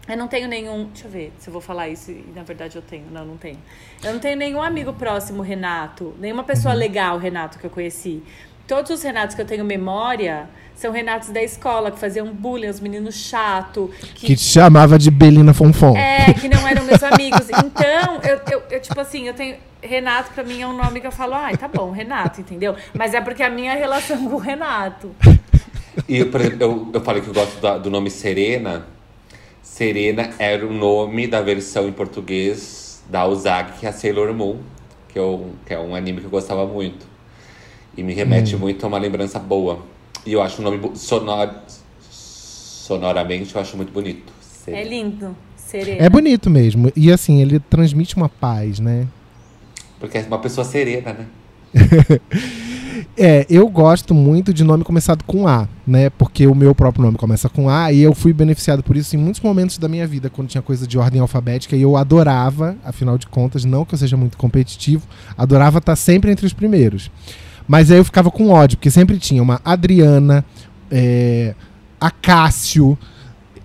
Eu 0.09 0.17
não 0.17 0.27
tenho 0.29 0.49
nenhum. 0.49 0.85
Deixa 0.93 1.07
eu 1.07 1.11
ver 1.11 1.33
se 1.39 1.49
eu 1.49 1.53
vou 1.53 1.61
falar 1.61 1.89
isso. 1.89 2.11
E 2.11 2.25
na 2.35 2.43
verdade 2.43 2.77
eu 2.77 2.83
tenho. 2.83 3.05
Não, 3.13 3.25
não 3.25 3.37
tenho. 3.37 3.59
Eu 4.03 4.13
não 4.13 4.21
tenho 4.21 4.37
nenhum 4.37 4.63
amigo 4.63 4.93
próximo 4.93 5.43
Renato. 5.43 6.15
Nenhuma 6.19 6.45
pessoa 6.45 6.73
Uhum. 6.73 6.81
legal 6.81 7.19
Renato 7.19 7.59
que 7.59 7.65
eu 7.67 7.71
conheci. 7.71 8.23
Todos 8.67 8.91
os 8.91 9.03
Renatos 9.03 9.35
que 9.35 9.41
eu 9.43 9.47
tenho 9.47 9.65
memória 9.65 10.49
são 10.75 10.93
Renatos 10.93 11.31
da 11.31 11.43
escola, 11.43 11.91
que 11.91 11.99
faziam 11.99 12.27
bullying, 12.33 12.69
os 12.69 12.79
meninos 12.81 13.15
chato, 13.17 13.91
Que 14.15 14.37
te 14.37 14.43
chamava 14.43 14.97
de 14.99 15.11
Belina 15.11 15.53
Fonfon. 15.53 15.97
é, 15.97 16.33
que 16.35 16.49
não 16.49 16.67
eram 16.69 16.85
meus 16.85 17.03
amigos. 17.03 17.49
Então, 17.51 18.21
eu, 18.23 18.41
eu, 18.53 18.63
eu, 18.71 18.81
tipo 18.81 19.01
assim, 19.01 19.27
eu 19.27 19.35
tenho. 19.35 19.57
Renato, 19.81 20.33
pra 20.33 20.43
mim, 20.43 20.61
é 20.61 20.67
um 20.67 20.77
nome 20.77 21.01
que 21.01 21.07
eu 21.07 21.13
falo, 21.13 21.35
ai, 21.35 21.57
tá 21.57 21.69
bom, 21.69 21.91
Renato, 21.93 22.41
entendeu? 22.41 22.75
Mas 22.95 23.15
é 23.15 23.21
porque 23.21 23.43
a 23.45 23.49
minha 23.51 23.75
relação 23.75 24.29
com 24.29 24.35
o 24.35 24.39
Renato. 24.39 25.11
E, 26.09 26.25
por 26.25 26.41
exemplo, 26.41 26.63
eu, 26.63 26.91
eu 26.95 27.01
falei 27.01 27.23
que 27.23 27.29
eu 27.29 27.35
gosto 27.35 27.61
da- 27.61 27.79
do 27.79 27.89
nome 27.91 28.11
Serena. 28.11 28.87
Serena 29.63 30.31
era 30.39 30.67
o 30.67 30.73
nome 30.73 31.27
da 31.27 31.41
versão 31.41 31.89
em 31.89 31.93
português 31.93 33.03
da 33.09 33.27
Uzagi, 33.27 33.73
que 33.81 33.87
é 33.87 33.89
a 33.89 33.93
Sailor 33.93 34.33
Moon, 34.35 34.59
que, 35.09 35.19
eu, 35.19 35.51
que 35.67 35.73
é 35.75 35.79
um 35.79 35.95
anime 35.95 36.21
que 36.21 36.27
eu 36.27 36.31
gostava 36.31 36.67
muito. 36.67 37.07
E 37.97 38.03
me 38.03 38.13
remete 38.15 38.55
Hum. 38.57 38.61
muito 38.61 38.85
a 38.85 38.89
uma 38.89 38.99
lembrança 38.99 39.39
boa. 39.39 39.81
E 40.27 40.33
eu 40.33 40.43
acho 40.43 40.61
o 40.61 40.65
nome 40.65 40.97
sonor, 40.97 41.51
sonoramente, 42.11 43.55
eu 43.55 43.61
acho 43.61 43.77
muito 43.77 43.93
bonito. 43.93 44.33
É 44.67 44.71
Serena. 44.71 44.89
lindo. 44.91 45.37
Serena. 45.57 46.05
É 46.05 46.09
bonito 46.09 46.49
mesmo. 46.51 46.93
E 46.97 47.13
assim, 47.13 47.41
ele 47.41 47.59
transmite 47.61 48.17
uma 48.17 48.29
paz, 48.29 48.79
né? 48.81 49.07
Porque 50.01 50.19
é 50.19 50.23
uma 50.23 50.39
pessoa 50.39 50.65
serena, 50.65 51.13
né? 51.13 51.27
É, 53.17 53.47
eu 53.49 53.69
gosto 53.69 54.15
muito 54.15 54.53
de 54.53 54.65
nome 54.65 54.85
começado 54.85 55.25
com 55.25 55.47
A, 55.47 55.69
né? 55.87 56.11
Porque 56.11 56.47
o 56.47 56.55
meu 56.55 56.75
próprio 56.75 57.05
nome 57.05 57.17
começa 57.17 57.49
com 57.49 57.69
A 57.69 57.93
e 57.93 58.01
eu 58.01 58.15
fui 58.15 58.33
beneficiado 58.33 58.83
por 58.83 58.97
isso 58.97 59.15
em 59.17 59.19
muitos 59.19 59.41
momentos 59.41 59.79
da 59.79 59.89
minha 59.89 60.07
vida, 60.07 60.31
quando 60.31 60.49
tinha 60.49 60.63
coisa 60.63 60.87
de 60.87 60.99
ordem 60.99 61.21
alfabética 61.21 61.77
e 61.77 61.83
eu 61.83 61.97
adorava, 61.97 62.77
afinal 62.85 63.19
de 63.19 63.27
contas, 63.27 63.65
não 63.65 63.85
que 63.85 63.95
eu 63.95 63.99
seja 63.99 64.17
muito 64.17 64.37
competitivo, 64.37 65.07
adorava 65.37 65.79
estar 65.79 65.97
sempre 65.97 66.31
entre 66.31 66.47
os 66.47 66.53
primeiros. 66.53 67.11
Mas 67.67 67.91
aí 67.91 67.99
eu 67.99 68.05
ficava 68.05 68.31
com 68.31 68.49
ódio, 68.51 68.79
porque 68.79 68.91
sempre 68.91 69.19
tinha 69.19 69.43
uma 69.43 69.61
Adriana, 69.65 70.45
é, 70.91 71.55
Acácio, 72.01 72.99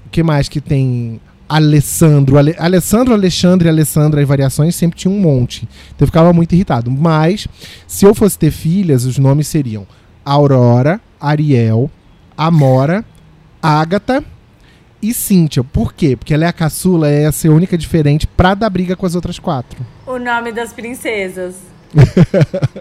o 0.05 0.09
que 0.11 0.21
mais 0.21 0.49
que 0.49 0.59
tem? 0.59 1.21
Alessandro, 1.47 2.37
Ale, 2.37 2.55
Alessandro, 2.57 3.13
Alexandre, 3.13 3.69
Alessandra 3.69 4.21
e 4.21 4.25
variações 4.25 4.75
sempre 4.75 4.97
tinha 4.97 5.13
um 5.13 5.19
monte. 5.19 5.63
Então 5.89 5.99
eu 6.01 6.07
ficava 6.07 6.33
muito 6.33 6.53
irritado. 6.53 6.89
Mas, 6.89 7.47
se 7.87 8.05
eu 8.05 8.15
fosse 8.15 8.37
ter 8.39 8.51
filhas, 8.51 9.05
os 9.05 9.17
nomes 9.17 9.47
seriam 9.47 9.85
Aurora, 10.25 10.99
Ariel, 11.19 11.91
Amora, 12.37 13.03
Ágata 13.61 14.23
e 15.01 15.13
Cíntia. 15.13 15.63
Por 15.63 15.93
quê? 15.93 16.15
Porque 16.15 16.33
ela 16.33 16.45
é 16.45 16.47
a 16.47 16.53
caçula, 16.53 17.09
é 17.09 17.25
a 17.25 17.31
ser 17.31 17.49
única 17.49 17.77
diferente 17.77 18.25
pra 18.25 18.53
dar 18.55 18.69
briga 18.69 18.95
com 18.95 19.05
as 19.05 19.15
outras 19.15 19.37
quatro. 19.37 19.85
O 20.07 20.17
nome 20.17 20.51
das 20.51 20.71
princesas. 20.73 21.55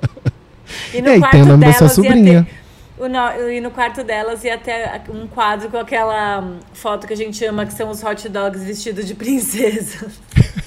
E 0.94 0.98
É, 0.98 1.18
e 1.18 1.30
tem 1.30 1.42
o 1.42 1.46
nome 1.46 1.66
da 1.66 1.72
sua 1.74 1.88
sobrinha. 1.88 2.44
ter- 2.44 2.50
no- 2.52 2.61
e 3.06 3.60
no 3.60 3.70
quarto 3.70 4.02
delas 4.04 4.44
ia 4.44 4.56
ter 4.58 5.02
um 5.10 5.26
quadro 5.26 5.68
com 5.68 5.76
aquela 5.78 6.40
hum, 6.40 6.58
foto 6.74 7.06
que 7.06 7.12
a 7.12 7.16
gente 7.16 7.44
ama, 7.44 7.66
que 7.66 7.72
são 7.74 7.88
os 7.90 8.02
hot 8.02 8.28
dogs 8.28 8.62
vestidos 8.64 9.06
de 9.06 9.14
princesa. 9.16 10.06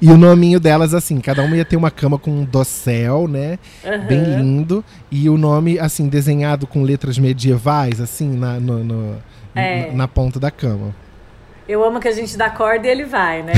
E 0.00 0.08
o 0.10 0.16
nominho 0.16 0.60
delas, 0.60 0.94
assim, 0.94 1.20
cada 1.20 1.42
uma 1.42 1.56
ia 1.56 1.64
ter 1.64 1.76
uma 1.76 1.90
cama 1.90 2.18
com 2.18 2.30
um 2.30 2.44
dossel, 2.44 3.26
né? 3.26 3.58
Bem 4.06 4.22
lindo. 4.36 4.84
E 5.10 5.28
o 5.28 5.36
nome, 5.36 5.78
assim, 5.78 6.08
desenhado 6.08 6.66
com 6.66 6.82
letras 6.82 7.18
medievais, 7.18 8.00
assim, 8.00 8.28
na, 8.36 8.60
no- 8.60 8.84
no- 8.84 9.16
É. 9.54 9.88
na, 9.88 9.94
na 9.98 10.08
ponta 10.08 10.38
da 10.38 10.50
cama. 10.50 10.94
Eu 11.68 11.84
amo 11.84 11.98
que 12.00 12.08
a 12.08 12.12
gente 12.12 12.36
dá 12.36 12.48
corda 12.50 12.86
e 12.86 12.90
ele 12.90 13.04
vai, 13.04 13.42
né? 13.42 13.52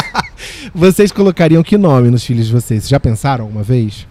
Vocês 0.74 1.10
colocariam 1.12 1.62
que 1.62 1.76
nome 1.76 2.10
nos 2.10 2.24
filhos 2.24 2.46
de 2.46 2.52
vocês? 2.52 2.88
Já 2.88 2.98
pensaram 3.00 3.44
alguma 3.44 3.62
vez? 3.62 4.06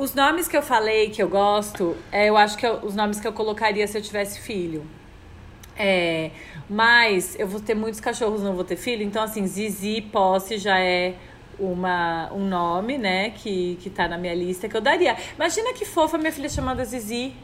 Os 0.00 0.14
nomes 0.14 0.48
que 0.48 0.56
eu 0.56 0.62
falei 0.62 1.10
que 1.10 1.22
eu 1.22 1.28
gosto, 1.28 1.94
é, 2.10 2.30
eu 2.30 2.34
acho 2.34 2.56
que 2.56 2.66
eu- 2.66 2.76
os 2.82 2.94
nomes 2.96 3.20
que 3.20 3.28
eu 3.28 3.34
colocaria 3.34 3.86
se 3.86 3.98
eu 3.98 4.00
tivesse 4.00 4.40
filho. 4.40 4.82
É, 5.76 6.30
mas 6.70 7.38
eu 7.38 7.46
vou 7.46 7.60
ter 7.60 7.74
muitos 7.74 8.00
cachorros, 8.00 8.42
não 8.42 8.54
vou 8.54 8.64
ter 8.64 8.76
filho. 8.76 9.02
Então, 9.02 9.22
assim, 9.22 9.46
Zizi 9.46 10.00
Posse 10.00 10.56
já 10.56 10.80
é 10.80 11.16
uma, 11.58 12.32
um 12.32 12.48
nome, 12.48 12.96
né? 12.96 13.28
Que, 13.28 13.76
que 13.82 13.90
tá 13.90 14.08
na 14.08 14.16
minha 14.16 14.34
lista 14.34 14.70
que 14.70 14.74
eu 14.74 14.80
daria. 14.80 15.18
Imagina 15.36 15.74
que 15.74 15.84
fofa 15.84 16.16
minha 16.16 16.32
filha 16.32 16.48
chamada 16.48 16.82
Zizi. 16.82 17.34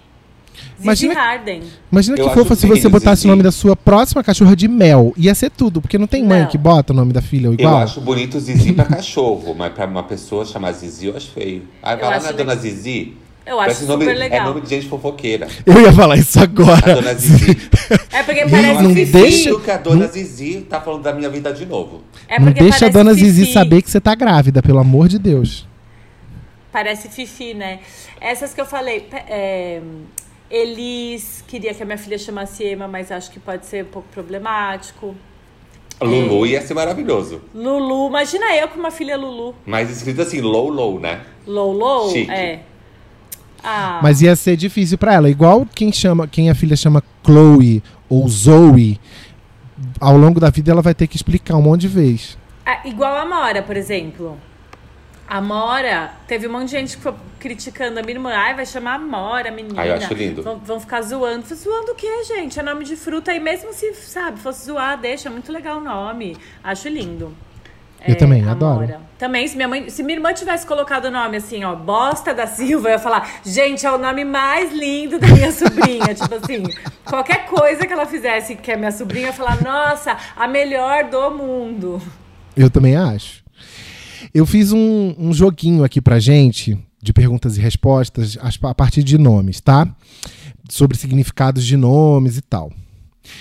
Zizi 0.77 0.83
Imagina- 0.83 1.15
Harden. 1.15 1.63
Imagina 1.91 2.17
que 2.17 2.23
Eu 2.23 2.31
fofa 2.31 2.55
se 2.55 2.67
você 2.67 2.89
botasse 2.89 3.17
Zizi. 3.23 3.29
o 3.29 3.31
nome 3.31 3.43
da 3.43 3.51
sua 3.53 3.75
próxima 3.77 4.23
cachorra 4.23 4.55
de 4.57 4.69
Mel. 4.69 5.13
Ia 5.17 5.35
ser 5.35 5.51
tudo, 5.51 5.81
porque 5.81 5.97
não 5.99 6.07
tem 6.07 6.25
mãe 6.25 6.43
Não. 6.43 6.49
que 6.49 6.59
bota 6.59 6.93
o 6.93 6.97
nome 6.97 7.13
da 7.13 7.23
filha 7.23 7.47
Eu 7.47 7.55
igual. 7.55 7.79
acho 7.79 8.01
bonito 8.01 8.39
Zizi 8.41 8.73
pra 8.73 8.85
cachorro, 8.85 9.55
mas 9.57 9.73
pra 9.73 9.87
uma 9.87 10.03
pessoa 10.03 10.45
chamar 10.45 10.73
Zizi 10.73 11.07
eu 11.07 11.17
acho 11.17 11.31
feio. 11.31 11.63
Aí 11.83 11.95
Eu 11.95 12.01
vai 12.01 12.19
lá 12.19 12.25
na 12.25 12.33
dona 12.33 12.57
Zizi. 12.57 13.15
Eu 13.47 13.61
acho 13.61 13.77
super 13.83 13.93
nome, 14.07 14.13
legal. 14.13 14.41
É 14.41 14.45
nome 14.45 14.61
de 14.61 14.69
gente 14.69 14.89
fofoqueira. 14.89 15.47
Eu 15.65 15.81
ia 15.81 15.93
falar 15.93 16.17
isso 16.17 16.37
A 16.41 16.43
agora. 16.43 16.95
dona 16.97 17.15
Zizi. 17.15 17.57
É 18.13 18.23
porque 18.25 18.45
parece 18.47 18.83
não 18.83 18.93
Fifi. 18.93 19.13
deixa- 19.13 19.61
que 19.61 19.71
a 19.71 19.77
dona 19.79 20.07
Zizi 20.09 20.67
tá 20.69 20.81
falando 20.81 21.03
da 21.05 21.13
minha 21.13 21.31
vida 21.31 21.53
de 21.53 21.65
novo. 21.65 22.01
É 22.29 22.41
não 22.41 22.51
deixa 22.51 22.87
a 22.87 22.89
dona 22.89 23.15
Zizi 23.15 23.53
saber 23.53 23.83
que 23.83 23.91
você 23.91 24.01
tá 24.01 24.17
grávida, 24.17 24.61
pelo 24.61 24.81
amor 24.81 25.07
de 25.09 25.19
Deus. 25.21 25.65
Parece 26.73 27.09
Fifi, 27.09 27.55
né? 27.55 27.79
Essas 28.21 28.53
que 28.53 28.61
eu 28.61 28.67
falei, 28.67 29.07
é, 29.29 29.81
Elis 30.51 31.43
queria 31.47 31.75
que 31.75 31.83
a 31.83 31.87
minha 31.87 31.99
filha 31.99 32.19
chamasse 32.19 32.65
Emma, 32.65 32.87
mas 32.87 33.11
acho 33.11 33.31
que 33.31 33.41
pode 33.41 33.67
ser 33.67 33.85
um 33.85 33.89
pouco 33.89 34.09
problemático. 34.13 35.15
Lulu 36.01 36.47
ia 36.47 36.61
ser 36.61 36.75
maravilhoso. 36.75 37.41
Lulu, 37.55 38.09
imagina 38.09 38.55
eu 38.57 38.69
com 38.69 38.79
uma 38.79 38.91
filha 38.91 39.17
Lulu. 39.17 39.55
Mas 39.65 39.91
escrito 39.91 40.21
assim, 40.23 40.41
low, 40.41 40.69
low, 40.69 41.01
né? 41.01 41.23
Low, 41.47 41.73
low? 41.73 42.11
Chique. 42.11 42.31
É. 42.31 42.61
Ah, 43.65 44.01
Mas 44.03 44.21
ia 44.23 44.37
ser 44.37 44.57
difícil 44.57 44.99
pra 44.99 45.15
ela. 45.15 45.29
Igual 45.29 45.67
quem 45.75 45.91
chama, 45.93 46.29
quem 46.29 46.51
a 46.51 46.55
filha 46.55 46.77
chama 46.77 47.03
Chloe 47.25 47.83
ou 48.09 48.29
Zoe, 48.29 49.01
ao 50.01 50.17
longo 50.17 50.39
da 50.39 50.51
vida 50.51 50.71
ela 50.71 50.83
vai 50.83 50.95
ter 50.95 51.07
que 51.07 51.17
explicar 51.17 51.57
um 51.57 51.63
monte 51.63 51.81
de 51.83 51.89
vez. 51.89 52.39
ah, 52.65 52.83
igual 52.85 53.17
a 53.17 53.25
Mora, 53.27 53.63
por 53.63 53.77
exemplo. 53.77 54.37
A 55.29 55.41
Mora, 55.41 56.13
teve 56.29 56.47
um 56.47 56.53
monte 56.53 56.67
de 56.67 56.71
gente 56.73 56.97
que 56.97 57.03
foi 57.03 57.15
criticando 57.41 57.99
a 57.99 58.03
minha 58.03 58.15
irmã. 58.15 58.33
Ai, 58.33 58.55
vai 58.55 58.65
chamar 58.65 58.95
a 58.95 58.99
Mora, 58.99 59.51
menina. 59.51 59.81
Ai, 59.83 59.91
eu 59.91 59.95
acho 59.95 60.15
lindo. 60.15 60.43
Vão, 60.43 60.59
vão 60.59 60.79
ficar 60.81 61.03
zoando. 61.03 61.43
Falei, 61.43 61.63
Zoando 61.63 61.93
o 61.93 61.95
quê, 61.95 62.25
gente? 62.25 62.59
É 62.61 62.63
nome 62.63 62.85
de 62.85 62.97
fruta. 62.97 63.33
E 63.35 63.41
mesmo 63.41 63.73
se, 63.73 63.93
sabe, 63.95 64.39
fosse 64.39 64.67
zoar, 64.67 64.99
deixa. 64.99 65.29
Muito 65.29 65.53
legal 65.53 65.79
o 65.79 65.81
nome. 65.81 66.37
Acho 66.63 66.89
lindo. 66.89 67.35
Eu 68.07 68.17
também, 68.17 68.47
a 68.47 68.53
adoro. 68.53 68.95
Também, 69.19 69.49
se 69.49 69.57
minha, 69.57 69.67
mãe, 69.67 69.89
se 69.89 70.03
minha 70.03 70.17
irmã 70.17 70.33
tivesse 70.33 70.65
colocado 70.65 71.07
o 71.07 71.11
nome 71.11 71.39
assim, 71.39 71.65
ó, 71.65 71.75
Bosta 71.75 72.33
da 72.33 72.47
Silva, 72.47 72.89
eu 72.89 72.93
ia 72.93 72.99
falar, 72.99 73.41
gente, 73.45 73.85
é 73.85 73.91
o 73.91 73.99
nome 73.99 74.25
mais 74.25 74.73
lindo 74.73 75.19
da 75.19 75.27
minha 75.27 75.51
sobrinha. 75.53 76.15
tipo 76.15 76.35
assim, 76.35 76.63
qualquer 77.05 77.47
coisa 77.47 77.85
que 77.87 77.93
ela 77.93 78.07
fizesse 78.07 78.55
que 78.55 78.71
é 78.71 78.77
minha 78.77 78.93
sobrinha, 78.93 79.25
eu 79.25 79.29
ia 79.29 79.33
falar, 79.33 79.61
nossa, 79.63 80.17
a 80.37 80.47
melhor 80.47 81.05
do 81.05 81.31
mundo. 81.31 82.01
Eu 82.57 82.71
também 82.71 82.97
acho. 82.97 83.46
Eu 84.37 84.45
fiz 84.45 84.71
um, 84.71 85.15
um 85.19 85.33
joguinho 85.33 85.83
aqui 85.83 85.99
pra 85.99 86.19
gente, 86.21 86.77
de 87.03 87.11
perguntas 87.11 87.57
e 87.57 87.61
respostas, 87.61 88.37
as- 88.43 88.59
a 88.63 88.75
partir 88.75 89.03
de 89.03 89.17
nomes, 89.17 89.63
tá? 89.63 89.89
Sobre 90.69 90.95
significados 90.99 91.65
de 91.65 91.75
nomes 91.75 92.37
e 92.37 92.43
tal. 92.43 92.71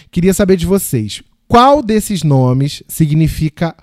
Queria 0.10 0.34
saber 0.34 0.56
de 0.56 0.66
vocês, 0.66 1.22
qual 1.50 1.84
desses 1.84 2.24
nomes 2.24 2.82
significa 2.88 3.76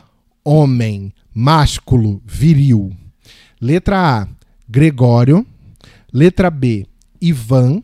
homem, 0.42 1.12
másculo, 1.34 2.22
viril? 2.24 2.96
Letra 3.60 4.22
A, 4.22 4.28
Gregório. 4.66 5.46
Letra 6.10 6.50
B, 6.50 6.86
Ivan. 7.20 7.82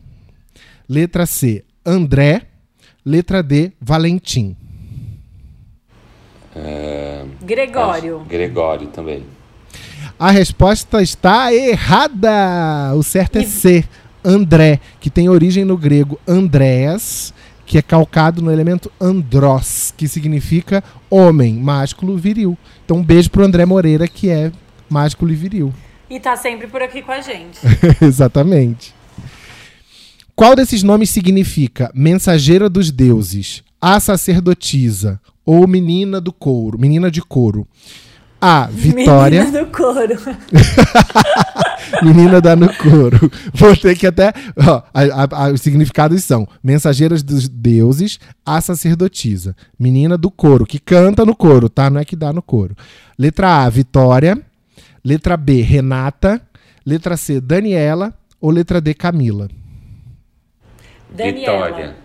Letra 0.87 1.27
C, 1.27 1.63
André. 1.85 2.47
Letra 3.05 3.43
D, 3.43 3.73
Valentim. 3.79 4.55
Gregório. 7.41 8.25
Gregório 8.27 8.87
também. 8.87 9.23
A 10.17 10.31
resposta 10.31 11.01
está 11.01 11.53
errada. 11.53 12.93
O 12.95 13.01
certo 13.01 13.37
é 13.37 13.43
C, 13.43 13.85
André, 14.23 14.79
que 14.99 15.09
tem 15.09 15.29
origem 15.29 15.63
no 15.63 15.77
grego 15.77 16.19
Andréas, 16.27 17.33
que 17.65 17.77
é 17.77 17.81
calcado 17.81 18.41
no 18.41 18.51
elemento 18.51 18.91
andros, 18.99 19.93
que 19.95 20.07
significa 20.07 20.83
homem, 21.09 21.53
másculo, 21.53 22.17
viril. 22.17 22.57
Então, 22.83 22.97
um 22.97 23.03
beijo 23.03 23.29
pro 23.29 23.45
André 23.45 23.65
Moreira, 23.65 24.07
que 24.07 24.29
é 24.29 24.51
másculo 24.89 25.31
e 25.31 25.35
viril. 25.35 25.73
E 26.09 26.19
tá 26.19 26.35
sempre 26.35 26.67
por 26.67 26.81
aqui 26.81 27.01
com 27.01 27.11
a 27.11 27.21
gente. 27.21 27.59
Exatamente. 28.01 28.93
Qual 30.35 30.55
desses 30.55 30.83
nomes 30.83 31.09
significa 31.09 31.91
mensageira 31.93 32.69
dos 32.69 32.91
deuses, 32.91 33.63
a 33.81 33.99
sacerdotisa 33.99 35.19
ou 35.45 35.67
menina 35.67 36.19
do 36.21 36.31
couro, 36.33 36.77
menina 36.79 37.09
de 37.09 37.21
couro? 37.21 37.67
A. 38.41 38.67
Vitória. 38.71 39.43
Menina 39.43 39.65
do 39.65 39.71
couro. 39.71 39.99
Menina 42.03 42.39
dá 42.39 42.55
no 42.55 42.73
couro. 42.75 43.31
Vou 43.53 43.75
ter 43.75 43.97
que 43.97 44.07
até. 44.07 44.31
ó, 44.65 44.81
a- 44.93 45.45
a- 45.47 45.51
os 45.51 45.61
significados 45.61 46.23
são: 46.23 46.47
mensageiras 46.63 47.21
dos 47.23 47.49
deuses, 47.49 48.19
a 48.45 48.61
sacerdotisa. 48.61 49.55
Menina 49.77 50.17
do 50.17 50.29
couro, 50.31 50.65
que 50.65 50.79
canta 50.79 51.25
no 51.25 51.35
couro, 51.35 51.67
tá? 51.67 51.89
Não 51.89 51.99
é 51.99 52.05
que 52.05 52.15
dá 52.15 52.31
no 52.31 52.41
couro. 52.41 52.75
Letra 53.17 53.63
A, 53.65 53.69
Vitória. 53.69 54.39
Letra 55.03 55.35
B, 55.35 55.61
Renata. 55.61 56.41
Letra 56.85 57.17
C, 57.17 57.41
Daniela. 57.41 58.13
Ou 58.39 58.51
letra 58.51 58.79
D, 58.79 58.93
Camila. 58.93 59.49
Daniela. 61.13 61.65
Vitória. 61.67 61.95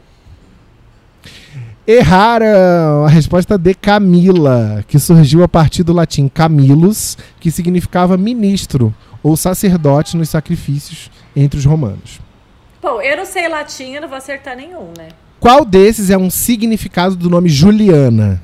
Erraram! 1.87 3.05
A 3.05 3.09
resposta 3.09 3.59
D, 3.59 3.75
Camila, 3.75 4.83
que 4.89 4.99
surgiu 4.99 5.43
a 5.43 5.49
partir 5.49 5.83
do 5.83 5.93
latim 5.93 6.29
Camilus, 6.29 7.19
que 7.39 7.51
significava 7.51 8.17
ministro 8.17 8.95
ou 9.23 9.37
sacerdote 9.37 10.17
nos 10.17 10.31
sacrifícios 10.31 11.11
entre 11.37 11.59
os 11.59 11.65
romanos. 11.67 12.21
Bom, 12.81 13.03
eu 13.03 13.17
não 13.17 13.27
sei 13.27 13.49
latim, 13.49 13.93
eu 13.93 14.01
não 14.01 14.09
vou 14.09 14.17
acertar 14.17 14.57
nenhum, 14.57 14.93
né? 14.97 15.09
Qual 15.39 15.63
desses 15.63 16.09
é 16.09 16.17
um 16.17 16.31
significado 16.31 17.17
do 17.17 17.29
nome 17.29 17.51
Juliana? 17.51 18.43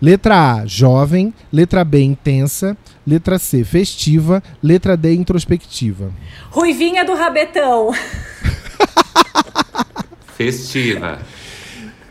Letra 0.00 0.60
A, 0.60 0.66
jovem. 0.66 1.34
Letra 1.52 1.84
B, 1.84 2.02
intensa. 2.02 2.76
Letra 3.04 3.38
C, 3.38 3.64
festiva. 3.64 4.42
Letra 4.62 4.96
D, 4.96 5.12
introspectiva. 5.14 6.12
Ruivinha 6.50 7.04
do 7.04 7.14
Rabetão. 7.14 7.92
Festiva. 10.36 11.18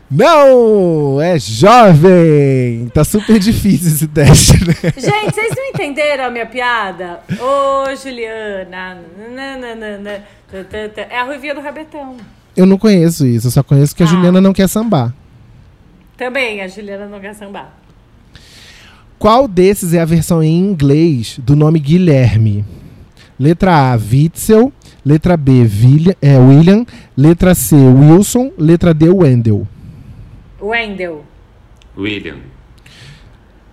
Não! 0.10 1.20
É 1.20 1.38
jovem! 1.39 2.88
Tá 2.93 3.03
super 3.03 3.39
difícil 3.39 3.88
esse 3.88 4.08
teste, 4.08 4.53
né? 4.66 4.74
Gente, 4.97 5.34
vocês 5.34 5.53
não 5.56 5.66
entenderam 5.70 6.26
a 6.26 6.30
minha 6.32 6.45
piada? 6.45 7.22
Ô, 7.39 7.95
Juliana. 7.95 8.99
nananana. 9.34 10.24
É 11.10 11.20
a 11.20 11.24
Ruivinha 11.24 11.56
do 11.56 11.62
Rabetão. 11.62 12.18
Eu 12.56 12.66
não 12.66 12.78
conheço 12.78 13.26
isso, 13.26 13.47
eu 13.47 13.51
só 13.51 13.64
conheço 13.64 13.95
que 13.95 14.03
a 14.03 14.06
Ah. 14.06 14.10
Juliana 14.10 14.39
não 14.39 14.53
quer 14.53 14.70
sambar. 14.70 15.14
Também, 16.16 16.62
a 16.62 16.68
Juliana 16.68 17.08
não 17.08 17.20
quer 17.20 17.34
sambar. 17.34 17.74
Qual 19.20 19.47
desses 19.47 19.93
é 19.93 19.99
a 19.99 20.06
versão 20.06 20.41
em 20.43 20.58
inglês 20.58 21.39
do 21.43 21.56
nome 21.56 21.80
Guilherme? 21.80 22.64
Letra 23.39 23.93
A, 23.93 23.95
Witzel. 23.95 24.72
Letra 25.03 25.36
B, 25.36 25.51
William. 25.64 26.16
É, 26.22 26.38
William. 26.38 26.86
Letra 27.18 27.53
C, 27.53 27.76
Wilson. 27.76 28.51
Letra 28.58 28.93
D, 28.93 29.10
Wendell. 29.10 29.68
Wendell. 30.66 31.24
William. 31.95 32.55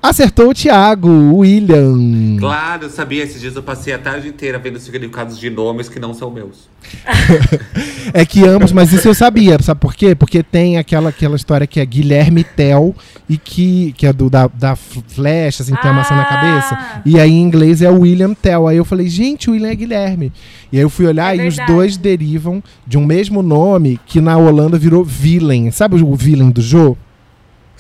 Acertou 0.02 0.50
o 0.50 0.54
Thiago, 0.54 1.08
William. 1.36 2.36
Claro, 2.40 2.86
eu 2.86 2.90
sabia. 2.90 3.22
Esses 3.22 3.40
dias 3.40 3.54
eu 3.54 3.62
passei 3.62 3.94
a 3.94 3.98
tarde 3.98 4.26
inteira 4.26 4.58
vendo 4.58 4.78
significados 4.80 5.38
de 5.38 5.48
nomes 5.48 5.88
que 5.88 6.00
não 6.00 6.12
são 6.12 6.28
meus. 6.30 6.68
É 8.14 8.26
que 8.26 8.44
ambos, 8.46 8.72
mas 8.72 8.92
isso 8.92 9.08
eu 9.08 9.14
sabia, 9.14 9.56
sabe 9.62 9.80
por 9.80 9.94
quê? 9.94 10.14
Porque 10.14 10.42
tem 10.42 10.76
aquela, 10.76 11.08
aquela 11.08 11.34
história 11.36 11.66
que 11.66 11.80
é 11.80 11.86
Guilherme 11.86 12.44
Tell 12.44 12.94
e 13.28 13.38
que, 13.38 13.94
que 13.96 14.06
é 14.06 14.12
do, 14.12 14.28
da, 14.28 14.48
da 14.48 14.76
flecha, 14.76 15.62
assim, 15.62 15.74
tem 15.76 15.90
a 15.90 15.94
maçã 15.94 16.14
na 16.14 16.22
Ah. 16.22 16.26
cabeça. 16.26 17.02
E 17.06 17.18
aí 17.18 17.30
em 17.30 17.40
inglês 17.40 17.80
é 17.80 17.88
William 17.88 18.34
Tell. 18.34 18.66
Aí 18.68 18.76
eu 18.76 18.84
falei, 18.84 19.08
gente, 19.08 19.48
o 19.48 19.52
William 19.54 19.70
é 19.70 19.74
Guilherme. 19.74 20.32
E 20.70 20.76
aí 20.76 20.82
eu 20.82 20.90
fui 20.90 21.06
olhar 21.06 21.32
É 21.38 21.44
e 21.44 21.48
os 21.48 21.54
verdade. 21.56 21.72
dois 21.72 21.96
derivam 21.96 22.62
de 22.86 22.98
um 22.98 23.06
mesmo 23.06 23.40
nome 23.42 23.98
que 24.04 24.20
na 24.20 24.36
Holanda 24.36 24.76
virou 24.76 25.02
Villain. 25.04 25.70
Sabe 25.70 26.02
o 26.02 26.14
Villain 26.14 26.50
do 26.50 26.60
Jô? 26.60 26.96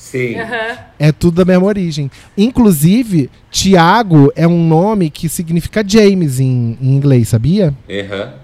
Sim. 0.02 0.34
Aham. 0.40 0.78
É 0.98 1.12
tudo 1.12 1.36
da 1.36 1.44
mesma 1.44 1.64
origem. 1.64 2.10
Inclusive, 2.36 3.30
Tiago 3.52 4.32
é 4.34 4.46
um 4.48 4.66
nome 4.66 5.08
que 5.08 5.28
significa 5.28 5.84
James 5.86 6.40
em, 6.40 6.76
em 6.82 6.94
inglês, 6.96 7.28
sabia? 7.28 7.72
Aham. 7.88 8.34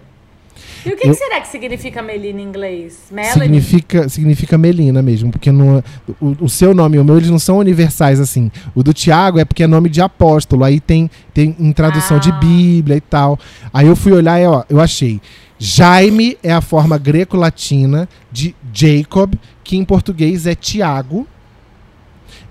E 0.87 0.91
o 0.91 0.97
que, 0.97 1.09
Eu- 1.09 1.11
que 1.11 1.15
será 1.19 1.41
que 1.41 1.49
significa 1.49 2.01
Melina 2.01 2.41
em 2.41 2.45
inglês? 2.45 3.09
Melanie? 3.11 3.33
Significa, 3.43 4.09
significa 4.09 4.57
Melina 4.57 5.03
mesmo, 5.03 5.33
porque 5.33 5.51
não, 5.51 5.83
o, 6.21 6.37
o 6.45 6.49
seu 6.49 6.73
nome 6.73 6.97
e 6.97 7.01
o 7.01 7.05
meu 7.05 7.17
eles 7.17 7.29
não 7.29 7.41
são 7.41 7.59
universais 7.59 8.21
assim. 8.21 8.51
O 8.75 8.83
do 8.85 8.95
Tiago 8.95 9.41
é 9.41 9.45
porque 9.45 9.65
é 9.65 9.67
nome 9.67 9.89
de 9.89 10.01
apóstolo, 10.01 10.63
aí 10.63 10.79
tem, 10.79 11.11
tem 11.35 11.57
em 11.59 11.73
tradução 11.73 12.21
de 12.21 12.31
Ah. 12.31 12.35
Bíblia 12.39 12.97
e 12.97 13.01
tal. 13.01 13.37
Aí 13.75 13.89
eu 13.89 13.97
fui 13.97 14.13
olhar 14.13 14.41
e 14.41 14.47
ó, 14.47 14.63
eu 14.71 14.81
achei. 14.81 15.21
Jaime 15.59 16.39
é 16.41 16.53
a 16.53 16.61
forma 16.61 16.97
greco-latina 16.97 18.09
de 18.31 18.55
Jacob, 18.73 19.35
que 19.65 19.77
em 19.77 19.85
português 19.85 20.47
é 20.47 20.55
Tiago. 20.55 21.27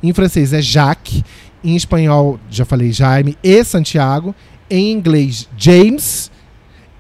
Em 0.02 0.14
francês 0.14 0.54
é 0.54 0.62
Jacques. 0.62 1.24
Em 1.64 1.76
espanhol, 1.76 2.40
já 2.50 2.64
falei 2.66 2.92
Jaime 2.92 3.38
e 3.44 3.64
Santiago. 3.64 4.34
Em 4.70 4.92
inglês, 4.92 5.50
James. 5.58 6.32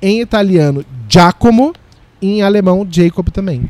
Em 0.02 0.22
italiano, 0.22 0.86
Giacomo. 1.08 1.74
E 2.22 2.39
em 2.39 2.41
alemão, 2.41 2.88
Jacob 2.89 3.30
também. 3.30 3.70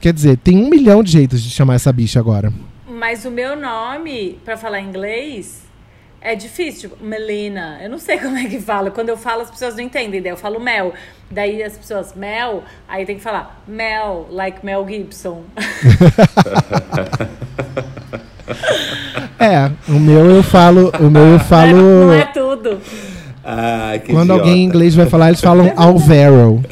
Quer 0.00 0.12
dizer, 0.12 0.38
tem 0.38 0.56
um 0.56 0.70
milhão 0.70 1.02
de 1.02 1.12
jeitos 1.12 1.42
de 1.42 1.50
chamar 1.50 1.74
essa 1.74 1.92
bicha 1.92 2.18
agora. 2.18 2.52
Mas 2.88 3.24
o 3.24 3.30
meu 3.30 3.56
nome, 3.56 4.38
pra 4.44 4.56
falar 4.56 4.80
inglês, 4.80 5.60
É 6.22 6.34
difícil, 6.34 6.90
tipo, 6.90 7.02
Melina. 7.02 7.78
Eu 7.82 7.88
não 7.88 7.98
sei 7.98 8.18
como 8.18 8.36
é 8.36 8.44
que 8.44 8.60
fala. 8.60 8.90
Quando 8.90 9.08
eu 9.08 9.16
falo, 9.16 9.40
as 9.40 9.50
pessoas 9.50 9.74
não 9.74 9.82
entendem. 9.82 10.20
Daí 10.20 10.30
eu 10.30 10.36
falo 10.36 10.60
Mel. 10.60 10.92
Daí 11.30 11.62
as 11.62 11.78
pessoas, 11.78 12.14
Mel. 12.14 12.62
Aí 12.86 13.06
tem 13.06 13.16
que 13.16 13.22
falar 13.22 13.62
Mel, 13.66 14.26
like 14.30 14.64
Mel 14.64 14.86
Gibson. 14.86 15.44
É, 19.38 19.70
o 19.88 19.98
meu 19.98 20.26
eu 20.36 20.42
falo. 20.42 20.92
O 21.00 21.10
meu 21.10 21.22
eu 21.22 21.38
falo. 21.40 21.76
Não 22.06 22.12
é 22.12 22.26
tudo. 22.26 22.78
Que 24.04 24.12
Quando 24.12 24.24
idiota. 24.26 24.32
alguém 24.34 24.58
em 24.58 24.64
inglês 24.64 24.94
vai 24.94 25.06
falar, 25.06 25.28
eles 25.28 25.40
falam 25.40 25.72
Alvaro. 25.76 26.62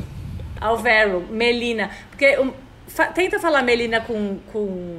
Alvaro, 0.60 1.24
Melina. 1.30 1.88
Porque 2.10 2.38
um, 2.38 2.52
fa- 2.86 3.06
tenta 3.06 3.38
falar 3.40 3.62
Melina 3.62 4.00
com, 4.02 4.36
com. 4.52 4.98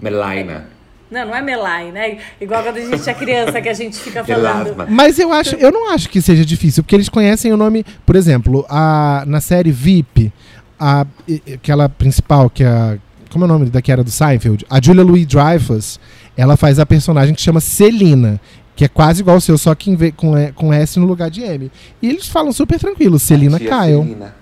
Melaina. 0.00 0.68
Não, 1.10 1.26
não 1.26 1.34
é 1.34 1.42
Melai, 1.42 1.90
né? 1.92 2.18
Igual 2.40 2.62
quando 2.62 2.76
a 2.78 2.80
gente 2.80 3.08
é 3.08 3.14
criança 3.14 3.60
que 3.60 3.68
a 3.68 3.74
gente 3.74 3.98
fica 3.98 4.22
falando. 4.24 4.74
Mas 4.88 5.18
eu 5.18 5.32
acho, 5.32 5.54
eu 5.56 5.70
não 5.70 5.90
acho 5.92 6.08
que 6.08 6.20
seja 6.20 6.44
difícil, 6.44 6.82
porque 6.82 6.94
eles 6.96 7.08
conhecem 7.08 7.52
o 7.52 7.56
nome, 7.56 7.84
por 8.06 8.16
exemplo, 8.16 8.64
a, 8.68 9.22
na 9.26 9.40
série 9.40 9.70
VIP, 9.70 10.32
a, 10.78 11.06
aquela 11.52 11.88
principal, 11.88 12.48
que 12.50 12.64
é 12.64 12.68
a. 12.68 12.96
Como 13.30 13.44
é 13.44 13.46
o 13.46 13.48
nome 13.48 13.66
da 13.70 13.80
que 13.82 13.90
era 13.92 14.02
do 14.04 14.10
Seinfeld? 14.10 14.64
A 14.70 14.80
Julia 14.80 15.02
Louis 15.04 15.26
Dreyfus, 15.26 15.98
ela 16.36 16.56
faz 16.56 16.78
a 16.78 16.86
personagem 16.86 17.34
que 17.34 17.40
chama 17.42 17.60
Celina. 17.60 18.40
Que 18.76 18.84
é 18.86 18.88
quase 18.88 19.20
igual 19.20 19.36
ao 19.36 19.40
seu, 19.40 19.56
só 19.56 19.72
que 19.74 20.12
com, 20.12 20.36
E- 20.36 20.50
com 20.52 20.72
S 20.72 20.98
no 20.98 21.06
lugar 21.06 21.30
de 21.30 21.42
M. 21.42 21.70
E 22.02 22.08
eles 22.08 22.26
falam 22.26 22.50
super 22.52 22.78
tranquilo, 22.80 23.18
Celina 23.20 23.56
Kyle. 23.58 23.70
Celina. 24.02 24.34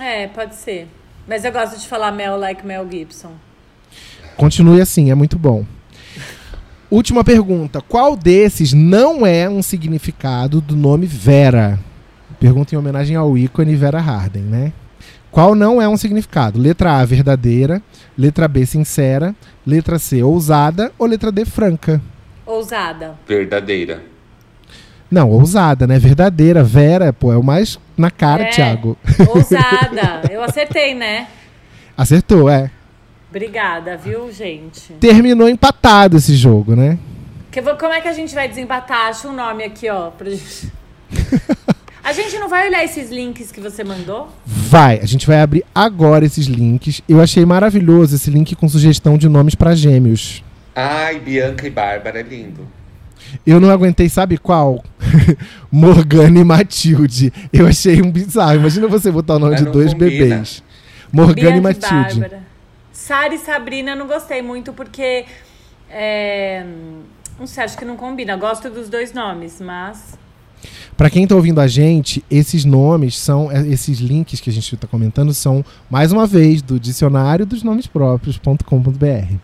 É, 0.00 0.26
pode 0.26 0.56
ser. 0.56 0.88
Mas 1.28 1.44
eu 1.44 1.52
gosto 1.52 1.78
de 1.78 1.86
falar 1.86 2.10
Mel 2.10 2.36
like 2.36 2.66
Mel 2.66 2.84
Gibson. 2.90 3.30
Continue 4.36 4.80
assim, 4.80 5.10
é 5.10 5.14
muito 5.14 5.38
bom. 5.38 5.64
Última 6.90 7.24
pergunta. 7.24 7.80
Qual 7.80 8.16
desses 8.16 8.72
não 8.72 9.24
é 9.26 9.48
um 9.48 9.62
significado 9.62 10.60
do 10.60 10.76
nome 10.76 11.06
Vera? 11.06 11.78
Pergunta 12.38 12.74
em 12.74 12.78
homenagem 12.78 13.16
ao 13.16 13.36
ícone 13.38 13.74
Vera 13.76 14.00
Harden, 14.00 14.42
né? 14.42 14.72
Qual 15.36 15.54
não 15.54 15.82
é 15.82 15.86
um 15.86 15.98
significado? 15.98 16.58
Letra 16.58 16.98
A, 16.98 17.04
verdadeira. 17.04 17.82
Letra 18.16 18.48
B, 18.48 18.64
sincera. 18.64 19.36
Letra 19.66 19.98
C, 19.98 20.22
ousada. 20.22 20.90
Ou 20.98 21.06
letra 21.06 21.30
D, 21.30 21.44
franca? 21.44 22.00
Ousada. 22.46 23.18
Verdadeira. 23.28 24.02
Não, 25.10 25.28
ousada, 25.28 25.86
né? 25.86 25.98
Verdadeira. 25.98 26.64
Vera, 26.64 27.12
pô, 27.12 27.34
é 27.34 27.36
o 27.36 27.42
mais 27.42 27.78
na 27.98 28.10
cara, 28.10 28.44
É. 28.44 28.46
Thiago. 28.46 28.96
Ousada. 29.28 30.22
Eu 30.32 30.42
acertei, 30.42 30.94
né? 30.94 31.28
Acertou, 31.94 32.48
é. 32.48 32.70
Obrigada, 33.28 33.94
viu, 33.94 34.32
gente? 34.32 34.94
Terminou 34.94 35.50
empatado 35.50 36.16
esse 36.16 36.34
jogo, 36.34 36.74
né? 36.74 36.98
Que, 37.50 37.60
como 37.60 37.92
é 37.92 38.00
que 38.00 38.08
a 38.08 38.14
gente 38.14 38.34
vai 38.34 38.48
desempatar? 38.48 39.08
Acha 39.08 39.28
um 39.28 39.34
nome 39.34 39.64
aqui, 39.64 39.86
ó. 39.90 40.08
Pra 40.08 40.30
gente... 40.30 40.72
A 42.06 42.12
gente 42.12 42.38
não 42.38 42.48
vai 42.48 42.68
olhar 42.68 42.84
esses 42.84 43.10
links 43.10 43.50
que 43.50 43.60
você 43.60 43.82
mandou? 43.82 44.28
Vai, 44.46 45.00
a 45.00 45.06
gente 45.06 45.26
vai 45.26 45.40
abrir 45.40 45.64
agora 45.74 46.24
esses 46.24 46.46
links. 46.46 47.02
Eu 47.08 47.20
achei 47.20 47.44
maravilhoso 47.44 48.14
esse 48.14 48.30
link 48.30 48.54
com 48.54 48.68
sugestão 48.68 49.18
de 49.18 49.28
nomes 49.28 49.56
pra 49.56 49.74
gêmeos. 49.74 50.40
Ai, 50.72 51.18
Bianca 51.18 51.66
e 51.66 51.70
Bárbara, 51.70 52.20
é 52.20 52.22
lindo. 52.22 52.64
Eu 53.44 53.58
não 53.58 53.70
aguentei, 53.70 54.08
sabe 54.08 54.38
qual? 54.38 54.84
Morgana 55.68 56.38
e 56.38 56.44
Matilde. 56.44 57.32
Eu 57.52 57.66
achei 57.66 58.00
um 58.00 58.12
bizarro. 58.12 58.54
Imagina 58.54 58.86
você 58.86 59.10
botar 59.10 59.34
o 59.34 59.38
nome 59.40 59.56
de 59.56 59.64
não 59.64 59.72
dois 59.72 59.92
combina. 59.92 60.10
bebês. 60.10 60.62
Morgana 61.12 61.56
e 61.56 61.60
Matilde. 61.60 62.20
Bárbara. 62.20 62.42
Sara 62.92 63.34
e 63.34 63.38
Sabrina 63.38 63.90
eu 63.90 63.96
não 63.96 64.06
gostei 64.06 64.42
muito 64.42 64.72
porque. 64.72 65.24
é, 65.90 66.64
Não 67.36 67.48
sei, 67.48 67.64
acho 67.64 67.76
que 67.76 67.84
não 67.84 67.96
combina. 67.96 68.36
Gosto 68.36 68.70
dos 68.70 68.88
dois 68.88 69.12
nomes, 69.12 69.60
mas. 69.60 70.16
Pra 70.96 71.10
quem 71.10 71.26
tá 71.26 71.34
ouvindo 71.34 71.60
a 71.60 71.66
gente, 71.66 72.24
esses 72.30 72.64
nomes 72.64 73.18
são, 73.18 73.52
é, 73.52 73.66
esses 73.68 73.98
links 73.98 74.40
que 74.40 74.48
a 74.48 74.52
gente 74.52 74.76
tá 74.76 74.86
comentando 74.86 75.34
são, 75.34 75.62
mais 75.90 76.10
uma 76.10 76.26
vez, 76.26 76.62
do 76.62 76.80
dicionário 76.80 77.44
dos 77.44 77.62
nomes 77.62 77.86
próprios.com.br. 77.86 79.34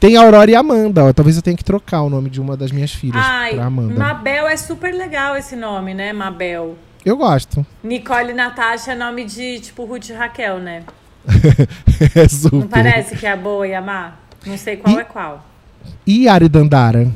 Tem 0.00 0.16
Aurora 0.16 0.50
e 0.50 0.54
Amanda, 0.54 1.04
ó. 1.04 1.12
Talvez 1.12 1.36
eu 1.36 1.42
tenha 1.42 1.56
que 1.56 1.64
trocar 1.64 2.02
o 2.02 2.10
nome 2.10 2.30
de 2.30 2.40
uma 2.40 2.56
das 2.56 2.70
minhas 2.70 2.92
filhas 2.92 3.22
Ai, 3.24 3.54
pra 3.54 3.66
Amanda. 3.66 3.94
Mabel 3.94 4.46
é 4.46 4.56
super 4.56 4.94
legal 4.94 5.36
esse 5.36 5.56
nome, 5.56 5.94
né? 5.94 6.12
Mabel. 6.12 6.76
Eu 7.04 7.16
gosto. 7.16 7.64
Nicole 7.84 8.30
e 8.30 8.34
Natasha 8.34 8.92
é 8.92 8.94
nome 8.94 9.24
de, 9.24 9.60
tipo, 9.60 9.84
Ruth 9.84 10.08
e 10.08 10.12
Raquel, 10.12 10.58
né? 10.58 10.82
é 12.14 12.28
super. 12.28 12.56
Não 12.58 12.68
parece 12.68 13.16
que 13.16 13.26
é 13.26 13.32
a 13.32 13.36
boa 13.36 13.66
e 13.66 13.74
a 13.74 13.80
má? 13.80 14.12
Não 14.44 14.56
sei 14.56 14.76
qual 14.76 14.96
E- 14.96 15.00
é 15.00 15.04
qual. 15.04 15.46
E 16.06 16.28
Ari 16.28 16.48
Dandara? 16.48 17.10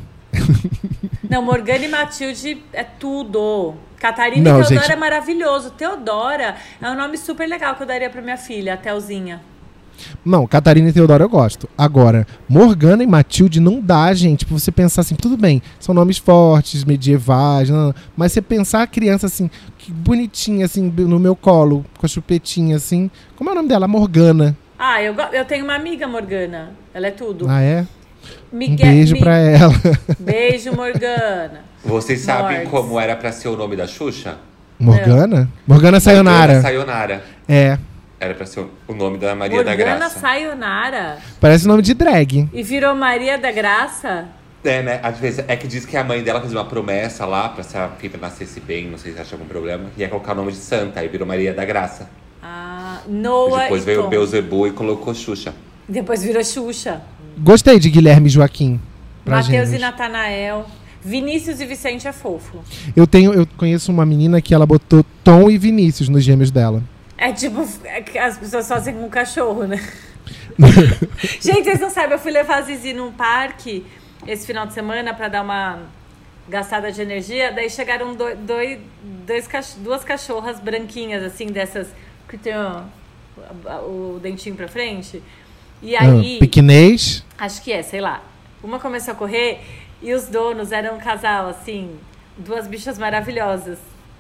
Não, 1.28 1.42
Morgana 1.42 1.84
e 1.84 1.88
Matilde 1.88 2.62
é 2.72 2.82
tudo. 2.82 3.74
Catarina 3.98 4.50
Não, 4.50 4.60
e 4.60 4.64
Teodora 4.64 4.86
gente. 4.86 4.92
é 4.92 4.96
maravilhoso. 4.96 5.70
Teodora 5.70 6.56
é 6.80 6.90
um 6.90 6.96
nome 6.96 7.16
super 7.18 7.48
legal 7.48 7.74
que 7.76 7.82
eu 7.82 7.86
daria 7.86 8.10
pra 8.10 8.22
minha 8.22 8.36
filha, 8.36 8.74
a 8.74 8.76
Telzinha. 8.76 9.40
Não, 10.24 10.46
Catarina 10.46 10.88
e 10.88 10.92
Teodoro 10.92 11.22
eu 11.22 11.28
gosto. 11.28 11.68
Agora, 11.76 12.26
Morgana 12.48 13.02
e 13.02 13.06
Matilde 13.06 13.60
não 13.60 13.80
dá, 13.80 14.12
gente, 14.14 14.46
pra 14.46 14.58
você 14.58 14.72
pensar 14.72 15.02
assim, 15.02 15.14
tudo 15.14 15.36
bem, 15.36 15.62
são 15.78 15.94
nomes 15.94 16.16
fortes, 16.16 16.84
medievais, 16.84 17.68
não, 17.68 17.88
não, 17.88 17.94
mas 18.16 18.32
você 18.32 18.40
pensar 18.40 18.82
a 18.82 18.86
criança 18.86 19.26
assim, 19.26 19.50
que 19.78 19.92
bonitinha, 19.92 20.64
assim, 20.64 20.90
no 20.90 21.18
meu 21.18 21.36
colo, 21.36 21.84
com 21.98 22.06
a 22.06 22.08
chupetinha, 22.08 22.76
assim. 22.76 23.10
Como 23.36 23.50
é 23.50 23.52
o 23.52 23.56
nome 23.56 23.68
dela? 23.68 23.86
Morgana. 23.86 24.56
Ah, 24.78 25.02
eu, 25.02 25.14
eu 25.32 25.44
tenho 25.44 25.64
uma 25.64 25.74
amiga 25.74 26.08
Morgana. 26.08 26.70
Ela 26.94 27.08
é 27.08 27.10
tudo. 27.10 27.46
Ah, 27.48 27.60
é? 27.60 27.86
Um 28.52 28.56
Miguel- 28.58 28.86
beijo 28.88 29.14
Mi- 29.14 29.20
pra 29.20 29.36
ela. 29.38 29.72
Beijo, 30.18 30.72
Morgana. 30.74 31.64
Vocês 31.84 32.20
sabem 32.20 32.66
como 32.66 32.98
era 33.00 33.16
pra 33.16 33.32
ser 33.32 33.48
o 33.48 33.56
nome 33.56 33.76
da 33.76 33.86
Xuxa? 33.86 34.36
Morgana? 34.78 35.48
Morgana 35.66 36.00
Sayonara. 36.00 36.54
Morgana 36.54 36.62
Sayonara. 36.62 37.24
É. 37.48 37.78
Era 38.18 38.34
pra 38.34 38.44
ser 38.46 38.66
o 38.86 38.94
nome 38.94 39.18
da 39.18 39.34
Maria 39.34 39.62
da 39.64 39.70
Morgana 39.70 39.96
Graça. 39.98 40.18
Sayonara. 40.20 41.18
Parece 41.40 41.66
nome 41.66 41.82
de 41.82 41.94
drag. 41.94 42.48
E 42.52 42.62
virou 42.62 42.94
Maria 42.94 43.38
da 43.38 43.50
Graça? 43.50 44.26
É, 44.62 44.82
né? 44.82 45.00
Às 45.02 45.18
vezes 45.18 45.42
é 45.48 45.56
que 45.56 45.66
diz 45.66 45.86
que 45.86 45.96
a 45.96 46.04
mãe 46.04 46.22
dela 46.22 46.40
fez 46.40 46.52
uma 46.52 46.64
promessa 46.66 47.24
lá 47.24 47.48
pra 47.48 47.62
se 47.62 47.76
a 47.78 47.88
filha 47.98 48.18
nascesse 48.20 48.60
bem, 48.60 48.88
não 48.90 48.98
sei 48.98 49.12
se 49.14 49.18
acha 49.20 49.34
algum 49.34 49.46
problema, 49.46 49.84
ia 49.96 50.06
colocar 50.08 50.32
o 50.32 50.34
nome 50.34 50.52
de 50.52 50.58
Santa, 50.58 51.00
aí 51.00 51.08
virou 51.08 51.26
Maria 51.26 51.54
da 51.54 51.64
Graça. 51.64 52.10
Ah, 52.42 53.00
E 53.06 53.10
Noah 53.10 53.62
depois 53.64 53.82
e 53.82 53.86
veio 53.86 54.00
Tom. 54.02 54.06
o 54.06 54.10
Beuzebu 54.10 54.66
e 54.66 54.70
colocou 54.72 55.14
Xuxa. 55.14 55.54
Depois 55.88 56.22
virou 56.22 56.44
Xuxa. 56.44 57.00
Gostei 57.38 57.78
de 57.78 57.88
Guilherme 57.90 58.26
e 58.26 58.30
Joaquim. 58.30 58.80
Matheus 59.24 59.70
e. 59.72 59.78
Natanael. 59.78 60.66
Vinícius 61.02 61.60
e 61.60 61.66
Vicente 61.66 62.06
é 62.06 62.12
fofo. 62.12 62.62
Eu 62.94 63.06
tenho, 63.06 63.32
eu 63.32 63.46
conheço 63.56 63.90
uma 63.90 64.04
menina 64.04 64.40
que 64.42 64.54
ela 64.54 64.66
botou 64.66 65.02
Tom 65.24 65.50
e 65.50 65.56
Vinícius 65.56 66.08
nos 66.10 66.22
gêmeos 66.22 66.50
dela. 66.50 66.82
É 67.16 67.32
tipo, 67.32 67.66
é 67.84 68.18
as 68.18 68.36
pessoas 68.36 68.68
fazem 68.68 68.94
com 68.94 69.04
um 69.06 69.08
cachorro, 69.08 69.64
né? 69.66 69.80
Gente, 71.40 71.64
vocês 71.64 71.80
não 71.80 71.90
sabem, 71.90 72.12
eu 72.12 72.18
fui 72.18 72.30
levar 72.30 72.58
a 72.58 72.62
Zizi 72.62 72.92
num 72.92 73.10
parque 73.12 73.84
esse 74.26 74.46
final 74.46 74.66
de 74.66 74.74
semana 74.74 75.14
pra 75.14 75.28
dar 75.28 75.42
uma 75.42 75.78
gastada 76.48 76.92
de 76.92 77.00
energia. 77.00 77.50
Daí 77.52 77.70
chegaram 77.70 78.14
do- 78.14 78.36
dois, 78.36 78.78
dois, 79.26 79.48
duas 79.78 80.04
cachorras 80.04 80.60
branquinhas, 80.60 81.22
assim, 81.22 81.46
dessas 81.46 81.88
que 82.28 82.36
tem 82.36 82.52
o, 82.56 84.14
o 84.16 84.20
dentinho 84.22 84.54
pra 84.54 84.68
frente. 84.68 85.22
E 85.82 85.96
aí. 85.96 86.36
Ah, 86.36 86.40
Pequinês. 86.40 87.24
Acho 87.38 87.62
que 87.62 87.72
é, 87.72 87.82
sei 87.82 88.00
lá. 88.00 88.22
Uma 88.62 88.78
começou 88.78 89.12
a 89.12 89.16
correr 89.16 89.60
e 90.02 90.12
os 90.12 90.26
donos 90.26 90.72
eram 90.72 90.96
um 90.96 90.98
casal, 90.98 91.48
assim, 91.48 91.90
duas 92.36 92.66
bichas 92.66 92.98
maravilhosas. 92.98 93.78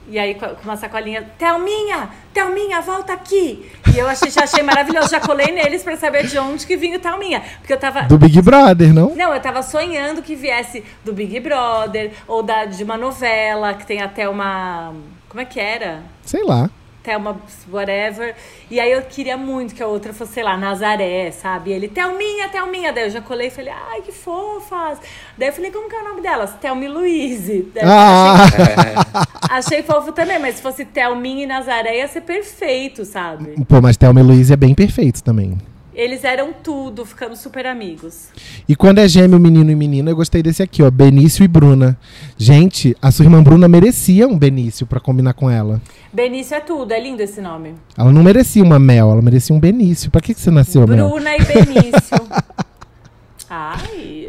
E 0.08 0.18
aí, 0.18 0.34
com 0.34 0.46
uma 0.64 0.76
sacolinha, 0.76 1.22
Thelminha, 1.38 2.08
Thelminha, 2.32 2.80
volta 2.80 3.12
aqui. 3.12 3.70
E 3.94 3.98
eu 3.98 4.08
achei, 4.08 4.30
já 4.30 4.42
achei 4.42 4.62
maravilhoso, 4.62 5.10
já 5.10 5.20
colei 5.20 5.52
neles 5.52 5.82
pra 5.82 5.96
saber 5.96 6.26
de 6.26 6.38
onde 6.38 6.66
que 6.66 6.76
vinha 6.76 6.96
o 6.96 7.00
Thelminha. 7.00 7.42
Porque 7.58 7.72
eu 7.72 7.78
tava. 7.78 8.02
Do 8.02 8.18
Big 8.18 8.40
Brother, 8.42 8.92
não? 8.92 9.14
Não, 9.14 9.32
eu 9.32 9.40
tava 9.40 9.62
sonhando 9.62 10.22
que 10.22 10.34
viesse 10.34 10.82
do 11.04 11.12
Big 11.12 11.38
Brother 11.40 12.12
ou 12.26 12.42
da, 12.42 12.64
de 12.64 12.82
uma 12.82 12.96
novela 12.96 13.74
que 13.74 13.86
tem 13.86 14.00
até 14.00 14.28
uma. 14.28 14.94
Como 15.28 15.40
é 15.40 15.44
que 15.44 15.60
era? 15.60 16.02
Sei 16.24 16.42
lá. 16.42 16.68
Thelma, 17.02 17.40
whatever. 17.70 18.34
E 18.70 18.78
aí 18.78 18.92
eu 18.92 19.02
queria 19.02 19.36
muito 19.36 19.74
que 19.74 19.82
a 19.82 19.86
outra 19.86 20.12
fosse, 20.12 20.34
sei 20.34 20.42
lá, 20.42 20.56
Nazaré, 20.56 21.30
sabe? 21.30 21.70
E 21.70 21.72
ele, 21.72 21.88
Thelminha, 21.88 22.48
Thelminha. 22.48 22.92
Daí 22.92 23.04
eu 23.04 23.10
já 23.10 23.20
colei 23.20 23.48
e 23.48 23.50
falei, 23.50 23.72
ai, 23.90 24.02
que 24.02 24.12
fofas. 24.12 24.98
Daí 25.36 25.48
eu 25.48 25.52
falei, 25.52 25.70
como 25.70 25.88
que 25.88 25.94
é 25.96 26.00
o 26.00 26.04
nome 26.04 26.20
delas? 26.20 26.54
Thelma 26.60 26.84
e 26.84 26.88
Luíse. 26.88 27.72
Ah, 27.82 28.46
Achei 29.56 29.82
fofo 29.82 30.12
também, 30.12 30.38
mas 30.38 30.56
se 30.56 30.62
fosse 30.62 30.84
Thelminha 30.84 31.44
e 31.44 31.46
Nazaré 31.46 31.98
ia 31.98 32.08
ser 32.08 32.20
perfeito, 32.22 33.04
sabe? 33.04 33.54
pô, 33.66 33.80
mas 33.80 33.96
Thelma 33.96 34.20
e 34.20 34.22
Luiz 34.22 34.50
é 34.50 34.56
bem 34.56 34.74
perfeito 34.74 35.22
também. 35.22 35.58
Eles 35.92 36.22
eram 36.22 36.52
tudo, 36.52 37.04
ficamos 37.04 37.40
super 37.40 37.66
amigos. 37.66 38.28
E 38.68 38.76
quando 38.76 38.98
é 38.98 39.08
gêmeo, 39.08 39.40
menino 39.40 39.70
e 39.70 39.74
menina, 39.74 40.10
eu 40.10 40.16
gostei 40.16 40.42
desse 40.42 40.62
aqui, 40.62 40.82
ó. 40.82 40.90
Benício 40.90 41.44
e 41.44 41.48
Bruna. 41.48 41.98
Gente, 42.38 42.96
a 43.02 43.10
sua 43.10 43.24
irmã 43.24 43.42
Bruna 43.42 43.66
merecia 43.68 44.28
um 44.28 44.38
Benício 44.38 44.86
pra 44.86 45.00
combinar 45.00 45.34
com 45.34 45.50
ela. 45.50 45.80
Benício 46.12 46.54
é 46.54 46.60
tudo, 46.60 46.92
é 46.92 47.00
lindo 47.00 47.20
esse 47.22 47.40
nome. 47.40 47.74
Ela 47.98 48.12
não 48.12 48.22
merecia 48.22 48.62
uma 48.62 48.78
Mel, 48.78 49.10
ela 49.10 49.20
merecia 49.22 49.54
um 49.54 49.58
Benício. 49.60 50.10
Pra 50.10 50.20
que, 50.20 50.32
que 50.32 50.40
você 50.40 50.50
nasceu, 50.50 50.86
Mel? 50.86 51.08
Bruna 51.08 51.36
e 51.36 51.38
Benício. 51.44 52.16
Ai. 53.50 54.28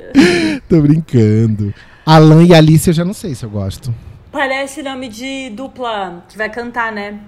Tô 0.68 0.82
brincando. 0.82 1.74
Alan 2.06 2.44
e 2.44 2.54
Alice 2.56 2.90
eu 2.90 2.94
já 2.94 3.06
não 3.06 3.14
sei 3.14 3.36
se 3.36 3.44
eu 3.46 3.50
gosto. 3.50 3.94
Parece 4.32 4.82
nome 4.82 5.08
de 5.10 5.52
dupla 5.52 6.24
que 6.28 6.38
vai 6.38 6.50
cantar, 6.50 6.92
né? 6.92 7.20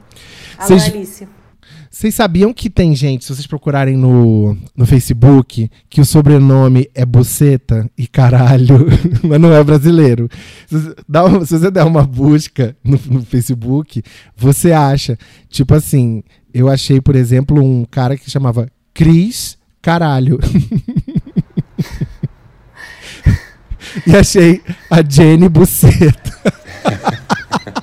Alan 0.58 0.68
Vocês- 0.68 0.88
e 0.88 0.90
Alice. 0.90 1.28
Vocês 1.90 2.16
sabiam 2.16 2.54
que 2.54 2.70
tem 2.70 2.96
gente, 2.96 3.24
se 3.26 3.34
vocês 3.34 3.46
procurarem 3.48 3.96
no, 3.96 4.58
no 4.76 4.86
Facebook, 4.86 5.70
que 5.90 6.02
o 6.02 6.06
sobrenome 6.06 6.90
é 6.96 7.06
Buceta 7.06 7.90
e 7.98 8.08
caralho, 8.08 8.88
mas 9.24 9.40
não 9.40 9.54
é 9.54 9.64
brasileiro. 9.64 10.28
Se 10.68 10.78
você, 10.80 10.96
dá 11.08 11.24
uma- 11.26 11.46
se 11.46 11.58
você 11.58 11.70
der 11.72 11.84
uma 11.84 12.04
busca 12.04 12.76
no, 12.84 13.00
no 13.10 13.24
Facebook, 13.24 14.02
você 14.36 14.72
acha. 14.72 15.18
Tipo 15.50 15.76
assim, 15.76 16.24
eu 16.54 16.70
achei, 16.70 17.00
por 17.00 17.16
exemplo, 17.16 17.64
um 17.64 17.86
cara 17.86 18.18
que 18.18 18.30
chamava 18.30 18.68
Cris 18.94 19.58
Caralho. 19.82 20.40
e 24.08 24.16
achei 24.16 24.62
a 24.90 25.02
Jenny 25.08 25.50
Buceta. 25.50 26.34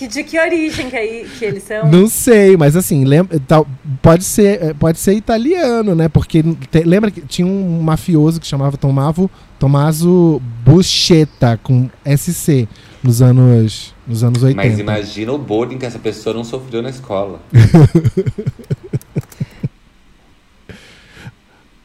Que, 0.00 0.08
de 0.08 0.24
que 0.24 0.40
origem 0.40 0.88
que, 0.88 0.96
aí, 0.96 1.28
que 1.38 1.44
eles 1.44 1.62
são? 1.62 1.86
Não 1.90 2.06
sei, 2.08 2.56
mas 2.56 2.74
assim, 2.74 3.04
lembra, 3.04 3.38
tal- 3.46 3.66
pode, 4.00 4.24
ser, 4.24 4.62
eh, 4.62 4.72
pode 4.72 4.98
ser 4.98 5.12
italiano, 5.12 5.94
né? 5.94 6.08
Porque 6.08 6.42
te- 6.70 6.84
lembra 6.84 7.10
que 7.10 7.20
tinha 7.20 7.46
um 7.46 7.82
mafioso 7.82 8.40
que 8.40 8.46
chamava 8.46 8.78
Tomavo, 8.78 9.30
Tommaso 9.58 10.40
Buscetta, 10.64 11.60
com 11.62 11.90
SC, 12.02 12.66
nos 13.02 13.20
anos, 13.20 13.94
nos 14.06 14.24
anos 14.24 14.42
80. 14.42 14.56
Mas 14.70 14.78
imagina 14.78 15.32
o 15.34 15.36
bullying 15.38 15.76
que 15.76 15.84
essa 15.84 15.98
pessoa 15.98 16.34
não 16.34 16.44
sofreu 16.44 16.80
na 16.80 16.88
escola. 16.88 17.42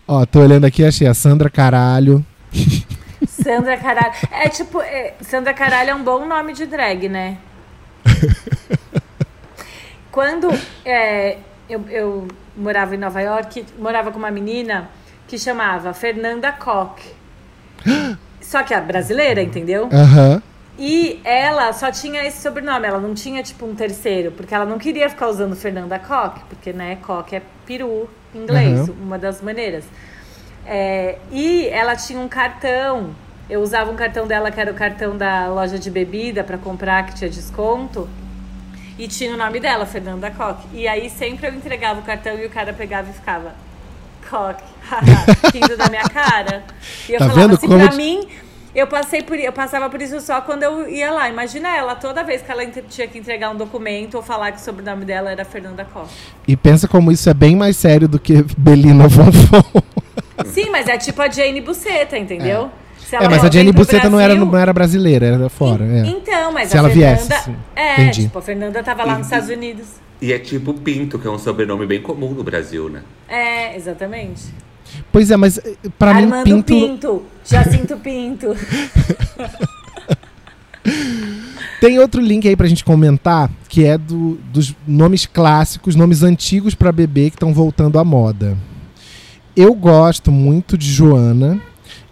Ó, 0.07 0.25
tô 0.25 0.39
olhando 0.39 0.63
aqui, 0.63 0.85
achei 0.85 1.05
a 1.05 1.13
Sandra 1.13 1.49
Caralho. 1.49 2.25
Sandra 3.27 3.75
Caralho. 3.75 4.13
É 4.31 4.47
tipo, 4.47 4.79
é, 4.81 5.15
Sandra 5.21 5.53
Caralho 5.53 5.89
é 5.89 5.95
um 5.95 6.03
bom 6.03 6.25
nome 6.25 6.53
de 6.53 6.65
drag, 6.65 7.09
né? 7.09 7.37
Quando 10.11 10.49
é, 10.85 11.37
eu, 11.69 11.83
eu 11.89 12.27
morava 12.55 12.95
em 12.95 12.97
Nova 12.97 13.21
York, 13.21 13.65
morava 13.77 14.11
com 14.11 14.17
uma 14.17 14.31
menina 14.31 14.89
que 15.27 15.37
chamava 15.37 15.93
Fernanda 15.93 16.51
Koch. 16.51 17.01
Só 18.41 18.63
que 18.63 18.73
a 18.73 18.79
brasileira, 18.79 19.41
entendeu? 19.41 19.89
Aham. 19.91 20.41
E 20.77 21.21
ela 21.23 21.71
só 21.73 21.89
tinha 21.89 22.23
esse 22.25 22.41
sobrenome, 22.41 22.85
ela 22.85 22.99
não 22.99 23.13
tinha 23.13 23.41
tipo 23.41 23.65
um 23.65 23.73
terceiro, 23.73 24.31
porque 24.31 24.53
ela 24.53 24.65
não 24.65 24.77
queria 24.77 25.09
ficar 25.09 25.29
usando 25.29 25.55
Fernanda 25.55 25.97
Koch, 25.97 26.41
porque 26.49 26.73
né, 26.73 26.97
Koch 26.97 27.33
é 27.33 27.41
peru 27.65 28.09
em 28.33 28.39
inglês, 28.39 28.89
Uhum. 28.89 28.95
uma 29.01 29.17
das 29.17 29.41
maneiras. 29.41 29.85
É, 30.65 31.17
e 31.31 31.67
ela 31.69 31.95
tinha 31.95 32.19
um 32.19 32.27
cartão, 32.27 33.15
eu 33.49 33.61
usava 33.61 33.91
um 33.91 33.95
cartão 33.95 34.25
dela 34.27 34.49
que 34.51 34.59
era 34.59 34.71
o 34.71 34.75
cartão 34.75 35.17
da 35.17 35.47
loja 35.47 35.77
de 35.77 35.89
bebida 35.91 36.43
para 36.43 36.57
comprar, 36.57 37.05
que 37.05 37.15
tinha 37.15 37.29
desconto, 37.29 38.09
e 38.97 39.07
tinha 39.07 39.33
o 39.33 39.37
nome 39.37 39.59
dela, 39.59 39.85
Fernanda 39.85 40.31
Koch. 40.31 40.59
E 40.73 40.87
aí 40.87 41.09
sempre 41.09 41.47
eu 41.47 41.53
entregava 41.53 41.99
o 41.99 42.03
cartão 42.03 42.37
e 42.39 42.45
o 42.45 42.49
cara 42.49 42.73
pegava 42.73 43.09
e 43.09 43.13
ficava 43.13 43.53
Koch, 44.29 44.63
rindo 45.53 45.77
da 45.77 45.89
minha 45.89 46.03
cara. 46.03 46.63
E 47.07 47.13
eu 47.13 47.19
Tá 47.19 47.25
falava 47.29 47.41
vendo 47.47 47.53
assim, 47.57 47.67
como 47.67 47.79
pra 47.79 47.89
te- 47.89 47.97
mim, 47.97 48.27
eu 48.73 48.87
passei 48.87 49.21
por 49.21 49.37
eu 49.37 49.51
passava 49.53 49.89
por 49.89 50.01
isso 50.01 50.19
só 50.21 50.41
quando 50.41 50.63
eu 50.63 50.89
ia 50.89 51.11
lá. 51.11 51.29
Imagina 51.29 51.69
ela, 51.75 51.93
toda 51.95 52.23
vez 52.23 52.41
que 52.41 52.51
ela 52.51 52.65
tinha 52.65 53.07
que 53.07 53.19
entregar 53.19 53.49
um 53.51 53.55
documento 53.55 54.15
ou 54.15 54.23
falar 54.23 54.51
que 54.53 54.57
o 54.57 54.61
sobrenome 54.61 55.05
dela 55.05 55.29
era 55.31 55.45
Fernanda 55.45 55.85
Koch. 55.85 56.09
E 56.47 56.55
pensa 56.57 56.87
como 56.87 57.11
isso 57.11 57.29
é 57.29 57.33
bem 57.33 57.55
mais 57.55 57.77
sério 57.77 58.07
do 58.07 58.17
que 58.17 58.43
Belina 58.57 59.07
Fonfon. 59.09 59.81
Sim, 60.45 60.69
mas 60.71 60.87
é 60.87 60.97
tipo 60.97 61.21
a 61.21 61.29
Jane 61.29 61.61
Buceta, 61.61 62.17
entendeu? 62.17 62.65
Se 62.65 62.84
É, 63.11 63.15
ela 63.17 63.29
mas 63.29 63.39
a 63.39 63.43
vem 63.43 63.51
Jenny 63.51 63.71
Buceta 63.71 64.09
não 64.09 64.19
era, 64.19 64.33
não 64.35 64.57
era 64.57 64.73
brasileira, 64.73 65.25
era 65.27 65.49
fora. 65.49 65.85
é. 65.85 66.07
Então, 66.07 66.51
mas 66.51 66.69
Se 66.69 66.75
a 66.75 66.79
ela 66.79 66.89
Fernanda. 66.89 67.15
viesse. 67.17 67.51
É, 67.75 67.93
Entendi. 68.01 68.23
tipo, 68.23 68.39
a 68.39 68.41
Fernanda 68.41 68.81
tava 68.83 69.03
lá 69.03 69.13
nos 69.17 69.27
E- 69.27 69.29
Estados 69.29 69.49
Unidos. 69.49 69.85
E 70.21 70.31
é 70.33 70.39
tipo 70.39 70.73
Pinto, 70.73 71.19
que 71.19 71.27
é 71.27 71.31
um 71.31 71.37
sobrenome 71.37 71.85
bem 71.85 72.01
comum 72.01 72.31
no 72.31 72.43
Brasil, 72.43 72.89
né? 72.89 73.01
É, 73.27 73.75
exatamente. 73.75 74.43
Pois 75.11 75.29
é, 75.29 75.35
mas 75.37 75.57
eh, 75.57 75.75
pra 75.99 76.13
mim 76.13 76.23
Armando 76.23 76.43
Pinto... 76.43 76.73
Pinto. 76.73 77.23
Jacinto 77.43 77.97
Pinto. 77.97 78.55
Tem 81.81 81.99
outro 81.99 82.21
link 82.21 82.47
aí 82.47 82.55
pra 82.55 82.67
gente 82.67 82.83
comentar, 82.85 83.49
que 83.67 83.83
é 83.85 83.97
do, 83.97 84.39
dos 84.51 84.73
nomes 84.87 85.25
clássicos, 85.25 85.95
nomes 85.95 86.23
antigos 86.23 86.73
pra 86.75 86.91
bebê 86.91 87.29
que 87.29 87.35
estão 87.35 87.53
voltando 87.53 87.99
à 87.99 88.03
moda. 88.03 88.57
Eu 89.55 89.73
gosto 89.73 90.31
muito 90.31 90.77
de 90.77 90.91
Joana 90.91 91.59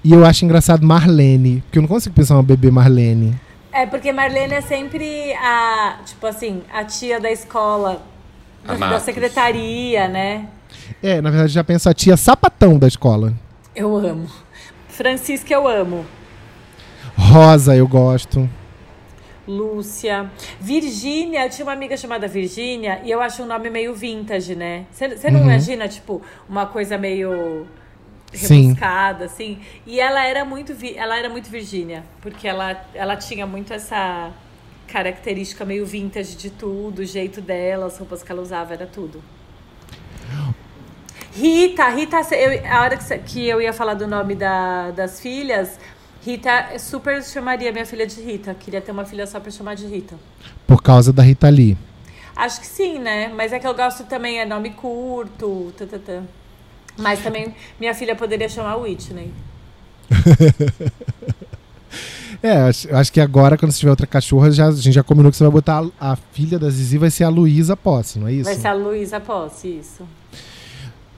e 0.03 0.11
eu 0.11 0.25
acho 0.25 0.43
engraçado 0.43 0.85
Marlene, 0.85 1.61
porque 1.61 1.77
eu 1.77 1.81
não 1.81 1.87
consigo 1.87 2.13
pensar 2.13 2.35
uma 2.35 2.43
bebê 2.43 2.69
Marlene. 2.69 3.39
É 3.71 3.85
porque 3.85 4.11
Marlene 4.11 4.53
é 4.53 4.61
sempre 4.61 5.33
a, 5.33 5.99
tipo 6.05 6.27
assim, 6.27 6.61
a 6.71 6.83
tia 6.83 7.19
da 7.19 7.31
escola, 7.31 8.03
da, 8.65 8.75
da 8.75 8.99
secretaria, 8.99 10.07
né? 10.07 10.47
É, 11.01 11.21
na 11.21 11.29
verdade 11.29 11.53
já 11.53 11.63
penso 11.63 11.89
a 11.89 11.93
tia 11.93 12.17
sapatão 12.17 12.77
da 12.77 12.87
escola. 12.87 13.33
Eu 13.75 13.95
amo. 13.95 14.27
Francisca 14.89 15.53
eu 15.53 15.67
amo. 15.67 16.05
Rosa 17.17 17.75
eu 17.75 17.87
gosto. 17.87 18.49
Lúcia. 19.47 20.29
Virgínia, 20.59 21.45
eu 21.45 21.49
tinha 21.49 21.65
uma 21.65 21.73
amiga 21.73 21.97
chamada 21.97 22.27
Virgínia 22.27 23.01
e 23.03 23.11
eu 23.11 23.21
acho 23.21 23.43
um 23.43 23.45
nome 23.45 23.69
meio 23.69 23.93
vintage, 23.93 24.55
né? 24.55 24.85
Você 24.91 25.29
não 25.29 25.41
imagina, 25.41 25.87
tipo, 25.87 26.21
uma 26.47 26.65
coisa 26.65 26.97
meio 26.97 27.65
Sim. 28.33 28.67
rebuscada, 28.67 29.25
assim? 29.25 29.59
E 29.85 29.99
ela 29.99 30.25
era 30.25 30.43
muito, 30.45 30.73
vi- 30.73 30.95
ela 30.97 31.17
era 31.17 31.29
muito 31.29 31.49
Virgínia, 31.49 32.03
porque 32.21 32.47
ela, 32.47 32.83
ela 32.93 33.15
tinha 33.15 33.45
muito 33.45 33.73
essa 33.73 34.31
característica 34.87 35.63
meio 35.65 35.85
vintage 35.85 36.35
de 36.35 36.49
tudo, 36.49 36.99
o 36.99 37.05
jeito 37.05 37.41
dela, 37.41 37.85
as 37.87 37.97
roupas 37.97 38.21
que 38.23 38.31
ela 38.31 38.41
usava, 38.41 38.73
era 38.73 38.85
tudo. 38.85 39.21
Rita, 41.35 41.89
Rita, 41.89 42.17
eu- 42.35 42.65
a 42.71 42.81
hora 42.81 42.97
que, 42.97 43.17
que 43.19 43.47
eu 43.47 43.59
ia 43.61 43.73
falar 43.73 43.95
do 43.95 44.07
nome 44.07 44.35
da- 44.35 44.91
das 44.91 45.19
filhas, 45.19 45.79
Rita 46.23 46.77
super 46.79 47.21
chamaria 47.23 47.71
minha 47.71 47.85
filha 47.85 48.05
de 48.07 48.21
Rita. 48.21 48.53
Queria 48.53 48.79
ter 48.79 48.91
uma 48.91 49.03
filha 49.03 49.25
só 49.27 49.39
pra 49.39 49.51
chamar 49.51 49.75
de 49.75 49.85
Rita. 49.87 50.15
Por 50.65 50.81
causa 50.81 51.11
da 51.11 51.21
Rita 51.23 51.49
Lee. 51.49 51.77
Acho 52.35 52.61
que 52.61 52.67
sim, 52.67 52.97
né? 52.97 53.27
Mas 53.35 53.51
é 53.51 53.59
que 53.59 53.67
eu 53.67 53.73
gosto 53.73 54.05
também, 54.05 54.39
é 54.39 54.45
nome 54.45 54.69
curto, 54.71 55.73
tatatã. 55.77 56.23
Mas 56.97 57.21
também 57.21 57.53
minha 57.79 57.93
filha 57.93 58.15
poderia 58.15 58.49
chamar 58.49 58.75
Whitney. 58.77 59.31
É, 62.41 62.57
acho, 62.57 62.93
acho 62.93 63.13
que 63.13 63.21
agora, 63.21 63.57
quando 63.57 63.71
você 63.71 63.79
tiver 63.79 63.91
outra 63.91 64.05
cachorra, 64.05 64.51
já, 64.51 64.67
a 64.67 64.71
gente 64.73 64.91
já 64.91 65.01
combinou 65.01 65.31
que 65.31 65.37
você 65.37 65.45
vai 65.45 65.53
botar 65.53 65.85
a, 65.97 66.11
a 66.11 66.15
filha 66.33 66.59
da 66.59 66.69
Zizi, 66.69 66.97
vai 66.97 67.09
ser 67.09 67.23
a 67.23 67.29
Luísa 67.29 67.77
Posse, 67.77 68.19
não 68.19 68.27
é 68.27 68.33
isso? 68.33 68.43
Vai 68.43 68.55
ser 68.55 68.67
a 68.67 68.73
Luísa 68.73 69.17
Posse, 69.17 69.79
isso. 69.79 70.03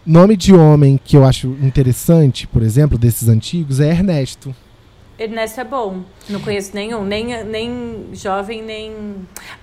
Nome 0.06 0.38
de 0.38 0.54
homem 0.54 1.00
que 1.04 1.18
eu 1.18 1.26
acho 1.26 1.48
interessante, 1.64 2.46
por 2.46 2.62
exemplo, 2.62 2.96
desses 2.96 3.28
antigos, 3.28 3.80
é 3.80 3.90
Ernesto. 3.90 4.56
Ernesto 5.18 5.62
é 5.62 5.64
bom. 5.64 6.02
Não 6.30 6.40
conheço 6.42 6.76
nenhum, 6.76 7.04
nem, 7.04 7.44
nem 7.44 8.06
jovem, 8.14 8.62
nem. 8.62 8.94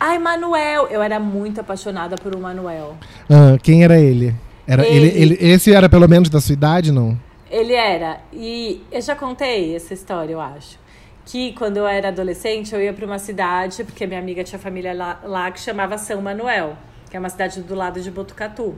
Ai, 0.00 0.18
Manuel! 0.18 0.88
Eu 0.88 1.00
era 1.00 1.20
muito 1.20 1.60
apaixonada 1.60 2.16
por 2.16 2.34
o 2.34 2.40
Manuel. 2.40 2.96
Ah, 3.30 3.56
quem 3.62 3.84
era 3.84 4.00
ele? 4.00 4.34
Era 4.72 4.86
ele. 4.86 5.06
Ele. 5.08 5.34
ele- 5.34 5.52
Esse 5.52 5.72
era 5.74 5.88
pelo 5.88 6.08
menos 6.08 6.28
da 6.28 6.40
sua 6.40 6.52
idade, 6.52 6.90
não? 6.92 7.18
Ele 7.50 7.74
era. 7.74 8.20
E 8.32 8.82
eu 8.90 9.00
já 9.02 9.14
contei 9.14 9.76
essa 9.76 9.92
história, 9.92 10.32
eu 10.32 10.40
acho. 10.40 10.78
Que 11.26 11.52
quando 11.52 11.76
eu 11.76 11.86
era 11.86 12.08
adolescente, 12.08 12.74
eu 12.74 12.80
ia 12.82 12.92
para 12.92 13.04
uma 13.06 13.18
cidade, 13.18 13.84
porque 13.84 14.06
minha 14.06 14.18
amiga 14.18 14.42
tinha 14.42 14.58
família 14.58 14.92
lá, 14.94 15.20
lá 15.22 15.50
que 15.50 15.60
chamava 15.60 15.96
São 15.98 16.20
Manuel, 16.22 16.76
que 17.10 17.16
é 17.16 17.20
uma 17.20 17.28
cidade 17.28 17.60
do 17.62 17.74
lado 17.74 18.00
de 18.00 18.10
Botucatu. 18.10 18.74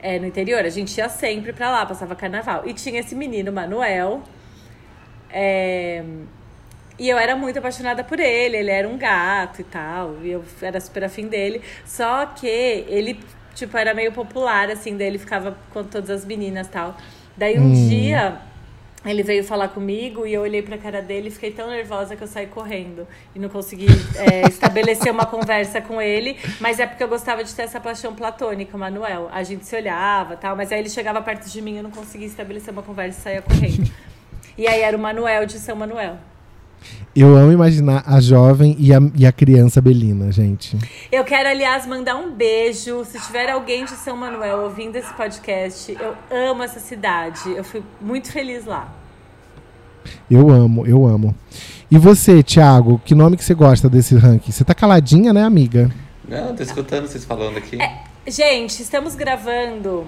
É, 0.00 0.18
no 0.18 0.26
interior, 0.26 0.64
a 0.64 0.68
gente 0.70 0.96
ia 0.96 1.08
sempre 1.08 1.52
pra 1.52 1.70
lá, 1.70 1.84
passava 1.86 2.14
carnaval. 2.16 2.62
E 2.66 2.72
tinha 2.72 3.00
esse 3.00 3.14
menino, 3.14 3.52
Manuel. 3.52 4.22
é, 5.30 6.02
E 6.98 7.08
eu 7.08 7.16
era 7.16 7.36
muito 7.36 7.58
apaixonada 7.60 8.02
por 8.02 8.18
ele, 8.18 8.56
ele 8.56 8.70
era 8.72 8.88
um 8.88 8.98
gato 8.98 9.60
e 9.60 9.64
tal, 9.64 10.16
e 10.22 10.30
eu 10.30 10.44
era 10.60 10.80
super 10.80 11.04
afim 11.04 11.28
dele. 11.28 11.60
Só 11.84 12.26
que 12.26 12.46
ele, 12.46 13.20
tipo, 13.58 13.76
era 13.76 13.92
meio 13.92 14.12
popular, 14.12 14.70
assim, 14.70 14.96
daí 14.96 15.08
ele 15.08 15.18
ficava 15.18 15.56
com 15.72 15.82
todas 15.84 16.10
as 16.10 16.24
meninas 16.24 16.66
e 16.66 16.70
tal. 16.70 16.96
Daí 17.36 17.58
um 17.58 17.72
dia 17.72 18.40
ele 19.04 19.22
veio 19.22 19.44
falar 19.44 19.68
comigo 19.68 20.26
e 20.26 20.34
eu 20.34 20.42
olhei 20.42 20.60
pra 20.60 20.76
cara 20.76 21.00
dele 21.00 21.28
e 21.28 21.30
fiquei 21.30 21.52
tão 21.52 21.70
nervosa 21.70 22.16
que 22.16 22.22
eu 22.22 22.26
saí 22.26 22.46
correndo. 22.46 23.06
E 23.34 23.38
não 23.38 23.48
consegui 23.48 23.86
é, 24.16 24.46
estabelecer 24.48 25.12
uma 25.12 25.24
conversa 25.24 25.80
com 25.80 26.00
ele, 26.00 26.36
mas 26.60 26.80
é 26.80 26.86
porque 26.86 27.02
eu 27.02 27.08
gostava 27.08 27.44
de 27.44 27.54
ter 27.54 27.62
essa 27.62 27.80
paixão 27.80 28.14
platônica, 28.14 28.76
Manuel. 28.76 29.28
A 29.32 29.42
gente 29.42 29.66
se 29.66 29.76
olhava 29.76 30.36
tal, 30.36 30.56
mas 30.56 30.72
aí 30.72 30.80
ele 30.80 30.90
chegava 30.90 31.20
perto 31.22 31.48
de 31.48 31.62
mim 31.62 31.74
e 31.74 31.76
eu 31.78 31.82
não 31.82 31.90
conseguia 31.90 32.26
estabelecer 32.26 32.72
uma 32.72 32.82
conversa 32.82 33.18
e 33.18 33.22
saía 33.22 33.42
correndo. 33.42 33.90
E 34.56 34.66
aí 34.66 34.80
era 34.80 34.96
o 34.96 35.00
Manuel 35.00 35.46
de 35.46 35.58
São 35.58 35.76
Manuel. 35.76 36.18
Eu 37.14 37.36
amo 37.36 37.52
imaginar 37.52 38.04
a 38.06 38.20
jovem 38.20 38.76
e 38.78 38.94
a, 38.94 38.98
e 39.16 39.26
a 39.26 39.32
criança 39.32 39.80
Belina, 39.80 40.30
gente. 40.30 40.76
Eu 41.10 41.24
quero, 41.24 41.48
aliás, 41.48 41.86
mandar 41.86 42.16
um 42.16 42.32
beijo. 42.32 43.04
Se 43.04 43.20
tiver 43.20 43.50
alguém 43.50 43.84
de 43.84 43.92
São 43.92 44.16
Manuel 44.16 44.60
ouvindo 44.60 44.96
esse 44.96 45.12
podcast, 45.14 45.96
eu 45.98 46.14
amo 46.30 46.62
essa 46.62 46.78
cidade. 46.78 47.50
Eu 47.50 47.64
fui 47.64 47.82
muito 48.00 48.30
feliz 48.30 48.64
lá. 48.64 48.92
Eu 50.30 50.48
amo, 50.50 50.86
eu 50.86 51.06
amo. 51.06 51.34
E 51.90 51.98
você, 51.98 52.42
Thiago, 52.42 53.00
que 53.04 53.14
nome 53.14 53.36
que 53.36 53.44
você 53.44 53.54
gosta 53.54 53.88
desse 53.88 54.14
ranking? 54.14 54.52
Você 54.52 54.64
tá 54.64 54.74
caladinha, 54.74 55.32
né, 55.32 55.42
amiga? 55.42 55.90
Não, 56.28 56.54
tô 56.54 56.62
escutando 56.62 57.06
vocês 57.06 57.24
falando 57.24 57.56
aqui. 57.56 57.80
É, 57.80 58.02
gente, 58.30 58.82
estamos 58.82 59.14
gravando 59.14 60.06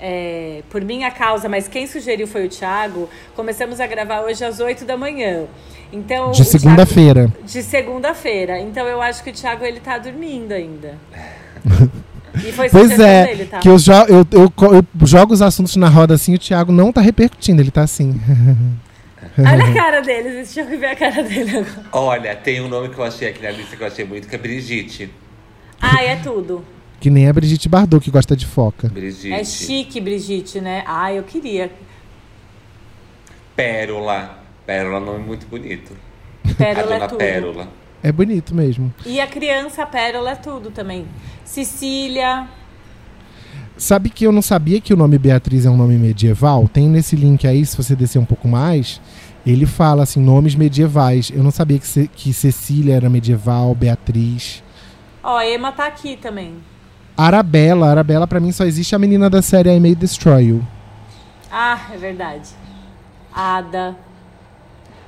é, 0.00 0.62
por 0.70 0.82
minha 0.82 1.10
causa, 1.10 1.48
mas 1.48 1.68
quem 1.68 1.86
sugeriu 1.86 2.26
foi 2.26 2.46
o 2.46 2.48
Thiago. 2.48 3.08
Começamos 3.34 3.80
a 3.80 3.86
gravar 3.86 4.22
hoje 4.22 4.44
às 4.44 4.60
8 4.60 4.84
da 4.84 4.96
manhã. 4.96 5.44
Então, 5.92 6.32
De 6.32 6.44
segunda-feira. 6.44 7.32
De 7.44 7.62
segunda-feira. 7.62 8.58
Então 8.58 8.86
eu 8.86 9.00
acho 9.00 9.22
que 9.22 9.30
o 9.30 9.32
Thiago 9.32 9.64
ele 9.64 9.80
tá 9.80 9.98
dormindo 9.98 10.52
ainda. 10.52 10.98
E 12.42 12.50
foi 12.50 12.68
Pois 12.68 12.98
é, 12.98 13.26
dele, 13.26 13.44
tá? 13.46 13.60
que 13.60 13.68
eu, 13.68 13.78
jo 13.78 13.92
eu, 14.08 14.26
eu, 14.32 14.52
eu 14.72 15.06
jogo 15.06 15.32
os 15.32 15.40
assuntos 15.40 15.76
na 15.76 15.88
roda 15.88 16.14
assim, 16.14 16.34
o 16.34 16.38
Thiago 16.38 16.72
não 16.72 16.92
tá 16.92 17.00
repercutindo, 17.00 17.62
ele 17.62 17.70
tá 17.70 17.82
assim. 17.82 18.20
Olha 19.38 19.64
a 19.64 19.72
cara 19.72 20.00
dele, 20.00 20.30
deixa 20.30 20.60
eu 20.62 20.66
ver 20.66 20.86
a 20.86 20.96
cara 20.96 21.22
dele 21.22 21.58
agora. 21.58 21.86
Olha, 21.92 22.36
tem 22.36 22.60
um 22.60 22.68
nome 22.68 22.88
que 22.88 22.98
eu 22.98 23.04
achei 23.04 23.28
aqui 23.28 23.40
na 23.40 23.52
lista 23.52 23.76
que 23.76 23.82
eu 23.82 23.86
achei 23.86 24.04
muito, 24.04 24.26
que 24.26 24.34
é 24.34 24.38
Brigitte. 24.38 25.10
Ai, 25.80 26.08
é 26.08 26.16
tudo. 26.16 26.64
Que 27.04 27.10
nem 27.10 27.28
a 27.28 27.32
Brigitte 27.34 27.68
Bardot, 27.68 28.02
que 28.02 28.10
gosta 28.10 28.34
de 28.34 28.46
foca. 28.46 28.88
Brigitte. 28.88 29.30
É 29.30 29.44
chique, 29.44 30.00
Brigitte, 30.00 30.58
né? 30.58 30.82
Ai, 30.86 31.18
eu 31.18 31.22
queria. 31.22 31.70
Pérola. 33.54 34.38
Pérola 34.64 34.96
é 34.96 35.00
um 35.02 35.04
nome 35.04 35.18
muito 35.26 35.46
bonito. 35.46 35.92
Pérola 36.56 36.80
a 36.80 36.94
é 36.94 36.98
dona 36.98 37.08
tudo. 37.08 37.18
Pérola. 37.18 37.68
É 38.02 38.10
bonito 38.10 38.54
mesmo. 38.54 38.90
E 39.04 39.20
a 39.20 39.26
criança 39.26 39.84
Pérola 39.84 40.30
é 40.30 40.34
tudo 40.34 40.70
também. 40.70 41.04
Cecília. 41.44 42.48
Sabe 43.76 44.08
que 44.08 44.24
eu 44.26 44.32
não 44.32 44.40
sabia 44.40 44.80
que 44.80 44.94
o 44.94 44.96
nome 44.96 45.18
Beatriz 45.18 45.66
é 45.66 45.70
um 45.70 45.76
nome 45.76 45.98
medieval? 45.98 46.66
Tem 46.68 46.88
nesse 46.88 47.14
link 47.14 47.46
aí, 47.46 47.66
se 47.66 47.76
você 47.76 47.94
descer 47.94 48.18
um 48.18 48.24
pouco 48.24 48.48
mais, 48.48 48.98
ele 49.46 49.66
fala 49.66 50.04
assim, 50.04 50.22
nomes 50.22 50.54
medievais. 50.54 51.30
Eu 51.34 51.42
não 51.42 51.50
sabia 51.50 51.78
que, 51.78 51.86
Ce- 51.86 52.08
que 52.08 52.32
Cecília 52.32 52.94
era 52.94 53.10
medieval, 53.10 53.74
Beatriz. 53.74 54.64
Ó, 55.22 55.36
a 55.36 55.46
Emma 55.46 55.70
tá 55.70 55.86
aqui 55.86 56.16
também. 56.16 56.54
Arabella, 57.16 57.90
Arabella 57.90 58.26
pra 58.26 58.40
mim 58.40 58.50
só 58.52 58.64
existe 58.64 58.94
a 58.94 58.98
menina 58.98 59.30
da 59.30 59.40
série 59.40 59.70
I 59.70 59.78
May 59.80 59.94
Destroy 59.94 60.46
You. 60.48 60.64
Ah, 61.50 61.78
é 61.92 61.96
verdade. 61.96 62.50
Ada. 63.32 63.96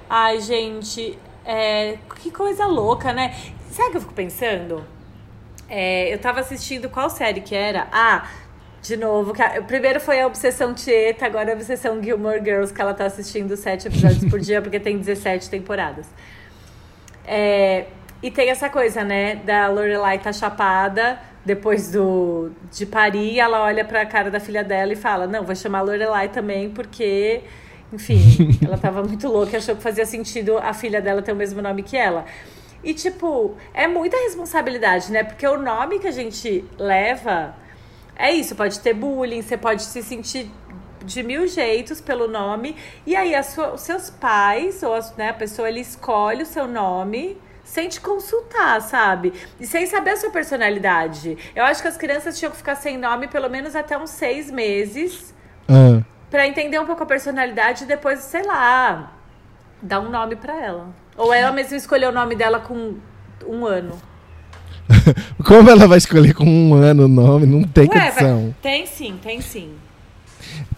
Ai, 0.08 0.40
gente, 0.40 1.18
é, 1.44 1.96
que 2.22 2.30
coisa 2.30 2.66
louca, 2.66 3.12
né? 3.12 3.34
Sabe 3.70 3.88
o 3.88 3.90
que 3.90 3.96
eu 3.96 4.00
fico 4.02 4.14
pensando? 4.14 4.84
É, 5.68 6.12
eu 6.14 6.18
tava 6.18 6.38
assistindo 6.40 6.88
qual 6.88 7.10
série 7.10 7.40
que 7.40 7.54
era? 7.56 7.88
Ah, 7.90 8.28
de 8.80 8.96
novo, 8.96 9.32
a- 9.42 9.62
primeiro 9.62 9.98
foi 10.00 10.20
a 10.20 10.26
Obsessão 10.28 10.72
Tieta, 10.72 11.26
agora 11.26 11.50
a 11.50 11.54
Obsessão 11.54 12.00
Gilmore 12.00 12.38
Girls, 12.44 12.72
que 12.72 12.80
ela 12.80 12.94
tá 12.94 13.06
assistindo 13.06 13.56
sete 13.56 13.88
episódios 13.88 14.24
por 14.30 14.38
dia, 14.38 14.62
porque 14.62 14.78
tem 14.78 14.96
17 14.96 15.50
temporadas. 15.50 16.06
É, 17.26 17.86
e 18.22 18.30
tem 18.30 18.48
essa 18.50 18.68
coisa, 18.70 19.02
né? 19.02 19.36
Da 19.44 19.66
Lorelai 19.66 20.20
tá 20.20 20.32
chapada 20.32 21.18
depois 21.46 21.92
do 21.92 22.50
de 22.72 22.84
parir, 22.84 23.38
ela 23.38 23.62
olha 23.62 23.84
pra 23.84 24.04
cara 24.04 24.30
da 24.30 24.40
filha 24.40 24.64
dela 24.64 24.92
e 24.92 24.96
fala: 24.96 25.26
Não, 25.28 25.44
vou 25.44 25.54
chamar 25.54 25.78
a 25.78 25.82
Lorelai 25.82 26.28
também, 26.28 26.68
porque, 26.70 27.42
enfim, 27.92 28.18
ela 28.66 28.76
tava 28.76 29.02
muito 29.02 29.28
louca 29.28 29.52
e 29.52 29.56
achou 29.56 29.76
que 29.76 29.82
fazia 29.82 30.04
sentido 30.04 30.58
a 30.58 30.74
filha 30.74 31.00
dela 31.00 31.22
ter 31.22 31.32
o 31.32 31.36
mesmo 31.36 31.62
nome 31.62 31.82
que 31.84 31.96
ela. 31.96 32.24
E, 32.82 32.92
tipo, 32.92 33.54
é 33.72 33.86
muita 33.86 34.16
responsabilidade, 34.18 35.10
né? 35.12 35.22
Porque 35.24 35.46
o 35.46 35.56
nome 35.56 35.98
que 36.00 36.06
a 36.08 36.10
gente 36.12 36.64
leva 36.78 37.54
é 38.16 38.32
isso, 38.32 38.54
pode 38.56 38.80
ter 38.80 38.92
bullying, 38.94 39.40
você 39.42 39.56
pode 39.56 39.82
se 39.82 40.02
sentir 40.02 40.50
de 41.04 41.22
mil 41.22 41.46
jeitos 41.46 42.00
pelo 42.00 42.26
nome. 42.26 42.74
E 43.06 43.14
aí 43.14 43.34
a 43.36 43.42
sua- 43.44 43.72
os 43.74 43.82
seus 43.82 44.10
pais, 44.10 44.82
ou 44.82 44.92
as- 44.94 45.14
né, 45.16 45.28
a 45.28 45.34
pessoa 45.34 45.68
ele 45.68 45.80
escolhe 45.80 46.42
o 46.42 46.46
seu 46.46 46.66
nome 46.66 47.36
sem 47.66 47.88
te 47.88 48.00
consultar, 48.00 48.80
sabe? 48.80 49.32
E 49.60 49.66
sem 49.66 49.84
saber 49.86 50.10
a 50.10 50.16
sua 50.16 50.30
personalidade. 50.30 51.36
Eu 51.54 51.64
acho 51.64 51.82
que 51.82 51.88
as 51.88 51.96
crianças 51.96 52.38
tinham 52.38 52.50
que 52.50 52.56
ficar 52.56 52.76
sem 52.76 52.96
nome 52.96 53.26
pelo 53.26 53.50
menos 53.50 53.74
até 53.76 53.98
uns 53.98 54.10
seis 54.10 54.50
meses 54.50 55.34
Ah, 55.68 56.00
pra 56.30 56.46
entender 56.46 56.78
um 56.80 56.86
pouco 56.86 57.02
a 57.02 57.06
personalidade 57.06 57.82
e 57.84 57.86
depois, 57.86 58.20
sei 58.20 58.44
lá, 58.46 59.12
dar 59.82 60.00
um 60.00 60.08
nome 60.10 60.36
pra 60.36 60.54
ela. 60.64 60.88
Ou 61.16 61.34
ela 61.34 61.50
mesma 61.52 61.76
escolher 61.76 62.06
o 62.08 62.12
nome 62.12 62.36
dela 62.36 62.60
com 62.60 62.94
um 63.46 63.66
ano. 63.66 63.98
como 65.44 65.68
ela 65.68 65.88
vai 65.88 65.98
escolher 65.98 66.32
com 66.34 66.44
um 66.44 66.72
ano 66.74 67.06
o 67.06 67.08
nome? 67.08 67.46
Não 67.46 67.64
tem 67.64 67.88
Ué, 67.88 68.00
condição. 68.10 68.42
vai- 68.42 68.54
tem 68.62 68.86
sim, 68.86 69.18
tem 69.22 69.40
sim. 69.40 69.72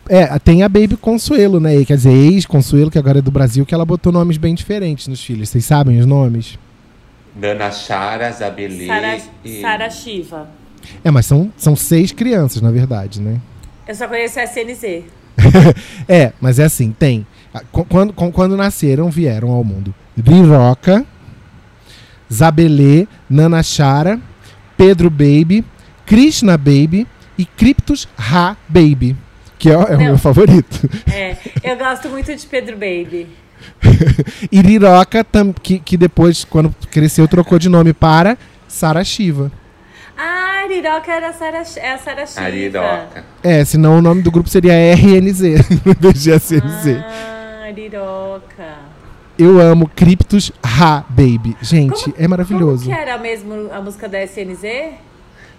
É, 0.09 0.39
tem 0.39 0.62
a 0.62 0.68
Baby 0.70 0.97
Consuelo, 0.97 1.61
né? 1.61 1.84
Quer 1.84 1.97
dizer, 1.97 2.12
ex-Consuelo, 2.12 2.91
que 2.91 2.99
agora 2.99 3.18
é 3.18 3.22
do 3.22 3.30
Brasil, 3.30 3.66
que 3.66 3.74
ela 3.74 3.84
botou 3.84 4.11
nomes 4.11 4.39
bem 4.39 4.55
diferentes 4.55 5.07
nos 5.07 5.22
filhos. 5.22 5.51
Vocês 5.51 5.66
sabem 5.66 5.99
os 6.01 6.07
nomes? 6.07 6.59
Dana 7.39 7.70
Chara, 7.70 8.30
Zabelê 8.32 8.86
Sara, 8.86 9.18
e... 9.45 9.61
Sara 9.61 9.91
Shiva. 9.91 10.49
É, 11.05 11.11
mas 11.11 11.26
são, 11.26 11.53
são 11.57 11.76
seis 11.76 12.12
crianças, 12.12 12.61
na 12.61 12.70
verdade, 12.70 13.20
né? 13.20 13.41
Eu 13.86 13.95
só 13.95 14.07
conheço 14.09 14.39
a 14.41 14.45
SNZ. 14.45 15.05
É, 16.09 16.32
mas 16.41 16.59
é 16.59 16.64
assim, 16.64 16.91
tem. 16.91 17.24
Ah, 17.55 17.62
qu- 17.70 17.84
Quando, 17.84 18.12
qu- 18.12 18.32
quando 18.32 18.57
nasceram, 18.57 19.09
vieram 19.11 19.51
ao 19.51 19.62
mundo 19.62 19.95
Riroca, 20.16 21.07
Zabelê, 22.32 23.07
Nana 23.30 23.62
Chara, 23.62 24.18
Pedro 24.76 25.09
Baby, 25.11 25.64
Krishna 26.07 26.57
Baby 26.57 27.07
e 27.39 27.45
Cryptus 27.45 28.09
Ra 28.16 28.57
Baby, 28.68 29.16
que 29.59 29.70
é, 29.70 29.76
o- 29.78 29.82
é 29.82 29.97
o 29.97 30.01
meu 30.01 30.18
favorito. 30.18 30.89
É, 31.12 31.36
eu 31.62 31.76
gosto 31.76 32.09
muito 32.09 32.34
de 32.34 32.47
Pedro 32.47 32.74
Baby. 32.76 33.28
Riroca, 34.52 35.24
tam- 35.24 35.52
que, 35.52 35.78
que 35.78 35.96
depois, 35.96 36.44
quando 36.44 36.74
cresceu, 36.90 37.26
trocou 37.28 37.59
de 37.59 37.68
nome 37.68 37.92
para 37.92 38.36
Sara 38.66 39.02
Shiva. 39.04 39.50
Ah, 40.16 40.62
Ariroca 40.64 41.12
era 41.12 41.28
a 41.28 41.32
Sara, 41.32 41.62
é 41.76 41.92
a 41.92 41.98
Sara 41.98 42.26
Shiva. 42.26 42.40
Ariroca. 42.44 43.24
É, 43.42 43.64
senão 43.64 43.98
o 43.98 44.02
nome 44.02 44.20
do 44.22 44.30
grupo 44.30 44.48
seria 44.48 44.72
RNZ, 44.94 45.42
em 45.86 45.94
vez 46.00 46.22
de 46.22 46.30
SNZ. 46.32 46.96
Ah, 47.04 47.64
Ariroca. 47.66 48.88
Eu 49.38 49.61
amo 49.61 49.88
Cryptus 49.94 50.50
Ra 50.64 51.04
Baby. 51.09 51.56
Gente, 51.62 52.04
Como- 52.11 52.16
é 52.18 52.26
maravilhoso. 52.26 52.84
Como 52.84 52.96
que 52.96 53.00
era 53.02 53.16
mesmo 53.18 53.70
a 53.72 53.80
música 53.80 54.09
da 54.09 54.18
SNZ? 54.26 54.64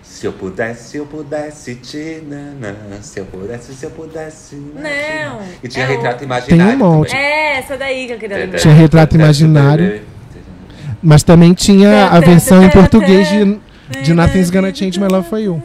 Se 0.02 0.26
eu 0.26 0.34
pudesse, 0.34 0.90
se 0.90 0.98
eu 0.98 1.06
pudesse 1.06 1.76
te 1.76 2.22
nanã. 2.28 2.76
Se 3.02 3.20
eu 3.20 3.26
pudesse, 3.26 3.74
se 3.74 3.86
eu 3.86 3.92
pudesse. 3.92 4.56
Não, 4.56 5.40
E 5.64 5.68
tinha 5.68 5.86
é 5.86 5.88
retrato 5.88 6.24
imaginário. 6.24 6.66
Tem 6.66 6.76
um 6.76 6.78
monte. 6.78 7.10
também. 7.10 7.24
É, 7.26 7.58
essa 7.60 7.78
daí 7.78 8.08
que 8.08 8.14
eu 8.14 8.18
queria 8.18 8.38
lembrar. 8.38 8.60
Tinha 8.60 8.74
retrato 8.74 9.16
imaginário. 9.16 10.02
Mas 11.02 11.24
também 11.24 11.54
tinha 11.54 12.08
a 12.08 12.20
versão 12.20 12.64
em 12.64 12.70
português 12.70 13.30
de, 13.30 13.60
de 14.04 14.14
Nothing's 14.14 14.50
Gonna 14.50 14.74
Change 14.74 15.00
My 15.00 15.08
Love 15.08 15.30
For 15.30 15.40
You. 15.40 15.64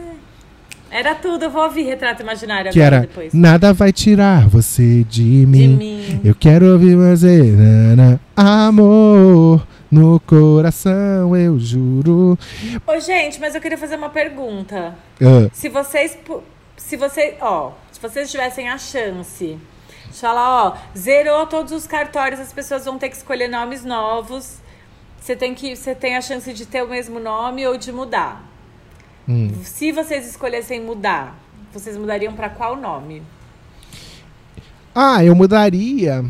Era 0.89 1.13
tudo, 1.13 1.43
eu 1.43 1.49
vou 1.49 1.63
ouvir 1.63 1.83
Retrato 1.83 2.21
Imaginário 2.23 2.71
Que 2.71 2.79
agora 2.81 2.95
era 2.97 3.05
depois. 3.07 3.33
Nada 3.33 3.73
vai 3.73 3.91
tirar 3.91 4.47
você 4.47 5.03
de 5.03 5.41
De 5.41 5.45
mim. 5.45 5.75
mim. 5.75 6.21
Eu 6.23 6.33
quero 6.33 6.67
ouvir 6.71 6.95
você. 6.95 7.41
nana, 7.41 8.17
Amor 8.33 9.67
no 9.95 10.19
coração, 10.19 11.35
eu 11.35 11.57
juro. 11.57 12.37
Ô, 12.85 12.99
gente, 12.99 13.39
mas 13.39 13.55
eu 13.55 13.61
queria 13.61 13.77
fazer 13.77 13.95
uma 13.95 14.09
pergunta. 14.09 14.93
Ah, 15.21 15.49
Se 15.53 15.69
vocês. 15.69 16.17
Se 16.75 16.97
vocês. 16.97 17.35
Ó, 17.39 17.71
se 17.91 17.99
vocês 18.01 18.29
tivessem 18.29 18.67
a 18.69 18.77
chance 18.77 19.57
de 20.11 20.19
falar, 20.19 20.65
ó, 20.65 20.77
zerou 20.97 21.47
todos 21.47 21.71
os 21.71 21.87
cartórios, 21.87 22.39
as 22.39 22.51
pessoas 22.51 22.83
vão 22.85 22.97
ter 22.97 23.09
que 23.09 23.15
escolher 23.15 23.47
nomes 23.47 23.85
novos. 23.85 24.57
Você 25.21 25.35
tem 25.35 25.55
que. 25.55 25.75
Você 25.75 25.95
tem 25.95 26.17
a 26.17 26.21
chance 26.21 26.51
de 26.53 26.65
ter 26.65 26.83
o 26.83 26.89
mesmo 26.89 27.19
nome 27.19 27.65
ou 27.65 27.77
de 27.77 27.91
mudar. 27.91 28.43
hum. 29.27 29.49
Se 29.63 29.91
vocês 29.93 30.27
escolhessem 30.27 30.81
mudar, 30.81 31.35
vocês 31.71 31.95
mudariam 31.97 32.33
pra 32.33 32.49
qual 32.49 32.75
nome? 32.75 33.23
Ah, 34.93 35.23
eu 35.23 35.33
mudaria. 35.35 36.23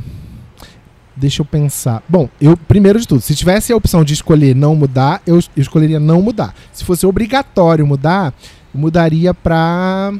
Deixa 1.17 1.41
eu 1.41 1.45
pensar. 1.45 2.03
Bom, 2.09 2.27
eu 2.41 2.57
primeiro 2.57 2.99
de 2.99 3.07
tudo, 3.07 3.21
se 3.21 3.33
tivesse 3.35 3.71
a 3.71 3.75
opção 3.75 4.03
de 4.03 4.13
escolher 4.13 4.53
não 4.55 4.75
mudar, 4.75 5.21
eu, 5.25 5.35
eu 5.35 5.41
escolheria 5.55 5.99
não 5.99 6.21
mudar. 6.21 6.53
Se 6.73 6.83
fosse 6.83 7.05
obrigatório 7.05 7.87
mudar, 7.87 8.33
eu 8.73 8.79
mudaria 8.79 9.33
pra. 9.33 10.13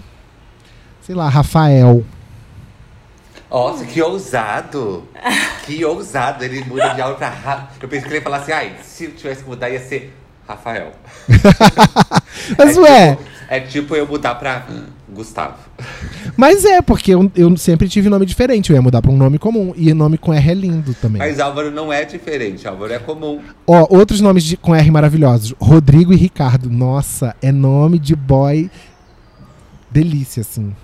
Sei 1.01 1.13
lá, 1.13 1.27
Rafael. 1.29 2.03
Nossa, 3.51 3.85
que 3.85 4.01
ousado! 4.01 5.03
que 5.65 5.83
ousado! 5.85 6.43
Ele 6.43 6.63
muda 6.63 6.89
de 6.89 7.01
aula 7.01 7.15
pra. 7.15 7.29
Ra- 7.29 7.69
Eu 7.81 7.87
pensei 7.87 8.03
que 8.03 8.09
ele 8.09 8.15
ia 8.17 8.21
falar 8.23 8.37
assim, 8.37 8.51
ai, 8.51 8.75
se 8.83 9.05
eu 9.05 9.11
tivesse 9.11 9.43
que 9.43 9.49
mudar 9.49 9.69
ia 9.69 9.79
ser 9.79 10.13
Rafael. 10.47 10.91
Mas 12.57 12.77
É 12.77 12.79
ué, 12.79 13.15
tipo, 13.15 13.23
É 13.49 13.59
tipo 13.59 13.95
eu 13.95 14.07
mudar 14.07 14.35
pra 14.35 14.65
Gustavo. 15.15 15.55
Mas 16.37 16.63
é, 16.65 16.81
porque 16.81 17.13
eu, 17.13 17.31
eu 17.35 17.55
sempre 17.57 17.87
tive 17.89 18.09
nome 18.09 18.25
diferente. 18.25 18.69
Eu 18.69 18.75
ia 18.75 18.81
mudar 18.81 19.01
pra 19.01 19.09
um 19.11 19.17
nome 19.17 19.39
comum. 19.39 19.73
E 19.75 19.93
nome 19.93 20.17
com 20.17 20.33
R 20.33 20.51
é 20.51 20.53
lindo 20.53 20.93
também. 20.95 21.19
Mas 21.19 21.39
Álvaro 21.39 21.71
não 21.71 21.91
é 21.91 22.05
diferente, 22.05 22.67
Álvaro 22.67 22.93
é 22.93 22.99
comum. 22.99 23.41
Ó, 23.65 23.87
outros 23.89 24.21
nomes 24.21 24.43
de- 24.43 24.57
com 24.57 24.75
R 24.75 24.91
maravilhosos. 24.91 25.55
Rodrigo 25.59 26.13
e 26.13 26.15
Ricardo. 26.15 26.69
Nossa, 26.69 27.35
é 27.41 27.51
nome 27.51 27.97
de 27.97 28.15
boy 28.15 28.69
delícia, 29.89 30.41
assim. 30.41 30.75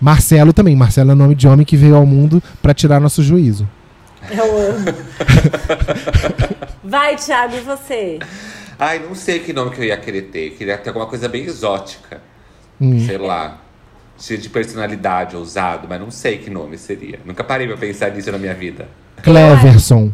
Marcelo 0.00 0.52
também. 0.52 0.76
Marcelo 0.76 1.10
é 1.10 1.14
nome 1.14 1.34
de 1.34 1.48
homem 1.48 1.64
que 1.66 1.76
veio 1.76 1.96
ao 1.96 2.06
mundo 2.06 2.42
pra 2.60 2.74
tirar 2.74 3.00
nosso 3.00 3.22
juízo. 3.22 3.68
Eu 4.30 4.44
amo. 4.44 4.84
Vai, 6.84 7.16
Thiago, 7.16 7.56
e 7.56 7.60
você? 7.60 8.18
Ai, 8.78 8.98
não 9.00 9.14
sei 9.14 9.38
que 9.40 9.52
nome 9.52 9.70
que 9.70 9.80
eu 9.80 9.84
ia 9.84 9.96
querer 9.96 10.22
ter. 10.22 10.50
Queria 10.50 10.76
ter 10.78 10.90
alguma 10.90 11.06
coisa 11.06 11.28
bem 11.28 11.44
exótica. 11.44 12.20
Hum. 12.82 13.06
Sei 13.06 13.16
lá. 13.16 13.60
Cheio 14.18 14.40
de 14.40 14.48
personalidade, 14.48 15.36
ousado, 15.36 15.86
mas 15.88 16.00
não 16.00 16.10
sei 16.10 16.38
que 16.38 16.50
nome 16.50 16.76
seria. 16.76 17.20
Nunca 17.24 17.44
parei 17.44 17.66
pra 17.66 17.76
pensar 17.76 18.10
nisso 18.10 18.30
na 18.30 18.38
minha 18.38 18.54
vida. 18.54 18.88
Cleverson. 19.22 20.12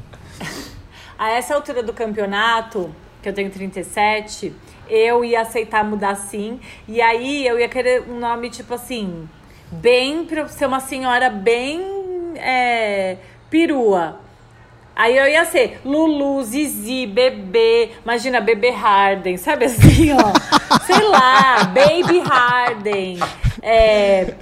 A 1.18 1.30
essa 1.30 1.54
altura 1.54 1.82
do 1.82 1.92
campeonato, 1.92 2.94
que 3.22 3.28
eu 3.28 3.32
tenho 3.32 3.50
37, 3.50 4.54
eu 4.88 5.24
ia 5.24 5.40
aceitar 5.40 5.82
mudar 5.82 6.14
sim. 6.14 6.60
E 6.86 7.00
aí 7.00 7.46
eu 7.46 7.58
ia 7.58 7.68
querer 7.68 8.04
um 8.08 8.18
nome 8.18 8.50
tipo 8.50 8.72
assim, 8.74 9.28
bem 9.70 10.24
pra 10.24 10.46
ser 10.48 10.66
uma 10.66 10.80
senhora 10.80 11.28
bem 11.28 11.82
é, 12.36 13.16
perua. 13.50 14.20
Aí 14.98 15.16
eu 15.16 15.28
ia 15.28 15.44
ser 15.44 15.80
Lulu, 15.84 16.42
Zizi, 16.42 17.06
Bebê, 17.06 17.90
imagina 18.04 18.40
Bebê 18.40 18.70
Harden, 18.70 19.36
sabe 19.36 19.66
assim, 19.66 20.10
ó? 20.12 20.32
Sei 20.84 21.00
lá, 21.08 21.62
Baby 21.66 22.18
Harden, 22.18 23.20
é, 23.62 24.34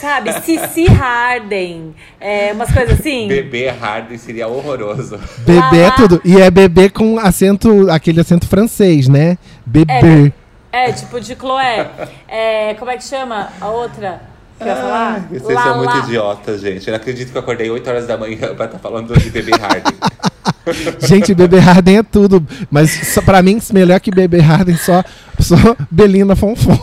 sabe, 0.00 0.32
Cici 0.40 0.86
Harden, 0.86 1.94
é, 2.18 2.52
umas 2.54 2.72
coisas 2.72 2.98
assim. 2.98 3.28
Bebê 3.28 3.68
Harden 3.68 4.16
seria 4.16 4.48
horroroso. 4.48 5.20
Bebê 5.44 5.82
é 5.82 5.90
tudo. 5.90 6.22
E 6.24 6.40
é 6.40 6.50
bebê 6.50 6.88
com 6.88 7.18
acento, 7.18 7.90
aquele 7.90 8.18
acento 8.18 8.48
francês, 8.48 9.08
né? 9.08 9.36
Bebê. 9.66 10.32
É, 10.72 10.90
tipo 10.90 11.20
de 11.20 11.34
Chloé. 11.34 11.86
É, 12.26 12.72
como 12.78 12.90
é 12.90 12.96
que 12.96 13.04
chama 13.04 13.50
a 13.60 13.68
outra? 13.68 14.31
Falar? 14.58 15.26
Vocês 15.28 15.54
Lá, 15.54 15.62
são 15.64 15.76
muito 15.78 15.90
lá. 15.90 15.98
idiotas, 16.00 16.60
gente. 16.60 16.86
Eu 16.86 16.92
não 16.92 16.96
acredito 17.00 17.30
que 17.32 17.36
eu 17.36 17.40
acordei 17.42 17.70
8 17.70 17.88
horas 17.90 18.06
da 18.06 18.16
manhã 18.16 18.54
pra 18.54 18.66
estar 18.66 18.78
falando 18.78 19.16
de 19.18 19.30
Bebê 19.30 19.52
Harden. 19.52 19.92
Gente, 21.00 21.34
bebê 21.34 21.58
Harden 21.58 21.98
é 21.98 22.02
tudo. 22.04 22.44
Mas 22.70 22.90
só, 23.08 23.20
pra 23.20 23.42
mim, 23.42 23.60
melhor 23.72 23.98
que 23.98 24.12
bebê 24.12 24.38
Harden, 24.40 24.76
só, 24.76 25.02
só 25.40 25.56
Belina 25.90 26.36
Fonfon. 26.36 26.78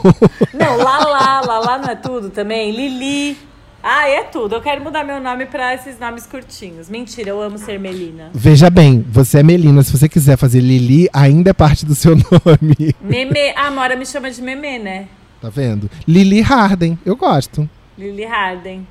Não, 0.53 0.77
lá, 0.77 0.99
lá, 0.99 1.41
lá, 1.41 1.59
lá 1.59 1.77
não 1.77 1.89
é 1.89 1.95
tudo 1.95 2.29
também. 2.29 2.71
Lili. 2.75 3.37
Ah, 3.81 4.09
é 4.09 4.23
tudo. 4.23 4.55
Eu 4.55 4.61
quero 4.61 4.83
mudar 4.83 5.05
meu 5.05 5.21
nome 5.21 5.45
pra 5.45 5.73
esses 5.73 5.97
nomes 5.97 6.25
curtinhos. 6.25 6.89
Mentira, 6.89 7.29
eu 7.29 7.41
amo 7.41 7.57
ser 7.57 7.79
Melina. 7.79 8.29
Veja 8.33 8.69
bem, 8.69 9.05
você 9.09 9.39
é 9.39 9.43
Melina. 9.43 9.81
Se 9.81 9.97
você 9.97 10.09
quiser 10.09 10.37
fazer 10.37 10.59
Lili, 10.59 11.07
ainda 11.13 11.51
é 11.51 11.53
parte 11.53 11.85
do 11.85 11.95
seu 11.95 12.15
nome. 12.19 12.93
Meme. 13.01 13.53
Ah, 13.55 13.67
a 13.67 13.71
Mora 13.71 13.95
me 13.95 14.05
chama 14.05 14.29
de 14.29 14.41
Meme, 14.41 14.77
né? 14.79 15.07
Tá 15.41 15.49
vendo? 15.49 15.89
Lili 16.07 16.41
Harden, 16.41 16.99
eu 17.05 17.15
gosto. 17.15 17.69
Lili 17.97 18.25
Harden. 18.25 18.85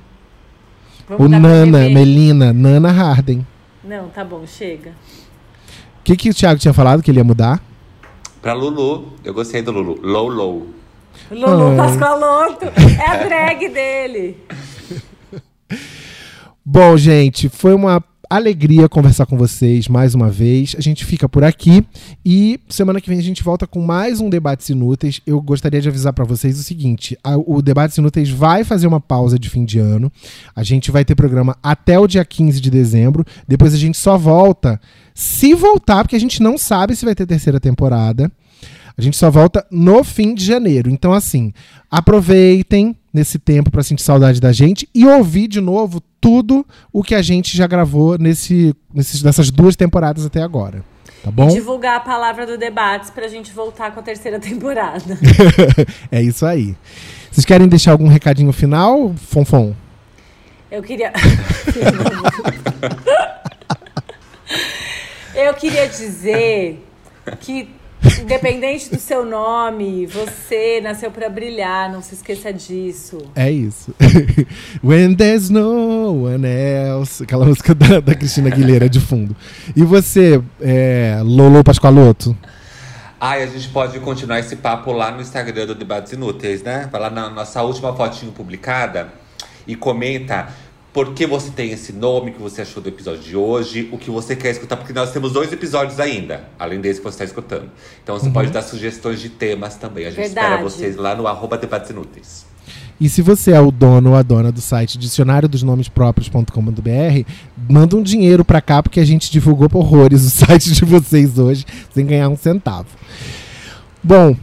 Vou 1.07 1.21
O 1.21 1.27
Nana. 1.27 1.89
Melina, 1.89 2.51
Nana 2.53 2.91
Harden. 2.91 3.45
Não, 3.83 4.09
tá 4.09 4.23
bom, 4.23 4.45
chega. 4.45 4.91
O 5.99 6.03
que, 6.03 6.15
que 6.15 6.29
o 6.29 6.33
Thiago 6.33 6.59
tinha 6.59 6.73
falado 6.73 7.03
que 7.03 7.11
ele 7.11 7.19
ia 7.19 7.23
mudar? 7.23 7.61
Pra 8.41 8.53
Lulu, 8.53 9.13
eu 9.23 9.33
gostei 9.33 9.61
do 9.61 9.71
Lulu. 9.71 9.99
Low 10.01 10.27
Low. 10.27 10.67
Lulu 11.31 11.69
Ai. 11.71 11.77
Pascoaloto. 11.77 12.65
É 12.65 13.05
a 13.05 13.23
drag 13.23 13.69
dele. 13.69 14.37
Bom, 16.65 16.97
gente, 16.97 17.49
foi 17.49 17.73
uma 17.73 18.03
alegria 18.29 18.87
conversar 18.87 19.25
com 19.25 19.35
vocês 19.37 19.87
mais 19.87 20.13
uma 20.13 20.29
vez. 20.29 20.75
A 20.77 20.81
gente 20.81 21.03
fica 21.03 21.27
por 21.27 21.43
aqui 21.43 21.83
e 22.23 22.59
semana 22.69 23.01
que 23.01 23.09
vem 23.09 23.17
a 23.17 23.23
gente 23.23 23.43
volta 23.43 23.65
com 23.65 23.81
mais 23.81 24.19
um 24.21 24.29
Debates 24.29 24.69
Inúteis. 24.69 25.19
Eu 25.25 25.41
gostaria 25.41 25.81
de 25.81 25.89
avisar 25.89 26.13
para 26.13 26.25
vocês 26.25 26.59
o 26.59 26.63
seguinte: 26.63 27.17
a- 27.23 27.37
o 27.37 27.61
Debates 27.61 27.97
Inúteis 27.97 28.29
vai 28.29 28.63
fazer 28.63 28.85
uma 28.85 28.99
pausa 28.99 29.39
de 29.39 29.49
fim 29.49 29.65
de 29.65 29.79
ano. 29.79 30.11
A 30.55 30.63
gente 30.63 30.91
vai 30.91 31.03
ter 31.03 31.15
programa 31.15 31.57
até 31.63 31.97
o 31.97 32.07
dia 32.07 32.23
15 32.23 32.61
de 32.61 32.69
dezembro. 32.69 33.25
Depois 33.47 33.73
a 33.73 33.77
gente 33.77 33.97
só 33.97 34.17
volta, 34.17 34.79
se 35.13 35.53
voltar, 35.55 36.03
porque 36.03 36.15
a 36.15 36.19
gente 36.19 36.41
não 36.43 36.57
sabe 36.57 36.95
se 36.95 37.05
vai 37.05 37.15
ter 37.15 37.25
terceira 37.25 37.59
temporada. 37.59 38.31
A 38.95 39.01
gente 39.01 39.15
só 39.15 39.31
volta 39.31 39.65
no 39.71 40.03
fim 40.03 40.35
de 40.35 40.43
janeiro. 40.45 40.89
Então, 40.89 41.13
assim, 41.13 41.53
aproveitem 41.89 42.95
nesse 43.13 43.39
tempo 43.39 43.71
para 43.71 43.81
sentir 43.81 44.03
saudade 44.03 44.41
da 44.41 44.51
gente 44.51 44.87
e 44.93 45.05
ouvir 45.05 45.47
de 45.47 45.61
novo 45.61 46.01
tudo 46.19 46.65
o 46.91 47.03
que 47.03 47.15
a 47.15 47.21
gente 47.21 47.55
já 47.55 47.67
gravou 47.67 48.17
nesse, 48.17 48.75
nesses, 48.93 49.23
nessas 49.23 49.51
duas 49.51 49.75
temporadas 49.75 50.25
até 50.25 50.41
agora. 50.41 50.83
Tá 51.23 51.31
bom? 51.31 51.49
E 51.49 51.53
divulgar 51.53 51.97
a 51.97 51.99
palavra 51.99 52.45
do 52.45 52.57
debates 52.57 53.09
pra 53.09 53.27
gente 53.27 53.51
voltar 53.51 53.91
com 53.91 53.99
a 53.99 54.03
terceira 54.03 54.39
temporada. 54.39 55.17
é 56.11 56.21
isso 56.21 56.45
aí. 56.45 56.75
Vocês 57.31 57.45
querem 57.45 57.67
deixar 57.67 57.91
algum 57.91 58.07
recadinho 58.07 58.51
final, 58.53 59.13
Fonfon? 59.15 59.75
Eu 60.71 60.81
queria. 60.81 61.11
Eu 65.35 65.53
queria 65.53 65.87
dizer 65.87 66.85
que, 67.39 67.69
independente 68.21 68.89
do 68.89 68.99
seu 68.99 69.25
nome, 69.25 70.05
você 70.05 70.79
nasceu 70.81 71.11
pra 71.11 71.29
brilhar, 71.29 71.91
não 71.91 72.01
se 72.01 72.15
esqueça 72.15 72.51
disso. 72.53 73.17
É 73.35 73.51
isso. 73.51 73.93
When 74.83 75.15
there's 75.15 75.49
no 75.49 76.25
one 76.25 76.45
else. 76.45 77.23
Aquela 77.23 77.45
música 77.45 77.75
da, 77.75 77.99
da 77.99 78.15
Cristina 78.15 78.47
Aguilera 78.47 78.89
de 78.89 78.99
fundo. 78.99 79.35
E 79.75 79.83
você, 79.83 80.41
é, 80.61 81.19
Lolo 81.23 81.63
Pascoaloto? 81.63 82.35
Ai, 83.19 83.43
a 83.43 83.47
gente 83.47 83.67
pode 83.69 83.99
continuar 83.99 84.39
esse 84.39 84.55
papo 84.55 84.93
lá 84.93 85.11
no 85.11 85.21
Instagram 85.21 85.67
do 85.67 85.75
Debates 85.75 86.13
Inúteis, 86.13 86.63
né? 86.63 86.87
Vai 86.89 87.01
lá 87.01 87.09
na 87.09 87.29
nossa 87.29 87.61
última 87.61 87.93
fotinho 87.93 88.31
publicada 88.31 89.09
e 89.67 89.75
comenta 89.75 90.47
por 90.99 91.13
que 91.13 91.25
você 91.25 91.49
tem 91.49 91.71
esse 91.71 91.93
nome, 91.93 92.31
o 92.31 92.33
que 92.33 92.41
você 92.41 92.61
achou 92.61 92.83
do 92.83 92.89
episódio 92.89 93.21
de 93.21 93.33
hoje, 93.33 93.87
o 93.89 93.97
que 93.97 94.11
você 94.11 94.35
quer 94.35 94.49
escutar, 94.49 94.75
porque 94.75 94.91
nós 94.91 95.13
temos 95.13 95.31
dois 95.31 95.49
episódios 95.49 95.97
ainda, 95.97 96.49
além 96.59 96.81
desse 96.81 96.99
que 96.99 97.05
você 97.05 97.23
está 97.23 97.23
escutando. 97.23 97.71
Então 98.03 98.19
você 98.19 98.29
pode 98.29 98.51
dar 98.51 98.61
sugestões 98.63 99.21
de 99.21 99.29
temas 99.29 99.77
também. 99.77 100.07
A 100.07 100.11
gente 100.11 100.25
espera 100.25 100.57
Verdade. 100.57 100.63
vocês 100.63 100.97
lá 100.97 101.15
no 101.15 101.25
arroba 101.25 101.57
Debates 101.57 101.89
Inúteis. 101.89 102.45
E 102.99 103.07
se 103.07 103.21
você 103.21 103.51
é 103.51 103.61
o 103.61 103.71
dono 103.71 104.09
ou 104.09 104.15
a 104.17 104.21
dona 104.21 104.51
do 104.51 104.59
site 104.59 104.97
dicionário 104.97 105.47
dos 105.47 105.63
nomes 105.63 105.87
próprios.com.br, 105.87 107.31
manda 107.69 107.95
um 107.95 108.03
dinheiro 108.03 108.43
pra 108.43 108.59
cá, 108.59 108.83
porque 108.83 108.99
a 108.99 109.05
gente 109.05 109.31
divulgou 109.31 109.69
por 109.69 109.79
horrores 109.79 110.25
o 110.25 110.27
site 110.45 110.73
de 110.73 110.83
vocês 110.83 111.39
hoje, 111.39 111.65
sem 111.93 112.05
ganhar 112.05 112.27
um 112.27 112.35
centavo. 112.35 112.89
Bom, 114.03 114.35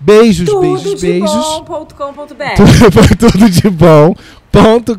beijos, 0.00 0.48
Tudo 0.48 0.62
beijos, 0.62 1.00
de 1.00 1.06
beijos. 1.06 1.62
bom.com.br. 1.64 2.56
Tudo, 2.56 3.30
tudo 3.30 3.48
de 3.48 3.70
bom. 3.70 4.16
Ponto 4.52 4.94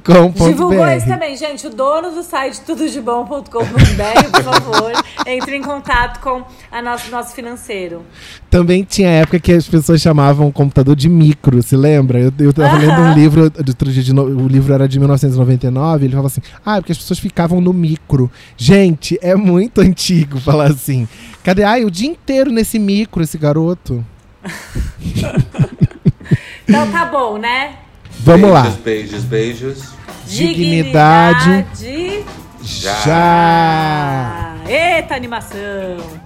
Divulgou 0.50 0.88
isso 0.98 1.06
também, 1.08 1.38
gente. 1.38 1.68
O 1.68 1.70
dono 1.70 2.10
do 2.12 2.24
site 2.24 2.60
tudodebom.com.br, 2.62 4.30
por 4.32 4.44
favor, 4.44 4.92
entre 5.28 5.56
em 5.56 5.62
contato 5.62 6.20
com 6.22 6.44
a 6.72 6.82
nosso, 6.82 7.12
nosso 7.12 7.36
financeiro. 7.36 8.02
Também 8.50 8.84
tinha 8.84 9.08
época 9.10 9.40
que 9.40 9.52
as 9.54 9.68
pessoas 9.68 10.02
chamavam 10.02 10.48
o 10.48 10.52
computador 10.52 10.96
de 10.96 11.08
micro, 11.08 11.62
se 11.62 11.76
lembra? 11.76 12.20
Eu, 12.20 12.34
eu 12.40 12.52
tava 12.52 12.78
lendo 12.78 13.00
um 13.00 13.14
livro, 13.14 13.50
de 13.50 13.72
outro 13.72 13.92
dia 13.92 14.02
de 14.04 14.12
no- 14.14 14.24
o 14.24 14.48
livro 14.48 14.74
era 14.74 14.88
de 14.88 14.98
1999, 15.00 16.06
ele 16.06 16.12
falava 16.14 16.28
assim, 16.28 16.42
ah, 16.66 16.78
porque 16.78 16.92
as 16.92 16.98
pessoas 16.98 17.20
ficavam 17.20 17.62
no 17.62 17.72
micro. 17.74 18.32
Gente, 18.58 19.20
é 19.22 19.36
muito 19.36 19.82
antigo 19.82 20.40
falar 20.40 20.72
assim. 20.72 21.08
Cadê? 21.44 21.64
Ai, 21.64 21.86
o 21.86 21.92
dia 21.92 22.10
inteiro 22.10 22.52
nesse 22.52 22.80
micro, 22.80 23.22
esse 23.22 23.38
garoto. 23.38 24.04
Então 26.68 26.90
tá 26.92 27.06
bom, 27.06 27.38
né? 27.38 27.76
Vamos 28.20 28.52
lá. 28.52 28.62
beijos, 28.62 28.78
Beijos, 28.78 29.24
beijos. 29.24 29.94
Dignidade. 30.26 31.66
Dignidade. 31.78 32.26
Já. 32.62 32.94
Já. 33.06 34.56
Eita 34.68 35.16
animação! 35.16 36.23